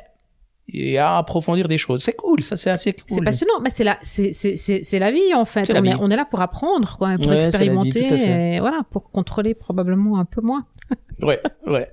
il 0.67 0.91
y 0.91 0.97
a 0.97 1.15
à 1.15 1.17
approfondir 1.19 1.67
des 1.67 1.77
choses. 1.77 2.01
C'est 2.01 2.15
cool, 2.15 2.41
ça 2.41 2.55
c'est 2.55 2.69
assez 2.69 2.93
cool. 2.93 3.03
C'est 3.07 3.21
passionnant, 3.21 3.59
mais 3.61 3.69
c'est 3.69 3.83
la, 3.83 3.99
c'est, 4.01 4.31
c'est, 4.31 4.99
la 4.99 5.11
vie 5.11 5.33
en 5.35 5.45
fait. 5.45 5.69
On 5.75 5.83
est, 5.83 5.89
vie. 5.91 5.97
on 5.99 6.09
est 6.09 6.15
là 6.15 6.25
pour 6.25 6.41
apprendre, 6.41 6.97
quoi, 6.97 7.15
pour 7.17 7.27
Ouais, 7.27 7.37
vie, 7.37 7.45
expérimenter, 7.45 8.55
et 8.55 8.59
voilà, 8.59 8.81
pour 8.89 9.11
contrôler 9.11 9.53
probablement 9.53 10.19
un 10.19 10.25
peu 10.25 10.41
moins. 10.41 10.65
Ouais, 11.21 11.41
ouais. 11.67 11.91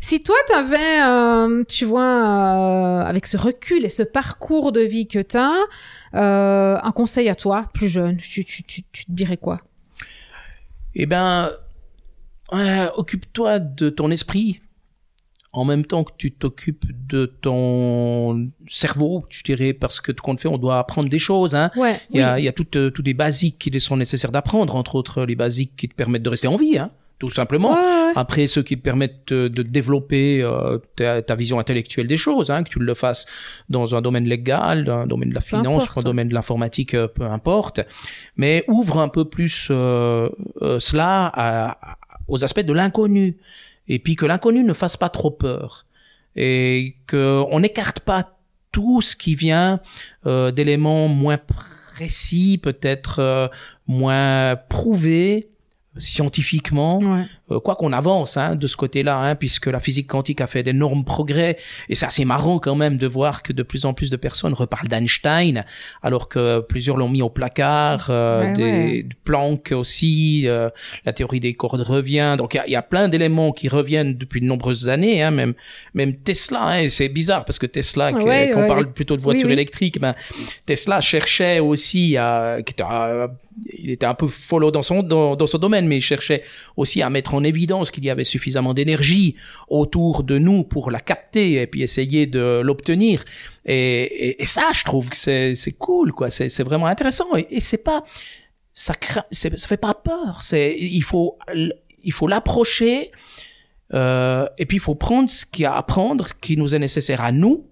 Si 0.00 0.20
toi, 0.20 0.36
t'avais, 0.46 1.02
euh, 1.02 1.64
tu 1.64 1.84
vois, 1.84 2.02
euh, 2.02 3.00
avec 3.04 3.26
ce 3.26 3.36
recul 3.36 3.84
et 3.84 3.88
ce 3.88 4.02
parcours 4.02 4.72
de 4.72 4.80
vie 4.80 5.08
que 5.08 5.20
t'as, 5.20 5.54
euh, 6.14 6.76
un 6.82 6.92
conseil 6.92 7.28
à 7.28 7.34
toi, 7.34 7.68
plus 7.72 7.88
jeune, 7.88 8.18
tu, 8.18 8.44
tu, 8.44 8.62
tu, 8.62 8.82
tu 8.92 9.04
te 9.06 9.12
dirais 9.12 9.36
quoi? 9.36 9.60
Eh 10.94 11.06
ben, 11.06 11.50
ouais, 12.52 12.88
occupe-toi 12.96 13.58
de 13.58 13.90
ton 13.90 14.10
esprit 14.10 14.60
en 15.56 15.64
même 15.64 15.86
temps 15.86 16.04
que 16.04 16.12
tu 16.18 16.32
t'occupes 16.32 16.84
de 17.08 17.24
ton 17.24 18.50
cerveau, 18.68 19.24
je 19.30 19.42
dirais, 19.42 19.72
parce 19.72 20.00
que 20.00 20.12
tout 20.12 20.22
compte 20.22 20.38
fait, 20.38 20.48
on 20.48 20.58
doit 20.58 20.78
apprendre 20.78 21.08
des 21.08 21.18
choses. 21.18 21.54
Hein. 21.54 21.70
Ouais. 21.76 21.98
Il 22.10 22.20
y 22.20 22.22
a, 22.22 22.38
il 22.38 22.44
y 22.44 22.48
a 22.48 22.52
toutes, 22.52 22.76
euh, 22.76 22.90
tous 22.90 23.02
des 23.02 23.14
basiques 23.14 23.58
qui 23.58 23.80
sont 23.80 23.96
nécessaires 23.96 24.32
d'apprendre, 24.32 24.76
entre 24.76 24.96
autres 24.96 25.24
les 25.24 25.34
basiques 25.34 25.74
qui 25.74 25.88
te 25.88 25.94
permettent 25.94 26.22
de 26.22 26.28
rester 26.28 26.46
en 26.46 26.56
vie, 26.56 26.76
hein, 26.78 26.90
tout 27.18 27.30
simplement. 27.30 27.72
Ouais, 27.72 27.80
ouais. 27.80 28.12
Après, 28.14 28.46
ceux 28.46 28.62
qui 28.62 28.76
te 28.76 28.82
permettent 28.82 29.32
euh, 29.32 29.48
de 29.48 29.62
développer 29.62 30.42
euh, 30.42 30.78
ta, 30.96 31.22
ta 31.22 31.34
vision 31.34 31.58
intellectuelle 31.58 32.06
des 32.06 32.16
choses, 32.18 32.50
hein, 32.50 32.62
que 32.62 32.68
tu 32.68 32.78
le 32.78 32.94
fasses 32.94 33.24
dans 33.70 33.94
un 33.94 34.02
domaine 34.02 34.24
légal, 34.26 34.84
dans 34.84 34.98
un 34.98 35.06
domaine 35.06 35.30
de 35.30 35.34
la 35.34 35.40
finance, 35.40 35.84
importe. 35.84 35.96
ou 35.96 36.00
un 36.00 36.02
domaine 36.02 36.28
de 36.28 36.34
l'informatique, 36.34 36.94
euh, 36.94 37.08
peu 37.08 37.24
importe. 37.24 37.80
Mais 38.36 38.64
ouvre 38.68 38.98
un 38.98 39.08
peu 39.08 39.24
plus 39.24 39.68
euh, 39.70 40.28
euh, 40.62 40.78
cela 40.78 41.30
à- 41.34 41.96
aux 42.28 42.44
aspects 42.44 42.60
de 42.60 42.72
l'inconnu. 42.72 43.36
Et 43.88 43.98
puis 43.98 44.14
que 44.16 44.26
l'inconnu 44.26 44.62
ne 44.64 44.72
fasse 44.74 44.96
pas 44.96 45.08
trop 45.08 45.30
peur. 45.30 45.86
Et 46.34 46.96
qu'on 47.08 47.60
n'écarte 47.60 48.00
pas 48.00 48.36
tout 48.72 49.00
ce 49.00 49.16
qui 49.16 49.34
vient 49.34 49.80
d'éléments 50.26 51.08
moins 51.08 51.38
précis, 51.38 52.58
peut-être 52.62 53.50
moins 53.86 54.56
prouvés 54.68 55.48
scientifiquement. 55.98 57.00
Euh, 57.50 57.60
quoi 57.60 57.76
qu'on 57.76 57.92
avance 57.92 58.36
hein, 58.36 58.56
de 58.56 58.66
ce 58.66 58.76
côté-là, 58.76 59.18
hein, 59.18 59.34
puisque 59.36 59.66
la 59.66 59.78
physique 59.80 60.08
quantique 60.08 60.40
a 60.40 60.46
fait 60.46 60.62
d'énormes 60.62 61.04
progrès, 61.04 61.56
et 61.88 61.94
c'est 61.94 62.06
assez 62.06 62.24
marrant 62.24 62.58
quand 62.58 62.74
même 62.74 62.96
de 62.96 63.06
voir 63.06 63.42
que 63.42 63.52
de 63.52 63.62
plus 63.62 63.84
en 63.84 63.94
plus 63.94 64.10
de 64.10 64.16
personnes 64.16 64.52
reparlent 64.52 64.88
d'Einstein, 64.88 65.64
alors 66.02 66.28
que 66.28 66.60
plusieurs 66.60 66.96
l'ont 66.96 67.08
mis 67.08 67.22
au 67.22 67.30
placard, 67.30 68.08
euh, 68.10 68.42
Ouais, 68.46 68.52
des 68.54 68.62
ouais. 68.64 69.06
Planck 69.24 69.72
aussi, 69.72 70.42
euh, 70.46 70.68
la 71.04 71.12
théorie 71.12 71.40
des 71.40 71.54
cordes 71.54 71.80
revient, 71.82 72.34
donc 72.36 72.54
il 72.54 72.56
y 72.56 72.60
a- 72.60 72.66
il 72.66 72.72
y, 72.72 72.76
a 72.76 72.82
plein 72.82 73.08
d'éléments 73.08 73.52
qui 73.52 73.68
reviennent 73.68 74.14
depuis 74.16 74.40
de 74.40 74.46
nombreuses 74.46 74.88
années, 74.88 75.22
hein, 75.22 75.30
même 75.30 75.54
même 75.94 76.14
Tesla, 76.16 76.62
hein, 76.68 76.88
c'est 76.88 77.08
bizarre 77.08 77.44
parce 77.44 77.58
que 77.58 77.66
Tesla, 77.66 78.08
qui- 78.10 78.24
Ouais, 78.24 78.50
quand 78.52 78.58
on 78.58 78.62
ouais. 78.62 78.68
parle 78.68 78.92
plutôt 78.92 79.16
de 79.16 79.22
voitures 79.22 79.46
Oui, 79.46 79.52
électriques, 79.52 80.00
ben 80.00 80.14
Tesla 80.64 81.00
cherchait 81.00 81.60
aussi 81.60 82.16
à, 82.16 82.58
à- 82.80 83.28
il 83.78 83.90
était 83.90 84.06
un 84.06 84.14
peu 84.14 84.26
follow 84.28 84.70
dans 84.70 84.82
son 84.82 85.02
dans, 85.02 85.36
dans 85.36 85.46
son 85.46 85.58
domaine, 85.58 85.86
mais 85.86 85.98
il 85.98 86.02
cherchait 86.02 86.42
aussi 86.76 87.02
à 87.02 87.10
mettre 87.10 87.34
en 87.34 87.35
évidence 87.44 87.90
qu'il 87.90 88.04
y 88.04 88.10
avait 88.10 88.24
suffisamment 88.24 88.74
d'énergie 88.74 89.36
autour 89.68 90.22
de 90.22 90.38
nous 90.38 90.64
pour 90.64 90.90
la 90.90 91.00
capter 91.00 91.54
et 91.62 91.66
puis 91.66 91.82
essayer 91.82 92.26
de 92.26 92.60
l'obtenir. 92.62 93.24
Et, 93.64 94.36
ça, 94.44 94.70
je 94.74 94.84
trouve 94.84 95.08
que 95.10 95.16
c'est 95.16 95.76
cool, 95.78 96.12
quoi. 96.12 96.30
C'est 96.30 96.62
vraiment 96.62 96.86
intéressant 96.86 97.34
et, 97.36 97.60
c'est 97.60 97.82
pas 97.82 98.02
ça 98.74 98.92
c'est- 99.30 99.56
ça 99.56 99.68
fait 99.68 99.76
pas 99.78 99.94
peur. 99.94 100.40
C'est 100.42 100.76
il 100.78 101.02
faut 101.02 101.38
il 102.02 102.12
faut 102.12 102.26
l'approcher. 102.28 103.10
Euh, 103.94 104.48
et 104.58 104.66
puis 104.66 104.78
il 104.78 104.80
faut 104.80 104.96
prendre 104.96 105.30
ce 105.30 105.46
qu'il 105.46 105.62
y 105.62 105.66
a 105.66 105.74
à 105.76 105.82
prendre 105.82 106.28
qui 106.40 106.56
nous 106.56 106.74
est 106.74 106.78
nécessaire 106.80 107.20
à 107.20 107.30
nous 107.30 107.66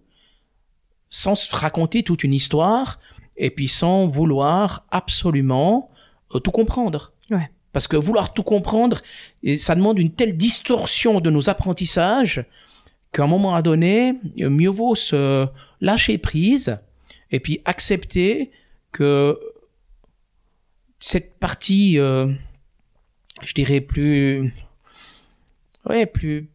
sans 1.11 1.35
se 1.35 1.53
raconter 1.55 2.05
toute 2.05 2.23
une 2.23 2.33
histoire 2.33 3.01
et 3.37 3.51
puis 3.51 3.67
sans 3.67 4.07
vouloir 4.07 4.87
absolument 4.93 5.91
euh, 6.35 6.39
tout 6.39 6.53
comprendre. 6.53 7.12
Ouais. 7.31 7.51
Parce 7.75 7.89
que 7.89 7.97
vouloir 7.97 8.33
tout 8.33 8.45
comprendre, 8.45 9.03
ça 9.59 9.75
demande 9.75 9.99
une 9.99 10.12
telle 10.12 10.39
distorsion 10.39 11.20
de 11.20 11.29
nos 11.29 11.51
apprentissages 11.51 12.45
qu'à 13.12 13.25
un 13.25 13.27
moment 13.27 13.61
donné, 13.61 14.14
mieux 14.37 14.70
vaut 14.70 14.95
se 14.95 15.47
lâcher 15.83 16.16
prise 16.16 16.79
et 17.31 17.41
puis 17.41 17.61
accepter 17.66 18.51
que 18.93 19.39
cette 21.01 21.39
partie, 21.39 21.99
euh, 21.99 22.33
je 23.43 23.53
dirais 23.53 23.81
plus, 23.81 24.55
ouais, 25.87 26.07
plus 26.07 26.49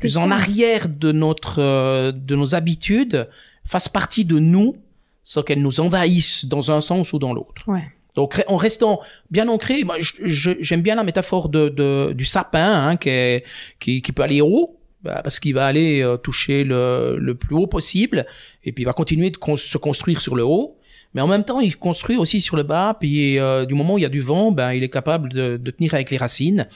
plus 0.00 0.16
en 0.16 0.30
arrière 0.30 0.88
de 0.88 1.12
notre 1.12 1.60
euh, 1.60 2.10
de 2.10 2.34
nos 2.34 2.54
habitudes 2.54 3.28
fasse 3.66 3.88
partie 3.88 4.24
de 4.24 4.38
nous 4.38 4.76
sans 5.24 5.42
qu'elles 5.42 5.60
nous 5.60 5.80
envahissent 5.80 6.46
dans 6.46 6.70
un 6.70 6.80
sens 6.80 7.12
ou 7.12 7.18
dans 7.18 7.34
l'autre. 7.34 7.68
Ouais. 7.68 7.84
Donc 8.14 8.42
en 8.46 8.56
restant 8.56 9.00
bien 9.30 9.48
ancré, 9.48 9.82
moi 9.84 9.96
j'aime 9.98 10.82
bien 10.82 10.94
la 10.94 11.04
métaphore 11.04 11.48
de, 11.48 11.68
de- 11.68 12.12
du 12.12 12.24
sapin 12.24 12.88
hein, 12.88 12.96
qui, 12.96 13.08
est- 13.08 13.44
qui 13.80 14.02
qui 14.02 14.12
peut 14.12 14.22
aller 14.22 14.40
haut 14.40 14.78
bah, 15.02 15.20
parce 15.24 15.40
qu'il 15.40 15.54
va 15.54 15.66
aller 15.66 16.00
euh, 16.00 16.16
toucher 16.16 16.62
le, 16.64 17.16
le 17.18 17.34
plus 17.34 17.56
haut 17.56 17.66
possible 17.66 18.24
et 18.64 18.72
puis 18.72 18.82
il 18.84 18.86
va 18.86 18.92
continuer 18.92 19.30
de 19.30 19.38
se 19.56 19.78
construire 19.78 20.20
sur 20.20 20.34
le 20.36 20.44
haut. 20.44 20.78
Mais 21.12 21.20
en 21.20 21.28
même 21.28 21.44
temps, 21.44 21.60
il 21.60 21.76
construit 21.76 22.16
aussi 22.16 22.40
sur 22.40 22.56
le 22.56 22.64
bas. 22.64 22.96
Puis 22.98 23.38
euh, 23.38 23.66
du 23.66 23.74
moment 23.74 23.94
où 23.94 23.98
il 23.98 24.02
y 24.02 24.04
a 24.04 24.08
du 24.08 24.20
vent, 24.20 24.50
ben 24.50 24.72
il 24.72 24.82
est 24.82 24.88
capable 24.88 25.28
de, 25.32 25.56
de 25.56 25.70
tenir 25.70 25.94
avec 25.94 26.10
les 26.10 26.16
racines. 26.16 26.66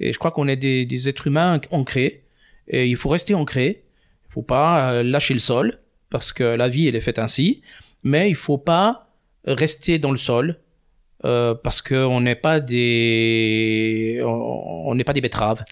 Et 0.00 0.12
je 0.12 0.18
crois 0.18 0.32
qu'on 0.32 0.48
est 0.48 0.56
des, 0.56 0.84
des 0.84 1.08
êtres 1.08 1.28
humains 1.28 1.58
ancrés. 1.70 2.24
Et 2.68 2.86
il 2.88 2.96
faut 2.96 3.08
rester 3.08 3.34
ancré. 3.34 3.84
Il 4.28 4.32
faut 4.34 4.42
pas 4.42 4.92
euh, 4.92 5.02
lâcher 5.02 5.32
le 5.32 5.40
sol 5.40 5.78
parce 6.10 6.32
que 6.34 6.44
la 6.44 6.68
vie 6.68 6.88
elle 6.88 6.96
est 6.96 7.00
faite 7.00 7.18
ainsi. 7.18 7.62
Mais 8.04 8.28
il 8.28 8.34
faut 8.34 8.58
pas 8.58 9.08
rester 9.46 9.98
dans 9.98 10.10
le 10.10 10.18
sol 10.18 10.58
euh, 11.24 11.54
parce 11.54 11.80
que 11.82 11.94
on 11.94 12.20
n'est 12.20 12.34
pas 12.36 12.60
des 12.60 14.20
on 14.24 14.94
n'est 14.94 15.04
pas 15.04 15.12
des 15.12 15.20
betteraves. 15.20 15.62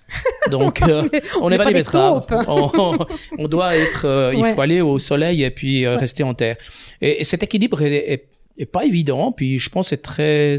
Donc 0.51 0.83
euh, 0.89 1.09
on 1.41 1.49
n'est 1.51 1.59
pas, 1.59 1.67
des 1.67 1.75
betteraves. 1.75 2.27
on, 2.49 2.99
on 3.39 3.49
doit 3.49 3.77
être 3.77 4.07
euh, 4.07 4.35
il 4.35 4.45
faut 4.55 4.61
aller 4.61 4.81
au 4.81 4.99
soleil 4.99 5.43
et 5.43 5.51
puis 5.51 5.87
Ouais. 5.87 5.97
rester 5.97 6.23
en 6.23 6.35
terre. 6.35 6.57
Et, 7.01 7.21
et 7.21 7.25
cet 7.25 7.43
équilibre 7.43 7.83
est, 7.83 8.13
est, 8.13 8.27
est 8.59 8.67
pas 8.67 8.85
évident. 8.85 9.33
Puis 9.33 9.59
je 9.59 9.69
pense 9.71 9.93
est 9.93 9.99
très 10.03 10.57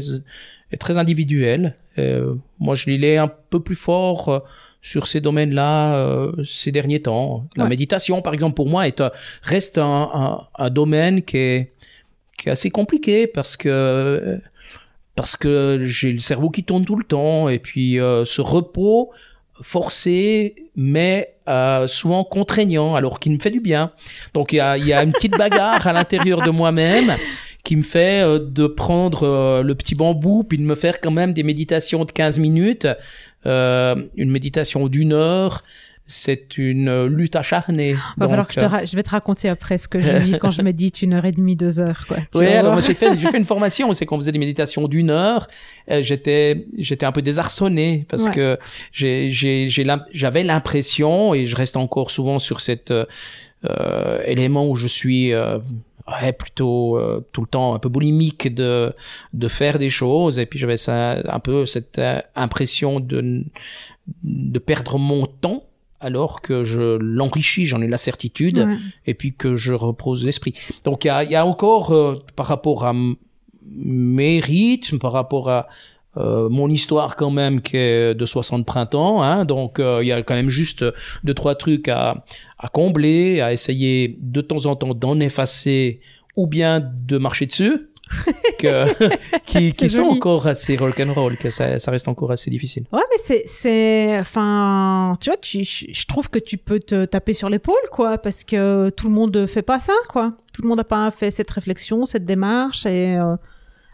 est 0.72 0.76
très 0.78 0.98
individuel. 0.98 1.74
Moi 2.58 2.74
je 2.74 2.90
l'ai 2.90 3.16
un 3.16 3.28
peu 3.50 3.60
plus 3.60 3.76
fort. 3.76 4.44
sur 4.82 5.08
ces 5.08 5.20
domaines-là 5.20 5.96
euh, 5.96 6.30
ces 6.44 6.70
derniers 6.70 7.02
temps. 7.02 7.48
La 7.56 7.64
Ouais. 7.64 7.70
méditation, 7.70 8.22
par 8.22 8.32
exemple, 8.34 8.54
pour 8.54 8.68
moi, 8.68 8.86
est 8.86 9.00
un- 9.00 9.10
reste 9.42 9.78
un, 9.78 10.10
un, 10.14 10.64
un 10.64 10.70
domaine 10.70 11.22
qui 11.22 11.38
est, 11.38 11.72
qui 12.38 12.48
est 12.48 12.52
assez 12.52 12.70
compliqué 12.70 13.26
parce 13.26 13.56
que 13.56 14.38
parce 15.16 15.36
que 15.36 15.82
j'ai 15.84 16.12
le 16.12 16.20
cerveau 16.20 16.50
qui 16.50 16.62
tourne 16.62 16.84
tout 16.84 16.96
le 16.96 17.04
temps 17.04 17.48
et 17.48 17.58
puis 17.58 17.98
euh, 17.98 18.24
ce 18.24 18.40
repos 18.40 19.10
forcé 19.62 20.54
mais 20.76 21.34
euh, 21.48 21.86
souvent 21.86 22.22
contraignant 22.22 22.94
alors 22.94 23.18
qu'il 23.18 23.32
me 23.32 23.38
fait 23.38 23.50
du 23.50 23.60
bien. 23.60 23.90
Donc 24.34 24.52
il 24.52 24.56
y 24.56 24.60
a, 24.60 24.78
y 24.78 24.92
a 24.92 25.02
une 25.02 25.12
petite 25.12 25.32
bagarre 25.38 25.86
à 25.86 25.92
l'intérieur 25.92 26.42
de 26.42 26.50
moi-même 26.50 27.16
qui 27.66 27.74
me 27.74 27.82
fait 27.82 28.22
euh, 28.22 28.38
de 28.38 28.68
prendre 28.68 29.24
euh, 29.24 29.62
le 29.62 29.74
petit 29.74 29.96
bambou 29.96 30.44
puis 30.44 30.56
de 30.56 30.62
me 30.62 30.76
faire 30.76 31.00
quand 31.00 31.10
même 31.10 31.32
des 31.32 31.42
méditations 31.42 32.04
de 32.04 32.12
15 32.12 32.38
minutes, 32.38 32.86
euh, 33.44 33.96
une 34.16 34.30
méditation 34.30 34.86
d'une 34.86 35.12
heure. 35.12 35.64
C'est 36.08 36.56
une 36.58 36.88
euh, 36.88 37.08
lutte 37.08 37.34
acharnée. 37.34 37.94
Va 38.16 38.28
falloir 38.28 38.46
que 38.46 38.54
je, 38.54 38.60
te 38.60 38.64
euh, 38.64 38.86
je 38.86 38.94
vais 38.94 39.02
te 39.02 39.10
raconter 39.10 39.48
après 39.48 39.76
ce 39.76 39.88
que 39.88 40.00
je 40.00 40.08
vis 40.18 40.38
quand 40.38 40.52
je 40.52 40.62
médite 40.62 41.02
une 41.02 41.14
heure 41.14 41.24
et 41.24 41.32
demie, 41.32 41.56
deux 41.56 41.80
heures, 41.80 42.04
quoi. 42.06 42.18
Tu 42.32 42.38
Oui, 42.38 42.46
alors 42.46 42.72
moi 42.74 42.80
j'ai 42.80 42.94
fait 42.94 43.18
j'ai 43.18 43.26
fait 43.28 43.38
une 43.38 43.44
formation, 43.44 43.92
c'est 43.92 44.06
qu'on 44.06 44.16
faisait 44.16 44.30
des 44.32 44.38
méditations 44.38 44.86
d'une 44.86 45.10
heure. 45.10 45.48
euh, 45.90 46.02
j'étais 46.02 46.66
j'étais 46.78 47.06
un 47.06 47.12
peu 47.12 47.22
désarçonné 47.22 48.06
parce 48.08 48.26
Ouais. 48.26 48.30
que 48.34 48.58
j'ai 48.92 49.30
j'ai 49.30 49.68
j'ai 49.68 49.84
j'avais 50.12 50.44
l'impression 50.44 51.34
et 51.34 51.44
je 51.46 51.56
reste 51.56 51.76
encore 51.76 52.10
souvent 52.12 52.38
sur 52.38 52.60
cet 52.60 52.90
euh, 52.92 53.04
euh, 53.64 54.20
élément 54.26 54.68
où 54.68 54.76
je 54.76 54.86
suis 54.86 55.32
euh, 55.32 55.58
ouais, 56.22 56.32
plutôt 56.32 56.96
euh, 56.98 57.26
tout 57.32 57.40
le 57.40 57.46
temps 57.48 57.74
un 57.74 57.78
peu 57.80 57.88
boulimique 57.88 58.54
de 58.54 58.94
de 59.32 59.48
faire 59.48 59.78
des 59.78 59.90
choses 59.90 60.38
et 60.38 60.46
puis 60.46 60.58
j'avais 60.60 60.76
ça 60.76 61.16
un 61.28 61.40
peu 61.40 61.66
cette 61.66 61.98
euh, 61.98 62.20
impression 62.36 63.00
de 63.00 63.42
de 64.22 64.58
perdre 64.60 64.98
mon 64.98 65.26
temps 65.26 65.64
alors 66.00 66.40
que 66.42 66.64
je 66.64 66.96
l'enrichis, 66.98 67.66
j'en 67.66 67.80
ai 67.82 67.88
la 67.88 67.96
certitude 67.96 68.58
Ouais. 68.58 68.76
et 69.06 69.14
puis 69.14 69.34
que 69.34 69.56
je 69.56 69.72
repose 69.72 70.24
l'esprit. 70.24 70.52
Donc 70.84 71.04
il 71.04 71.08
y 71.28 71.32
y 71.32 71.36
a 71.36 71.46
encore 71.46 71.92
euh, 71.92 72.14
par 72.36 72.46
rapport 72.46 72.84
à 72.84 72.94
mes 73.62 74.40
rythmes, 74.40 74.98
par 74.98 75.12
rapport 75.12 75.50
à 75.50 75.66
euh, 76.16 76.48
mon 76.48 76.70
histoire 76.70 77.14
quand 77.16 77.30
même 77.30 77.60
qui 77.60 77.76
est 77.76 78.14
de 78.14 78.24
60 78.24 78.64
printemps, 78.64 79.22
hein, 79.22 79.44
donc 79.44 79.78
euh, 79.78 79.98
il 80.02 80.06
y 80.06 80.12
a 80.12 80.22
quand 80.22 80.34
même 80.34 80.48
juste 80.48 80.84
deux 81.24 81.34
trois 81.34 81.54
trucs 81.56 81.88
à, 81.88 82.24
à 82.58 82.68
combler, 82.68 83.40
à 83.42 83.52
essayer 83.52 84.16
de 84.22 84.40
temps 84.40 84.64
en 84.66 84.76
temps 84.76 84.94
d'en 84.94 85.20
effacer 85.20 86.00
ou 86.36 86.46
bien 86.46 86.80
de 86.80 87.18
marcher 87.18 87.46
dessus. 87.46 87.88
que, 88.58 89.38
qui, 89.46 89.72
qui 89.72 89.90
sont 89.90 90.02
encore 90.04 90.46
assez 90.46 90.76
rock'n'roll, 90.76 91.36
que 91.36 91.50
ça, 91.50 91.78
ça 91.78 91.90
reste 91.90 92.08
encore 92.08 92.30
assez 92.32 92.50
difficile. 92.50 92.84
Ouais, 92.92 93.02
mais 93.10 93.18
c'est, 93.18 93.42
c'est, 93.46 94.18
enfin, 94.18 95.16
tu 95.20 95.30
vois, 95.30 95.36
tu, 95.36 95.64
je 95.64 96.06
trouve 96.06 96.30
que 96.30 96.38
tu 96.38 96.56
peux 96.58 96.78
te 96.78 97.04
taper 97.04 97.32
sur 97.32 97.48
l'épaule, 97.48 97.74
quoi, 97.92 98.18
parce 98.18 98.44
que 98.44 98.90
tout 98.90 99.08
le 99.08 99.14
monde 99.14 99.46
fait 99.46 99.62
pas 99.62 99.80
ça, 99.80 99.94
quoi. 100.08 100.32
Tout 100.52 100.62
le 100.62 100.68
monde 100.68 100.78
n'a 100.78 100.84
pas 100.84 101.10
fait 101.10 101.30
cette 101.30 101.50
réflexion, 101.50 102.06
cette 102.06 102.24
démarche 102.24 102.86
et 102.86 103.16
euh, 103.18 103.36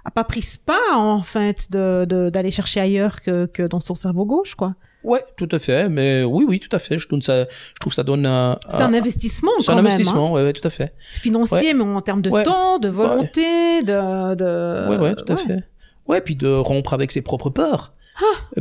a 0.05 0.11
pas 0.11 0.25
pris 0.25 0.43
ce 0.43 0.59
pas, 0.59 0.95
en 0.97 1.23
fait, 1.23 1.71
de, 1.71 2.05
de- 2.05 2.31
d'aller 2.31 2.51
chercher 2.51 2.81
ailleurs 2.81 3.21
que, 3.21 3.47
que 3.47 3.63
dans 3.63 3.81
son 3.81 3.95
cerveau 3.95 4.25
gauche, 4.25 4.55
quoi. 4.55 4.75
Ouais, 5.05 5.25
tout 5.37 5.49
à 5.51 5.59
fait, 5.59 5.89
mais 5.89 6.23
oui, 6.23 6.45
oui, 6.49 6.61
tout 6.61 6.75
à 6.75 6.79
fait. 6.79 6.97
Je 6.99 7.09
trouve 7.09 7.21
ça, 7.23 7.45
je 7.45 7.81
trouve 7.81 7.93
ça 7.93 8.03
donne 8.05 8.25
un, 8.27 8.59
C'est 8.69 8.83
un 8.83 8.95
investissement, 8.95 9.51
c'est 9.59 9.67
quand 9.67 9.73
un 9.73 9.77
même, 9.77 9.87
hein. 9.87 9.89
investissement, 9.95 10.33
ouais, 10.33 10.43
ouais, 10.45 10.53
tout 10.53 10.67
à 10.67 10.71
fait. 10.71 10.93
financier, 11.15 11.75
mais 11.75 11.83
en 11.83 12.01
termes 12.01 12.23
de 12.23 12.31
Ouais. 12.31 12.45
temps, 12.45 12.79
de 12.79 12.89
volonté, 12.89 13.83
de, 13.83 14.35
de. 14.35 14.89
Ouais, 14.91 14.99
ouais, 14.99 15.15
tout 15.17 15.33
à 15.33 15.37
fait. 15.37 15.65
Ouais, 16.07 16.21
puis 16.21 16.37
de 16.37 16.49
rompre 16.49 16.95
avec 16.95 17.11
ses 17.13 17.23
propres 17.23 17.51
peurs. 17.51 17.95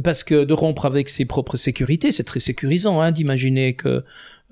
Parce 0.03 0.23
que 0.23 0.43
de 0.45 0.53
rompre 0.53 0.85
avec 0.85 1.09
ses 1.09 1.25
propres 1.25 1.57
sécurités, 1.57 2.11
c'est 2.11 2.23
très 2.23 2.39
sécurisant, 2.39 3.01
hein, 3.01 3.11
d'imaginer 3.11 3.75
que 3.75 4.03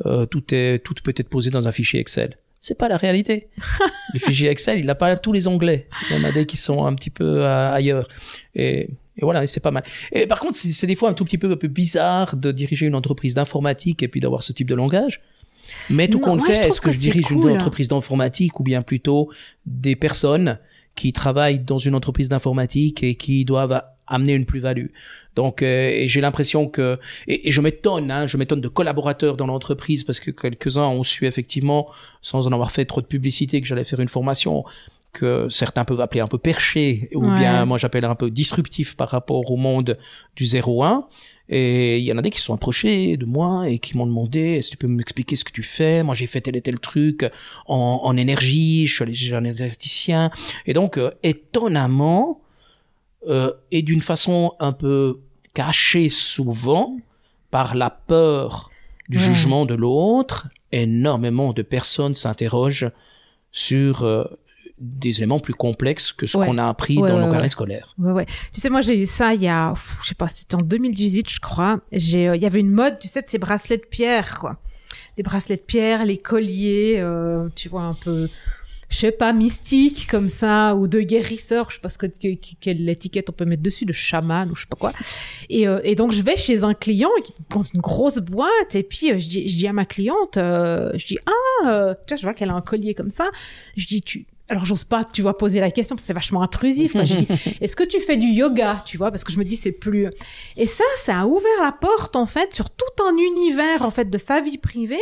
euh, 0.06 0.26
tout 0.26 0.54
est, 0.54 0.84
tout 0.84 0.94
peut 1.04 1.14
être 1.16 1.30
posé 1.30 1.50
dans 1.50 1.68
un 1.68 1.72
fichier 1.72 2.00
Excel. 2.00 2.38
C'est 2.60 2.78
pas 2.78 2.90
la 2.90 2.98
réalité. 2.98 3.48
le 4.14 4.20
fichier 4.20 4.50
Excel, 4.50 4.80
il 4.80 4.86
n'a 4.86 4.96
pas 4.96 5.16
tous 5.16 5.32
les 5.32 5.48
onglets. 5.48 5.88
Il 6.12 6.18
y 6.18 6.20
en 6.20 6.28
a 6.28 6.32
des 6.34 6.46
qui 6.46 6.58
sont 6.58 6.86
un 6.86 6.94
petit 6.94 7.10
peu 7.10 7.44
euh, 7.46 7.72
ailleurs. 7.72 8.08
Et, 8.56 8.90
et 9.20 9.26
voilà, 9.26 9.44
et 9.44 9.48
c'est 9.48 9.60
pas 9.60 9.72
mal. 9.72 9.84
Et 10.12 10.28
par 10.28 10.40
contre, 10.40 10.56
c'est 10.56 10.88
des 10.88 10.96
fois 10.96 11.10
un 11.10 11.14
tout 11.14 11.26
petit 11.26 11.38
peu 11.38 11.52
un 11.52 11.58
peu 11.58 11.68
bizarre 11.68 12.36
de 12.36 12.52
diriger 12.52 12.86
une 12.86 12.96
entreprise 12.96 13.36
d'informatique 13.36 14.02
et 14.02 14.08
puis 14.08 14.22
d'avoir 14.22 14.44
ce 14.44 14.54
type 14.54 14.70
de 14.70 14.76
langage. 14.76 15.22
Mais 15.90 16.08
tout 16.08 16.20
compte 16.20 16.42
fait, 16.42 16.66
est-ce 16.66 16.80
que, 16.80 16.88
que 16.88 16.92
je 16.92 17.00
dirige 17.00 17.26
cool. 17.28 17.52
une 17.52 17.58
entreprise 17.58 17.90
d'informatique 17.90 18.60
ou 18.60 18.64
bien 18.64 18.82
plutôt 18.82 19.30
des 19.66 19.96
personnes 19.96 20.58
qui 20.96 21.14
travaillent 21.14 21.60
dans 21.60 21.78
une 21.78 21.96
entreprise 21.96 22.30
d'informatique 22.30 23.04
et 23.04 23.16
qui 23.16 23.46
doivent 23.46 23.84
amener 24.08 24.34
une 24.34 24.46
plus-value? 24.46 24.88
Donc, 25.36 25.62
euh, 25.62 26.04
j'ai 26.06 26.22
l'impression 26.22 26.68
que, 26.68 26.98
et, 27.28 27.48
et 27.48 27.52
je 27.52 27.62
m'étonne, 27.62 28.10
hein, 28.10 28.26
je 28.26 28.38
m'étonne 28.38 28.62
de 28.62 28.68
collaborateurs 28.68 29.38
dans 29.38 29.48
l'entreprise 29.48 30.04
parce 30.04 30.20
que 30.20 30.32
quelques-uns 30.32 30.88
ont 30.88 31.04
su 31.04 31.28
effectivement, 31.28 31.88
sans 32.22 32.48
en 32.48 32.52
avoir 32.52 32.72
fait 32.72 32.86
trop 32.86 33.02
de 33.02 33.06
publicité, 33.06 33.62
que 33.62 33.68
j'allais 33.68 33.84
faire 33.84 34.00
une 34.00 34.08
formation, 34.08 34.64
que 35.12 35.50
certains 35.50 35.86
peuvent 35.86 36.02
appeler 36.02 36.22
un 36.22 36.28
peu 36.28 36.38
perché, 36.38 37.10
ou 37.16 37.26
Ouais. 37.26 37.36
bien 37.36 37.66
moi 37.66 37.78
j'appelle 37.78 38.06
un 38.06 38.16
peu 38.16 38.30
disruptif 38.30 38.96
par 38.96 39.10
rapport 39.10 39.50
au 39.52 39.58
monde 39.58 39.98
du 40.36 40.44
0-1. 40.46 41.06
Et 41.52 41.98
il 41.98 42.04
y 42.04 42.14
en 42.14 42.18
a 42.20 42.22
des 42.22 42.30
qui 42.30 42.38
se 42.40 42.46
sont 42.46 42.54
approchés 42.54 43.18
de 43.18 43.26
moi 43.26 43.68
et 43.68 43.80
qui 43.80 43.98
m'ont 43.98 44.06
demandé 44.06 44.40
est-ce 44.58 44.68
que 44.70 44.72
tu 44.74 44.78
peux 44.78 44.88
m'expliquer 44.88 45.36
ce 45.36 45.44
que 45.44 45.52
tu 45.52 45.64
fais? 45.64 46.04
Moi 46.04 46.14
j'ai 46.14 46.28
fait 46.28 46.42
tel 46.42 46.56
et 46.56 46.62
tel 46.62 46.80
truc 46.80 47.26
en, 47.66 48.02
en 48.04 48.16
énergie, 48.18 48.86
je 48.86 48.94
suis 48.94 49.04
allé 49.04 49.14
chez 49.16 49.34
un 49.34 49.44
énergéticien. 49.44 50.30
Et 50.68 50.74
donc 50.74 50.98
euh, 51.00 51.10
étonnamment 51.24 52.42
euh, 53.28 53.52
et 53.72 53.82
d'une 53.82 54.02
façon 54.02 54.54
un 54.60 54.72
peu 54.72 55.20
cachée 55.56 56.10
souvent 56.10 56.96
par 57.52 57.74
la 57.76 57.90
peur 57.90 58.70
du 59.10 59.18
Ouais. 59.18 59.24
jugement 59.24 59.66
de 59.66 59.74
l'autre, 59.74 60.48
énormément 60.72 61.52
de 61.52 61.64
personnes 61.64 62.14
s'interrogent 62.14 62.92
sur 63.52 64.04
euh, 64.04 64.24
des 64.80 65.18
éléments 65.18 65.40
plus 65.40 65.54
complexes 65.54 66.14
que 66.14 66.26
ce 66.26 66.38
Ouais. 66.38 66.46
qu'on 66.46 66.58
a 66.58 66.68
appris 66.68 66.98
Ouais, 67.00 67.10
dans 67.10 67.20
ouais, 67.20 67.26
nos 67.26 67.32
carrés 67.32 67.50
scolaires. 67.50 67.94
Ouais, 67.98 68.12
ouais. 68.12 68.26
Tu 68.54 68.62
sais, 68.62 68.70
moi, 68.70 68.82
j'ai 68.82 68.98
eu 69.00 69.06
ça 69.06 69.34
il 69.34 69.42
y 69.44 69.48
a, 69.48 69.74
pff, 69.74 69.98
je 70.04 70.10
sais 70.10 70.16
pas, 70.16 70.28
c'était 70.28 70.56
en 70.56 70.60
2018, 70.62 71.30
je 71.30 71.40
crois. 71.40 71.82
J'ai, 71.92 72.30
euh, 72.30 72.36
il 72.36 72.42
y 72.42 72.46
avait 72.46 72.60
une 72.62 72.72
mode, 72.72 72.98
tu 73.00 73.08
sais, 73.08 73.22
de 73.22 73.28
ces 73.28 73.38
bracelets 73.40 73.78
de 73.78 73.86
pierre, 73.86 74.40
quoi. 74.40 74.58
Les 75.18 75.24
bracelets 75.24 75.58
de 75.58 75.62
pierre, 75.62 76.06
les 76.06 76.18
colliers, 76.18 76.96
euh, 77.00 77.50
tu 77.56 77.68
vois, 77.68 77.82
un 77.82 77.94
peu, 77.94 78.30
je 78.88 78.98
sais 78.98 79.12
pas, 79.12 79.34
mystique 79.34 80.08
comme 80.10 80.30
ça, 80.30 80.76
ou 80.76 80.88
de 80.88 81.02
guérisseur, 81.02 81.70
je 81.70 81.76
sais 81.76 81.82
pas 81.82 81.90
ce 81.90 81.98
que, 81.98 82.06
que- 82.06 82.36
que- 82.36 82.56
quelle 82.62 82.88
étiquette 82.88 83.30
on 83.30 83.34
peut 83.34 83.44
mettre 83.46 83.62
dessus, 83.62 83.86
de 83.86 83.92
chaman 83.92 84.50
ou 84.50 84.56
je 84.56 84.62
sais 84.62 84.68
pas 84.68 84.78
quoi. 84.78 84.94
Et, 85.50 85.68
euh, 85.68 85.82
et 85.84 85.96
donc, 85.96 86.14
je 86.14 86.22
vais 86.22 86.38
chez 86.38 86.64
un 86.64 86.74
client 86.74 87.10
qui 87.26 87.34
compte 87.52 87.74
une 87.74 87.82
grosse 87.82 88.20
boîte, 88.20 88.76
et 88.76 88.84
puis 88.84 89.10
je 89.20 89.28
dis, 89.28 89.48
je 89.50 89.58
dis 89.58 89.68
à 89.68 89.74
ma 89.74 89.84
cliente, 89.86 90.36
je 90.38 91.06
dis, 91.06 91.18
ah, 91.26 91.96
tu 92.08 92.14
vois, 92.14 92.18
je 92.18 92.22
vois 92.24 92.34
qu'elle 92.34 92.50
a 92.52 92.56
un 92.56 92.62
collier 92.62 92.94
comme 92.94 93.10
ça. 93.12 93.30
Je 93.76 93.86
dis, 93.88 94.02
tu, 94.02 94.26
alors 94.50 94.66
j'ose 94.66 94.84
pas, 94.84 95.04
tu 95.04 95.22
vois, 95.22 95.38
poser 95.38 95.60
la 95.60 95.72
question 95.72 95.96
parce 95.96 96.04
que 96.04 96.08
c'est 96.08 96.14
vachement 96.14 96.42
intrusif. 96.42 96.94
quoi. 96.94 97.04
Je 97.04 97.16
dis, 97.16 97.28
est-ce 97.62 97.76
que 97.76 97.84
tu 97.84 98.00
fais 98.00 98.18
du 98.18 98.28
yoga, 98.28 98.82
tu 98.86 98.98
vois, 98.98 99.12
parce 99.12 99.24
que 99.24 99.32
je 99.32 99.40
me 99.40 99.44
dis 99.44 99.56
c'est 99.56 99.72
plus. 99.72 100.08
Et 100.58 100.68
ça, 100.68 100.84
ça 100.98 101.22
a 101.22 101.26
ouvert 101.26 101.62
la 101.62 101.72
porte 101.72 102.16
en 102.16 102.26
fait 102.26 102.54
sur 102.54 102.70
tout 102.70 103.04
un 103.04 103.16
univers 103.16 103.84
en 103.84 103.92
fait 103.92 104.10
de 104.10 104.18
sa 104.18 104.42
vie 104.42 104.58
privée 104.58 105.00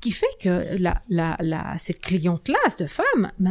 qui 0.00 0.10
fait 0.10 0.26
que 0.40 0.76
la, 0.78 1.02
la, 1.08 1.36
la 1.40 1.76
cette 1.78 2.00
cliente-là, 2.00 2.58
cette 2.68 2.88
femme, 2.88 3.30
bah, 3.38 3.50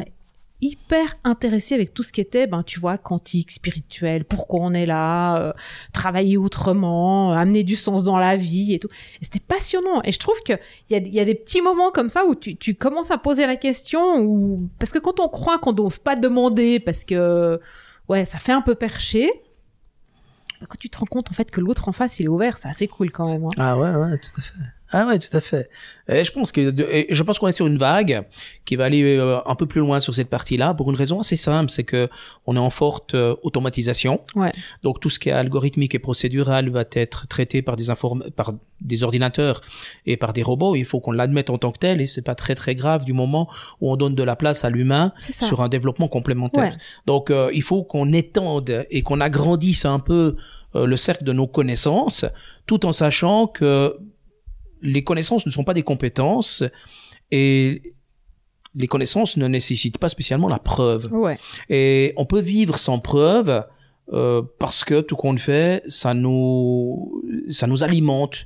hyper 0.62 1.16
intéressée 1.24 1.76
avec 1.76 1.94
tout 1.94 2.04
ce 2.04 2.12
qui 2.12 2.22
était, 2.22 2.48
ben 2.48 2.64
tu 2.64 2.80
vois, 2.80 2.98
quantique, 2.98 3.52
spirituel, 3.52 4.26
pourquoi 4.26 4.62
on 4.62 4.74
est 4.74 4.86
là, 4.86 5.38
euh, 5.42 5.54
travailler 5.94 6.38
autrement, 6.38 7.32
euh, 7.32 7.36
amener 7.36 7.64
du 7.64 7.76
sens 7.76 8.04
dans 8.04 8.18
la 8.18 8.38
vie 8.38 8.74
et 8.74 8.80
tout. 8.80 8.90
Et 9.22 9.26
c'était 9.26 9.40
passionnant. 9.40 10.02
Et 10.04 10.12
je 10.12 10.20
trouve 10.20 10.42
que 10.44 10.54
il 10.90 10.94
y 10.94 10.96
a, 10.96 11.08
y 11.08 11.20
a 11.20 11.26
des 11.26 11.36
petits 11.36 11.62
moments 11.62 11.92
comme 11.92 12.10
ça 12.10 12.26
où 12.26 12.34
tu, 12.36 12.56
tu 12.56 12.74
commences 12.76 13.12
à 13.12 13.18
poser 13.18 13.46
la 13.46 13.56
question 13.56 14.20
ou 14.22 14.70
parce 14.80 14.92
que 14.92 15.00
quand 15.00 15.20
on 15.20 15.30
croit 15.30 15.60
qu'on 15.60 15.74
n'ose 15.74 16.00
pas 16.00 16.16
demander 16.16 16.80
parce 16.80 17.04
que 17.04 17.60
ouais 18.10 18.26
ça 18.26 18.40
fait 18.40 18.52
un 18.52 18.62
peu 18.62 18.76
perché 18.76 19.30
bah, 20.60 20.68
quand 20.70 20.78
tu 20.80 20.90
te 20.90 20.98
rends 20.98 21.06
compte 21.06 21.30
en 21.30 21.34
fait 21.34 21.52
que 21.52 21.62
l'autre 21.62 21.88
en 21.90 21.92
face 21.92 22.20
il 22.20 22.26
est 22.26 22.30
ouvert 22.30 22.58
c'est 22.58 22.70
assez 22.70 22.88
cool 22.88 23.12
quand 23.12 23.28
même 23.28 23.46
hein. 23.46 23.50
Ah 23.58 23.78
ouais, 23.78 23.94
ouais, 23.94 24.18
tout 24.18 24.32
à 24.38 24.42
fait. 24.42 24.54
Ah 24.92 25.06
ouais, 25.06 25.20
tout 25.20 25.36
à 25.36 25.42
fait. 25.42 25.70
Et 26.08 26.24
je 26.24 26.32
pense 26.32 26.54
que 26.54 26.62
et 26.90 27.08
je 27.14 27.24
pense 27.24 27.40
qu'on 27.40 27.48
est 27.48 27.54
sur 27.54 27.68
une 27.68 27.78
vague 27.78 28.24
qui 28.64 28.78
va 28.78 28.86
aller 28.86 29.18
euh, 29.18 29.40
un 29.46 29.56
peu 29.56 29.66
plus 29.66 29.82
loin 29.82 30.00
sur 30.00 30.16
cette 30.16 30.30
partie-là 30.30 30.74
pour 30.74 30.90
une 30.90 30.96
raison 30.96 31.20
assez 31.20 31.36
simple, 31.36 31.70
c'est 31.70 31.84
que 31.84 32.10
on 32.46 32.56
est 32.56 32.60
en 32.60 32.70
forte 32.70 33.14
euh, 33.14 33.36
automatisation. 33.44 34.22
Ouais. 34.36 34.54
Donc 34.84 35.02
tout 35.02 35.10
ce 35.10 35.20
qui 35.20 35.28
est 35.30 35.34
algorithmique 35.34 35.94
et 35.94 36.00
procédural 36.00 36.70
va 36.70 36.86
être 36.94 37.28
traité 37.28 37.62
par 37.62 37.76
des 37.76 37.90
inform 37.90 38.24
par 38.36 38.54
des 38.80 39.04
ordinateurs 39.04 39.60
et 40.06 40.16
par 40.16 40.32
des 40.32 40.44
robots. 40.44 40.76
Il 40.76 40.86
faut 40.86 41.02
qu'on 41.02 41.12
l'admette 41.12 41.50
en 41.50 41.58
tant 41.58 41.72
que 41.72 41.80
tel 41.80 42.00
et 42.00 42.06
c'est 42.06 42.22
pas 42.22 42.36
très 42.36 42.56
très 42.56 42.76
grave 42.76 43.04
du 43.04 43.12
moment 43.12 43.50
où 43.82 43.92
on 43.92 43.98
donne 43.98 44.16
de 44.16 44.24
la 44.24 44.38
place 44.38 44.64
à 44.64 44.70
l'humain 44.70 45.12
sur 45.20 45.62
un 45.62 45.68
développement 45.68 46.08
complémentaire. 46.08 46.74
Ouais. 46.74 46.80
Donc 47.06 47.30
euh, 47.30 47.50
il 47.54 47.64
faut 47.64 47.84
qu'on 47.84 48.14
étende 48.14 48.86
et 48.90 49.04
qu'on 49.04 49.20
agrandisse 49.20 49.84
un 49.84 50.00
peu 50.00 50.38
euh, 50.76 50.86
le 50.86 50.98
cercle 50.98 51.24
de 51.24 51.34
nos 51.34 51.48
connaissances, 51.48 52.26
tout 52.66 52.86
en 52.86 52.92
sachant 52.92 53.48
que 53.48 53.98
les 54.82 55.04
connaissances 55.04 55.46
ne 55.46 55.52
sont 55.52 55.64
pas 55.64 55.74
des 55.74 55.84
compétences 55.84 56.64
et 57.32 57.94
les 58.76 58.88
connaissances 58.88 59.38
ne 59.38 59.48
nécessitent 59.48 59.98
pas 59.98 60.10
spécialement 60.10 60.48
la 60.48 60.60
preuve. 60.60 61.12
ouais 61.12 61.38
Et 61.70 62.14
on 62.18 62.26
peut 62.26 62.40
vivre 62.42 62.78
sans 62.78 63.00
preuve 63.00 63.66
euh, 64.14 64.42
parce 64.60 64.84
que 64.84 65.02
tout 65.02 65.16
qu'on 65.16 65.38
fait, 65.38 65.84
ça 65.88 66.14
nous, 66.14 67.24
ça 67.50 67.68
nous 67.68 67.84
alimente 67.84 68.46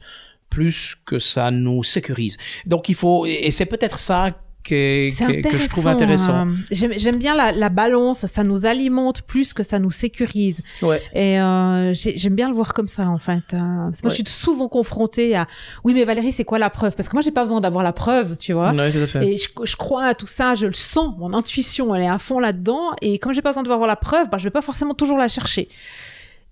plus 0.50 0.96
que 1.06 1.20
ça 1.20 1.52
nous 1.52 1.84
sécurise. 1.84 2.38
Donc 2.66 2.90
il 2.90 2.96
faut, 2.96 3.26
et 3.26 3.40
et 3.44 3.52
c'est 3.52 3.66
peut-être 3.66 4.00
ça 4.00 4.32
que, 4.64 5.10
que, 5.42 5.48
que 5.50 5.58
je 5.58 5.68
trouve 5.68 5.88
intéressant. 5.88 6.34
hein. 6.34 6.50
j'aime 6.72 7.18
bien 7.18 7.36
la, 7.36 7.52
la 7.52 7.70
balance 7.70 8.26
ça 8.26 8.44
nous 8.44 8.66
alimente 8.66 9.22
plus 9.24 9.54
que 9.54 9.64
ça 9.64 9.80
nous 9.80 9.92
sécurise 9.92 10.62
Ouais. 10.82 11.02
et 11.14 11.40
euh, 11.40 11.94
j'ai- 11.94 12.18
j'aime 12.18 12.36
bien 12.36 12.48
le 12.50 12.56
voir 12.56 12.74
comme 12.74 12.88
ça 12.88 13.08
en 13.10 13.18
fait 13.18 13.54
euh, 13.54 13.58
parce 13.58 14.02
que 14.02 14.06
moi 14.08 14.10
Ouais. 14.10 14.10
je 14.10 14.16
suis 14.16 14.24
souvent 14.28 14.68
confrontée 14.68 15.36
à 15.36 15.48
oui 15.84 15.94
mais 15.94 16.06
Valérie 16.06 16.32
c'est 16.32 16.46
quoi 16.46 16.60
la 16.60 16.70
preuve? 16.70 16.96
Parce 16.96 17.10
que 17.10 17.16
moi 17.16 17.22
j'ai 17.22 17.32
pas 17.32 17.44
besoin 17.44 17.62
d'avoir 17.62 17.84
la 17.84 17.94
preuve 17.94 18.38
tu 18.38 18.54
vois 18.54 18.72
Ouais, 18.74 18.92
tout 18.92 18.98
à 19.00 19.08
fait. 19.08 19.28
Et 19.28 19.38
je, 19.38 19.48
je 19.64 19.76
crois 19.76 20.06
à 20.06 20.14
tout 20.14 20.28
ça, 20.28 20.56
je 20.56 20.66
le 20.68 20.74
sens, 20.74 21.14
mon 21.18 21.34
intuition, 21.34 21.94
elle 21.96 22.04
est 22.04 22.08
à 22.10 22.18
fond 22.20 22.40
là-dedans. 22.40 22.92
Et 23.02 23.20
comme 23.20 23.34
j'ai 23.34 23.42
pas 23.42 23.50
besoin 23.50 23.64
de 23.64 23.68
voir 23.68 23.86
la 23.88 23.96
preuve, 23.96 24.30
bah, 24.30 24.38
je 24.38 24.44
vais 24.46 24.50
pas 24.52 24.62
forcément 24.62 24.94
toujours 24.94 25.18
la 25.18 25.28
chercher. 25.28 25.68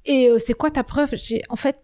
Et 0.06 0.30
euh, 0.30 0.38
c'est 0.40 0.54
quoi 0.54 0.72
ta 0.72 0.84
preuve? 0.84 1.10
En 1.50 1.56
fait, 1.56 1.78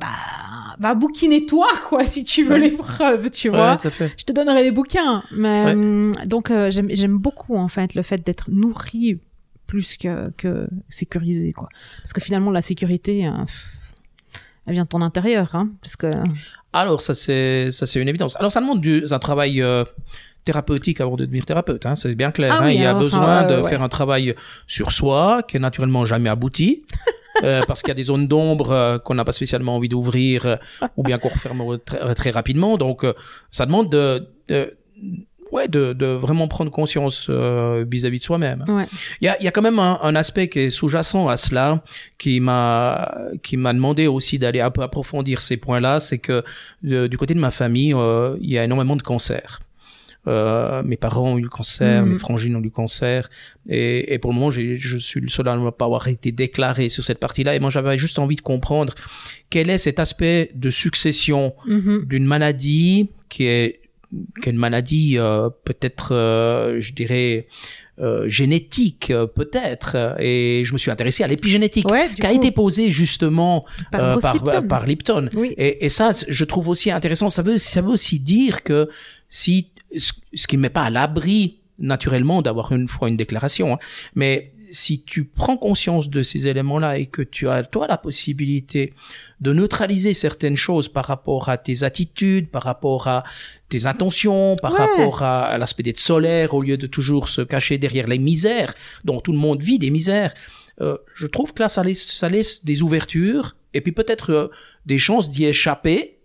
bah, 0.00 0.76
va 0.78 0.94
bouquiner 0.94 1.44
toi, 1.46 1.68
quoi, 1.88 2.04
si 2.06 2.24
tu 2.24 2.44
veux 2.44 2.54
Ouais. 2.54 2.60
les 2.60 2.70
preuves, 2.70 3.30
tu 3.30 3.50
Ouais, 3.50 3.56
vois. 3.56 3.78
Je 4.16 4.24
te 4.24 4.32
donnerai 4.32 4.62
les 4.62 4.70
bouquins. 4.70 5.22
Mais 5.32 5.64
Ouais. 5.66 5.72
hum, 5.74 6.12
donc 6.26 6.50
euh, 6.50 6.70
j'aime 6.70 6.88
j'aime 6.90 7.18
beaucoup 7.18 7.56
en 7.56 7.68
fait 7.68 7.94
le 7.94 8.02
fait 8.02 8.24
d'être 8.24 8.50
nourri 8.50 9.18
plus 9.66 9.96
que 9.96 10.30
que 10.36 10.66
sécurisé, 10.88 11.52
quoi. 11.52 11.68
Parce 12.02 12.12
que 12.12 12.20
finalement 12.20 12.50
la 12.50 12.62
sécurité, 12.62 13.26
euh, 13.26 13.30
elle 14.66 14.74
vient 14.74 14.84
de 14.84 14.88
ton 14.88 15.02
intérieur, 15.02 15.54
hein. 15.54 15.68
Parce 15.82 15.96
que 15.96 16.08
Alors 16.72 17.00
ça 17.00 17.14
c'est 17.14 17.70
ça 17.70 17.86
c'est 17.86 18.00
une 18.00 18.08
évidence. 18.08 18.36
Alors 18.36 18.50
ça 18.52 18.60
demande 18.60 18.80
du, 18.80 19.04
un 19.10 19.18
travail 19.18 19.60
euh, 19.62 19.84
thérapeutique 20.44 21.00
avant 21.00 21.16
de 21.16 21.24
devenir 21.24 21.44
thérapeute. 21.44 21.84
Hein, 21.86 21.94
c'est 21.96 22.14
bien 22.14 22.30
clair. 22.30 22.52
Ah 22.54 22.60
hein. 22.62 22.66
oui, 22.66 22.74
Il 22.76 22.80
y 22.80 22.86
a 22.86 22.92
ça, 22.94 22.98
besoin 22.98 23.42
euh, 23.44 23.56
de 23.58 23.62
ouais. 23.62 23.68
faire 23.68 23.82
un 23.82 23.88
travail 23.88 24.34
sur 24.66 24.90
soi 24.92 25.42
qui 25.46 25.56
est 25.56 25.60
naturellement 25.60 26.04
jamais 26.04 26.30
abouti. 26.30 26.82
Euh, 27.42 27.62
parce 27.66 27.80
qu'il 27.82 27.88
y 27.88 27.92
a 27.92 27.94
des 27.94 28.04
zones 28.04 28.26
d'ombre 28.28 28.72
euh, 28.72 28.98
qu'on 28.98 29.14
n'a 29.14 29.24
pas 29.24 29.32
spécialement 29.32 29.76
envie 29.76 29.88
d'ouvrir 29.88 30.46
euh, 30.46 30.56
ou 30.96 31.02
bien 31.02 31.18
qu'on 31.18 31.28
referme 31.30 31.78
très, 31.78 32.14
très 32.14 32.30
rapidement. 32.30 32.76
Donc 32.78 33.04
euh, 33.04 33.14
ça 33.50 33.66
demande 33.66 33.90
de, 33.90 34.28
de 34.48 34.76
ouais 35.52 35.66
de, 35.66 35.92
de 35.92 36.06
vraiment 36.06 36.46
prendre 36.46 36.70
conscience 36.70 37.26
euh, 37.28 37.84
vis-à-vis 37.90 38.18
de 38.18 38.22
soi-même. 38.22 38.64
ouais. 38.68 38.84
Il 39.20 39.24
y 39.24 39.28
a, 39.28 39.42
y 39.42 39.48
a 39.48 39.50
quand 39.50 39.62
même 39.62 39.80
un, 39.80 39.98
un 40.02 40.14
aspect 40.14 40.48
qui 40.48 40.60
est 40.60 40.70
sous-jacent 40.70 41.28
à 41.28 41.36
cela, 41.36 41.82
qui 42.18 42.38
m'a 42.38 43.12
qui 43.42 43.56
m'a 43.56 43.72
demandé 43.72 44.06
aussi 44.06 44.38
d'aller 44.38 44.60
un 44.60 44.70
peu 44.70 44.82
approfondir 44.82 45.40
ces 45.40 45.56
points-là, 45.56 45.98
c'est 45.98 46.18
que 46.18 46.44
euh, 46.86 47.08
du 47.08 47.18
côté 47.18 47.34
de 47.34 47.40
ma 47.40 47.50
famille, 47.50 47.94
euh, 47.94 48.36
il 48.40 48.50
y 48.50 48.58
a 48.58 48.64
énormément 48.64 48.94
de 48.94 49.02
cancers. 49.02 49.58
Euh, 50.26 50.82
mes 50.82 50.96
parents 50.98 51.32
ont 51.32 51.38
eu 51.38 51.42
le 51.42 51.48
cancer, 51.48 52.02
Mhm. 52.04 52.12
mes 52.12 52.18
frangines 52.18 52.54
ont 52.56 52.60
eu 52.60 52.64
le 52.64 52.70
cancer, 52.70 53.30
et, 53.68 54.12
et 54.12 54.18
pour 54.18 54.30
le 54.32 54.34
moment, 54.36 54.50
je 54.50 54.98
suis 54.98 55.20
le 55.20 55.28
seul 55.28 55.48
à 55.48 55.56
ne 55.56 55.70
pas 55.70 55.86
avoir 55.86 56.08
été 56.08 56.30
déclaré 56.30 56.88
sur 56.90 57.02
cette 57.04 57.18
partie-là. 57.18 57.54
Et 57.56 57.60
moi, 57.60 57.70
j'avais 57.70 57.96
juste 57.96 58.18
envie 58.18 58.36
de 58.36 58.42
comprendre 58.42 58.94
quel 59.48 59.70
est 59.70 59.78
cet 59.78 59.98
aspect 59.98 60.50
de 60.54 60.68
succession 60.70 61.54
Mhm. 61.66 62.04
d'une 62.06 62.24
maladie 62.26 63.08
qui 63.30 63.44
est, 63.46 63.80
qui 64.42 64.48
est 64.48 64.52
une 64.52 64.58
maladie 64.58 65.16
euh, 65.18 65.48
peut-être, 65.64 66.12
euh, 66.14 66.80
je 66.80 66.92
dirais, 66.92 67.46
euh, 68.00 68.28
génétique 68.28 69.10
euh, 69.10 69.26
peut-être. 69.26 70.16
Et 70.20 70.62
je 70.64 70.72
me 70.72 70.78
suis 70.78 70.90
intéressé 70.90 71.22
à 71.22 71.28
l'épigénétique, 71.28 71.88
Ouais, 71.90 72.08
qui 72.14 72.26
a 72.26 72.30
coup, 72.30 72.36
été 72.36 72.50
posée 72.50 72.90
justement 72.90 73.64
par 73.92 74.02
euh, 74.04 74.10
Bruce 74.12 74.22
par, 74.22 74.34
Lipton. 74.34 74.68
par 74.68 74.86
Lipton. 74.86 75.28
Oui. 75.34 75.54
Et, 75.56 75.84
et 75.84 75.88
ça, 75.88 76.10
je 76.28 76.44
trouve 76.44 76.68
aussi 76.68 76.90
intéressant. 76.90 77.30
Ça 77.30 77.42
veut, 77.42 77.56
ça 77.58 77.80
veut 77.82 77.90
aussi 77.90 78.18
dire 78.18 78.62
que 78.64 78.88
si 79.28 79.68
ce, 79.96 80.12
ce 80.34 80.46
qui 80.46 80.56
ne 80.56 80.62
met 80.62 80.70
pas 80.70 80.82
à 80.84 80.90
l'abri 80.90 81.58
naturellement 81.78 82.42
d'avoir 82.42 82.72
une 82.72 82.88
fois 82.88 83.08
une 83.08 83.16
déclaration, 83.16 83.74
hein, 83.74 83.78
mais 84.14 84.52
si 84.72 85.02
tu 85.02 85.24
prends 85.24 85.56
conscience 85.56 86.10
de 86.10 86.22
ces 86.22 86.46
éléments-là 86.46 86.98
et 86.98 87.06
que 87.06 87.22
tu 87.22 87.48
as 87.48 87.64
toi 87.64 87.88
la 87.88 87.96
possibilité 87.96 88.92
de 89.40 89.52
neutraliser 89.52 90.14
certaines 90.14 90.54
choses 90.54 90.86
par 90.88 91.06
rapport 91.06 91.48
à 91.48 91.58
tes 91.58 91.82
attitudes, 91.82 92.48
par 92.50 92.62
rapport 92.62 93.08
à 93.08 93.24
tes 93.68 93.86
intentions, 93.86 94.54
par 94.62 94.72
Ouais. 94.74 94.78
rapport 94.78 95.22
à, 95.24 95.46
à 95.46 95.58
l'aspect 95.58 95.82
d'être 95.82 95.98
solaire 95.98 96.54
au 96.54 96.62
lieu 96.62 96.76
de 96.76 96.86
toujours 96.86 97.28
se 97.28 97.40
cacher 97.40 97.78
derrière 97.78 98.06
les 98.06 98.18
misères 98.18 98.74
dont 99.04 99.20
tout 99.20 99.32
le 99.32 99.38
monde 99.38 99.60
vit 99.60 99.78
des 99.80 99.90
misères. 99.90 100.34
Euh, 100.80 100.96
je 101.16 101.26
trouve 101.26 101.52
que 101.52 101.62
là, 101.62 101.68
ça 101.68 101.82
laisse, 101.82 102.06
ça 102.06 102.28
laisse 102.28 102.64
des 102.64 102.82
ouvertures 102.82 103.56
et 103.74 103.80
puis 103.80 103.90
peut-être 103.92 104.30
euh, 104.30 104.48
des 104.86 104.98
chances 104.98 105.30
d'y 105.30 105.46
échapper. 105.46 106.18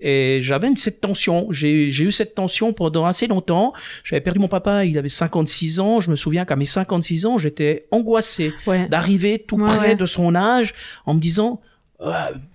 Et 0.00 0.38
j'avais 0.42 0.68
cette 0.76 1.00
tension. 1.00 1.48
J'ai 1.50 1.90
j'ai 1.90 2.04
eu 2.04 2.12
cette 2.12 2.34
tension 2.34 2.72
pendant 2.72 3.04
assez 3.06 3.26
longtemps. 3.26 3.72
J'avais 4.04 4.20
perdu 4.20 4.38
mon 4.38 4.48
papa, 4.48 4.84
il 4.84 4.96
avait 4.98 5.08
56 5.08 5.80
ans. 5.80 6.00
Je 6.00 6.10
me 6.10 6.16
souviens 6.16 6.44
qu'à 6.44 6.56
mes 6.56 6.64
56 6.64 7.26
ans, 7.26 7.36
j'étais 7.38 7.86
angoissé 7.90 8.52
Ouais. 8.66 8.88
d'arriver 8.88 9.38
tout 9.46 9.56
Ouais, 9.56 9.66
près 9.66 9.88
ouais. 9.88 9.96
de 9.96 10.06
son 10.06 10.34
âge 10.34 10.74
en 11.06 11.14
me 11.14 11.20
disant 11.20 11.60
euh, 12.00 12.12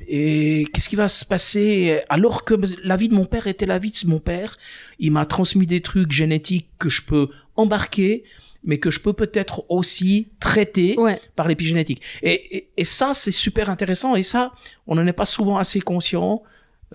et 0.08 0.66
qu'est-ce 0.74 0.88
qui 0.88 0.96
va 0.96 1.10
se 1.10 1.26
passer? 1.26 2.00
Alors 2.08 2.46
que 2.46 2.54
la 2.84 2.96
vie 2.96 3.10
de 3.10 3.14
mon 3.16 3.26
père 3.26 3.48
était 3.48 3.66
la 3.66 3.78
vie 3.78 3.91
de 3.91 4.10
mon 4.10 4.20
père 4.20 4.56
il 5.00 5.12
m'a 5.12 5.26
transmis 5.26 5.68
des 5.68 5.82
trucs 5.82 6.12
génétiques 6.14 6.70
que 6.80 6.88
je 6.88 7.02
peux 7.02 7.28
embarquer 7.58 8.24
mais 8.66 8.78
que 8.78 8.89
je 8.89 9.02
peux 9.02 9.12
peut-être 9.12 9.66
aussi 9.68 10.30
traiter 10.39 10.96
Ouais. 10.98 11.20
par 11.36 11.50
l'épigénétique. 11.50 12.02
Et, 12.22 12.56
et, 12.58 12.70
et 12.78 12.86
ça, 12.86 13.14
c'est 13.14 13.32
super 13.32 13.70
intéressant. 13.70 14.16
Et 14.16 14.24
ça, 14.24 14.54
on 14.88 14.96
n'en 14.96 15.06
est 15.06 15.12
pas 15.12 15.26
souvent 15.26 15.58
assez 15.58 15.82
conscient 15.82 16.41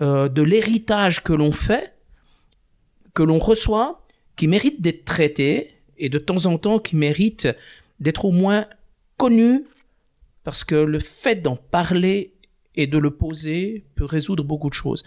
euh, 0.01 0.29
de 0.29 0.41
l'héritage 0.41 1.23
que 1.23 1.33
l'on 1.33 1.51
fait, 1.51 1.93
que 3.13 3.23
l'on 3.23 3.37
reçoit, 3.37 4.05
qui 4.35 4.47
mérite 4.47 4.81
d'être 4.81 5.05
traité, 5.05 5.75
et 5.97 6.09
de 6.09 6.17
temps 6.17 6.45
en 6.45 6.57
temps 6.57 6.79
qui 6.79 6.95
mérite 6.95 7.47
d'être 7.99 8.25
au 8.25 8.31
moins 8.31 8.65
connu, 9.17 9.65
parce 10.43 10.63
que 10.63 10.75
le 10.75 10.99
fait 10.99 11.35
d'en 11.35 11.57
parler 11.57 12.33
et 12.75 12.87
de 12.87 12.97
le 12.97 13.11
poser 13.11 13.83
peut 13.95 14.05
résoudre 14.05 14.43
beaucoup 14.43 14.69
de 14.69 14.73
choses. 14.73 15.03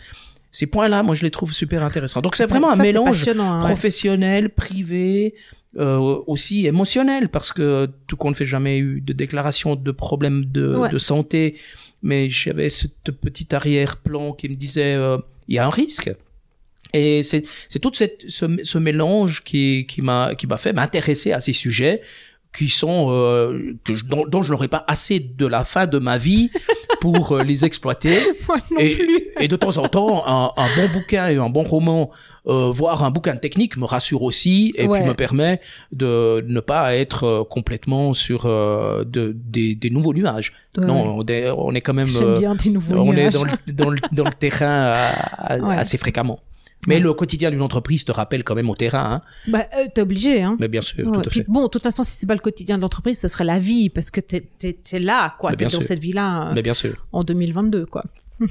Ces 0.51 0.67
points-là, 0.67 1.03
moi, 1.03 1.15
je 1.15 1.23
les 1.23 1.31
trouve 1.31 1.53
super 1.55 1.83
intéressants. 1.83 2.21
Donc, 2.21 2.37
c'est 2.37 2.45
vraiment 2.45 2.71
un 2.71 2.77
Ça, 2.77 2.83
mélange 2.83 3.27
hein, 3.27 3.61
ouais. 3.61 3.67
professionnel, 3.67 4.51
privé, 4.51 5.35
euh, 5.79 5.97
aussi 6.27 6.67
émotionnel, 6.67 7.29
parce 7.29 7.53
que 7.53 7.89
tout 8.07 8.17
compte 8.17 8.37
fait, 8.37 8.45
jamais 8.45 8.79
eu 8.79 9.01
de 9.01 9.13
déclaration 9.13 9.75
de 9.77 9.91
problème 9.91 10.45
de, 10.47 10.77
Ouais. 10.77 10.91
de 10.91 10.99
santé, 10.99 11.55
mais 12.03 12.29
j'avais 12.29 12.69
ce 12.69 12.87
petit 13.11 13.55
arrière-plan 13.55 14.33
qui 14.33 14.49
me 14.49 14.55
disait 14.55 14.95
euh, 14.95 15.17
il 15.49 15.55
y 15.55 15.59
a 15.59 15.67
un 15.67 15.71
risque. 15.71 16.11
Et 16.95 17.23
c'est 17.23 17.43
c'est 17.71 17.79
tout 17.79 17.91
cette, 17.95 18.23
ce, 18.29 18.45
ce 18.65 18.79
mélange 18.79 19.43
qui 19.45 19.87
qui 19.89 20.03
m'a 20.03 20.35
qui 20.35 20.47
m'a 20.47 20.59
fait 20.59 20.75
m'intéresser 20.75 21.33
à 21.33 21.41
ces 21.41 21.55
sujets 21.55 22.03
qui 22.57 22.69
sont 22.69 23.07
euh, 23.11 23.75
que 23.85 23.95
je, 23.95 24.05
dont, 24.05 24.27
dont 24.27 24.43
je 24.43 24.53
n'aurais 24.53 24.69
pas 24.69 24.85
assez 24.87 25.21
de 25.21 25.47
la 25.47 25.65
fin 25.65 25.87
de 25.87 25.99
ma 25.99 26.19
vie 26.19 26.51
pour 27.01 27.33
euh, 27.33 27.43
les 27.43 27.65
exploiter. 27.65 28.19
Moi 28.49 28.59
non 28.71 28.79
Et, 28.79 28.91
plus. 28.91 29.21
et 29.41 29.49
de 29.49 29.57
temps 29.57 29.79
en 29.79 29.89
temps, 29.89 30.23
un, 30.27 30.53
un 30.57 30.67
bon 30.77 30.89
bouquin 30.93 31.29
et 31.29 31.37
un 31.37 31.49
bon 31.49 31.63
roman, 31.63 32.11
euh, 32.47 32.71
voire 32.71 33.05
un 33.05 33.11
bouquin 33.11 33.37
technique, 33.37 33.77
me 33.79 33.87
rassure 33.87 34.23
aussi 34.23 34.73
et 34.77 34.87
Ouais. 34.87 34.99
puis 35.01 35.09
me 35.09 35.15
permet 35.15 35.61
de 35.93 36.45
ne 36.47 36.61
pas 36.61 36.95
être 36.95 37.25
euh, 37.25 37.45
complètement 37.45 38.13
sur 38.13 38.45
euh, 38.47 39.05
de, 39.05 39.35
des, 39.35 39.75
des 39.75 39.89
nouveaux 39.91 40.13
nuages. 40.13 40.53
Ouais. 40.77 40.85
Non, 40.87 41.17
on 41.19 41.25
est, 41.27 41.51
on 41.51 41.73
est 41.75 41.81
quand 41.81 41.95
même, 41.95 42.07
bien 42.39 42.55
nouveaux 42.67 42.97
on 42.99 43.13
est 43.15 43.31
dans 43.31 43.45
le, 43.45 43.53
dans 43.73 43.89
le, 43.91 43.99
dans 44.13 44.25
le 44.25 44.33
terrain 44.33 44.67
à- 44.93 45.55
à- 45.55 45.59
Ouais. 45.59 45.77
assez 45.77 45.97
fréquemment. 45.97 46.39
Mais 46.89 46.97
Ouais. 46.97 47.01
le 47.01 47.13
quotidien 47.15 47.51
d'une 47.53 47.63
entreprise 47.63 48.05
te 48.05 48.11
rappelle 48.11 48.43
quand 48.43 48.57
même 48.57 48.69
au 48.69 48.75
terrain, 48.75 49.13
hein. 49.15 49.23
Bah, 49.47 49.67
euh, 49.79 49.87
t'es 49.95 50.01
obligé, 50.01 50.43
hein. 50.43 50.57
Mais 50.59 50.67
bien 50.69 50.83
sûr, 50.83 50.99
Ouais. 51.07 51.13
tout 51.13 51.21
à 51.21 51.23
Puis 51.31 51.41
fait. 51.41 51.47
bon, 51.49 51.63
de 51.65 51.69
toute 51.69 51.83
façon, 51.83 52.03
si 52.03 52.11
c'est 52.13 52.27
pas 52.27 52.35
le 52.35 52.41
quotidien 52.41 52.77
de 52.77 52.83
l'entreprise, 52.83 53.21
ce 53.21 53.29
serait 53.29 53.45
la 53.45 53.61
vie, 53.61 53.89
parce 53.89 54.11
que 54.11 54.21
t'es, 54.21 54.41
t'es, 54.59 54.73
t'es 54.73 54.99
là, 54.99 55.37
quoi. 55.39 55.51
Mais 55.51 55.57
T'es 55.57 55.67
bien 55.67 55.69
dans 55.77 55.81
sûr. 55.81 55.87
cette 55.89 56.01
vie-là 56.01 56.49
euh, 56.49 56.53
Mais 56.55 56.63
bien 56.63 56.75
sûr. 56.75 57.07
en 57.13 57.23
2022, 57.23 57.87
quoi. 57.87 58.05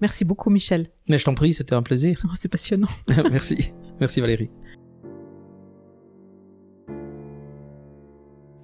Merci 0.00 0.24
beaucoup, 0.24 0.50
Michel. 0.50 0.88
Mais 1.08 1.16
je 1.18 1.24
t'en 1.24 1.34
prie, 1.34 1.54
c'était 1.54 1.74
un 1.74 1.82
plaisir. 1.82 2.20
Oh, 2.24 2.30
c'est 2.34 2.48
passionnant. 2.50 2.88
Merci. 3.30 3.72
Merci 4.00 4.20
Valérie. 4.20 4.50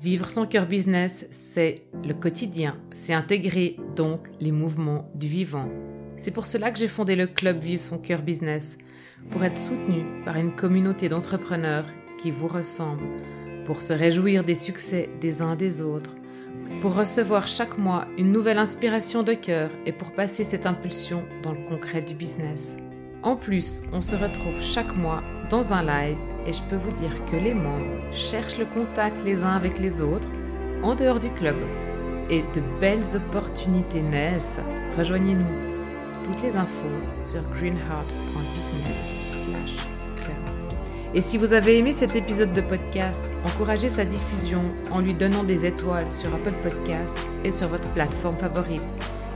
Vivre 0.03 0.31
son 0.31 0.47
cœur 0.47 0.67
business, 0.67 1.27
c'est 1.31 1.83
le 2.05 2.15
quotidien, 2.15 2.79
c'est 2.93 3.13
intégrer 3.13 3.77
donc 3.97 4.29
les 4.41 4.51
mouvements 4.51 5.11
du 5.15 5.29
vivant. 5.29 5.69
C'est 6.21 6.33
pour 6.33 6.45
cela 6.45 6.71
que 6.71 6.79
j'ai 6.79 6.87
fondé 6.87 7.17
le 7.17 7.27
club 7.27 7.61
Vivre 7.61 7.83
son 7.83 7.97
cœur 7.97 8.21
business, 8.21 8.77
pour 9.31 9.43
être 9.43 9.57
soutenu 9.57 10.05
par 10.27 10.37
une 10.37 10.55
communauté 10.55 11.09
d'entrepreneurs 11.09 11.87
qui 12.19 12.31
vous 12.31 12.47
ressemblent, 12.47 13.17
pour 13.65 13.81
se 13.81 13.95
réjouir 13.95 14.45
des 14.45 14.55
succès 14.55 15.09
des 15.23 15.41
uns 15.41 15.57
des 15.57 15.81
autres, 15.81 16.15
pour 16.83 16.95
recevoir 16.95 17.49
chaque 17.49 17.79
mois 17.79 18.07
une 18.19 18.33
nouvelle 18.33 18.59
inspiration 18.59 19.23
de 19.23 19.33
cœur 19.33 19.71
et 19.87 19.93
pour 19.93 20.13
passer 20.13 20.45
cette 20.45 20.67
impulsion 20.67 21.25
dans 21.43 21.53
le 21.53 21.65
concret 21.65 22.03
du 22.03 22.13
business. 22.13 22.77
En 23.23 23.35
plus, 23.35 23.81
on 23.91 24.03
se 24.03 24.15
retrouve 24.15 24.63
chaque 24.63 24.95
mois 24.95 25.23
dans 25.49 25.73
un 25.73 25.83
live 25.83 26.19
et 26.47 26.53
je 26.53 26.63
peux 26.65 26.77
vous 26.77 26.93
dire 26.93 27.25
que 27.33 27.37
les 27.37 27.55
membres 27.55 28.13
cherchent 28.13 28.59
le 28.59 28.67
contact 28.67 29.25
les 29.25 29.43
uns 29.43 29.57
avec 29.57 29.79
les 29.79 30.03
autres 30.03 30.29
en 30.83 30.95
dehors 30.95 31.19
du 31.19 31.31
club. 31.31 31.57
Et 32.29 32.43
de 32.43 32.61
belles 32.79 33.17
opportunités 33.17 34.03
naissent. 34.03 34.61
Rejoignez-nous. 34.99 35.70
Toutes 36.25 36.43
les 36.43 36.57
infos 36.57 36.87
sur 37.19 37.43
greenheart.business. 37.51 39.07
Et 41.13 41.21
si 41.21 41.39
vous 41.39 41.53
avez 41.53 41.77
aimé 41.79 41.93
cet 41.93 42.15
épisode 42.15 42.53
de 42.53 42.61
podcast, 42.61 43.33
encouragez 43.45 43.89
sa 43.89 44.05
diffusion 44.05 44.63
en 44.93 45.01
lui 45.01 45.13
donnant 45.13 45.43
des 45.43 45.67
étoiles 45.67 46.13
sur 46.13 46.33
Apple 46.33 46.55
Podcast 46.63 47.17
et 47.45 47.51
sur 47.51 47.67
votre 47.69 47.93
plateforme 47.95 48.39
favorite. 48.39 48.83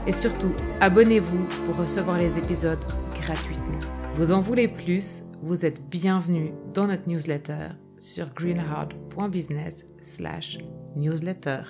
Et 0.07 0.13
surtout, 0.13 0.53
abonnez-vous 0.79 1.45
pour 1.65 1.75
recevoir 1.75 2.17
les 2.17 2.37
épisodes 2.37 2.83
gratuitement. 3.21 3.79
Vous 4.15 4.31
en 4.31 4.39
voulez 4.39 4.69
plus? 4.69 5.23
Vous 5.41 5.65
êtes 5.65 5.81
bienvenue 5.89 6.53
dans 6.73 6.87
notre 6.87 7.09
newsletter 7.09 7.71
sur 7.99 8.33
greenheart.business 8.33 9.85
slash 9.99 10.59
newsletter. 10.95 11.61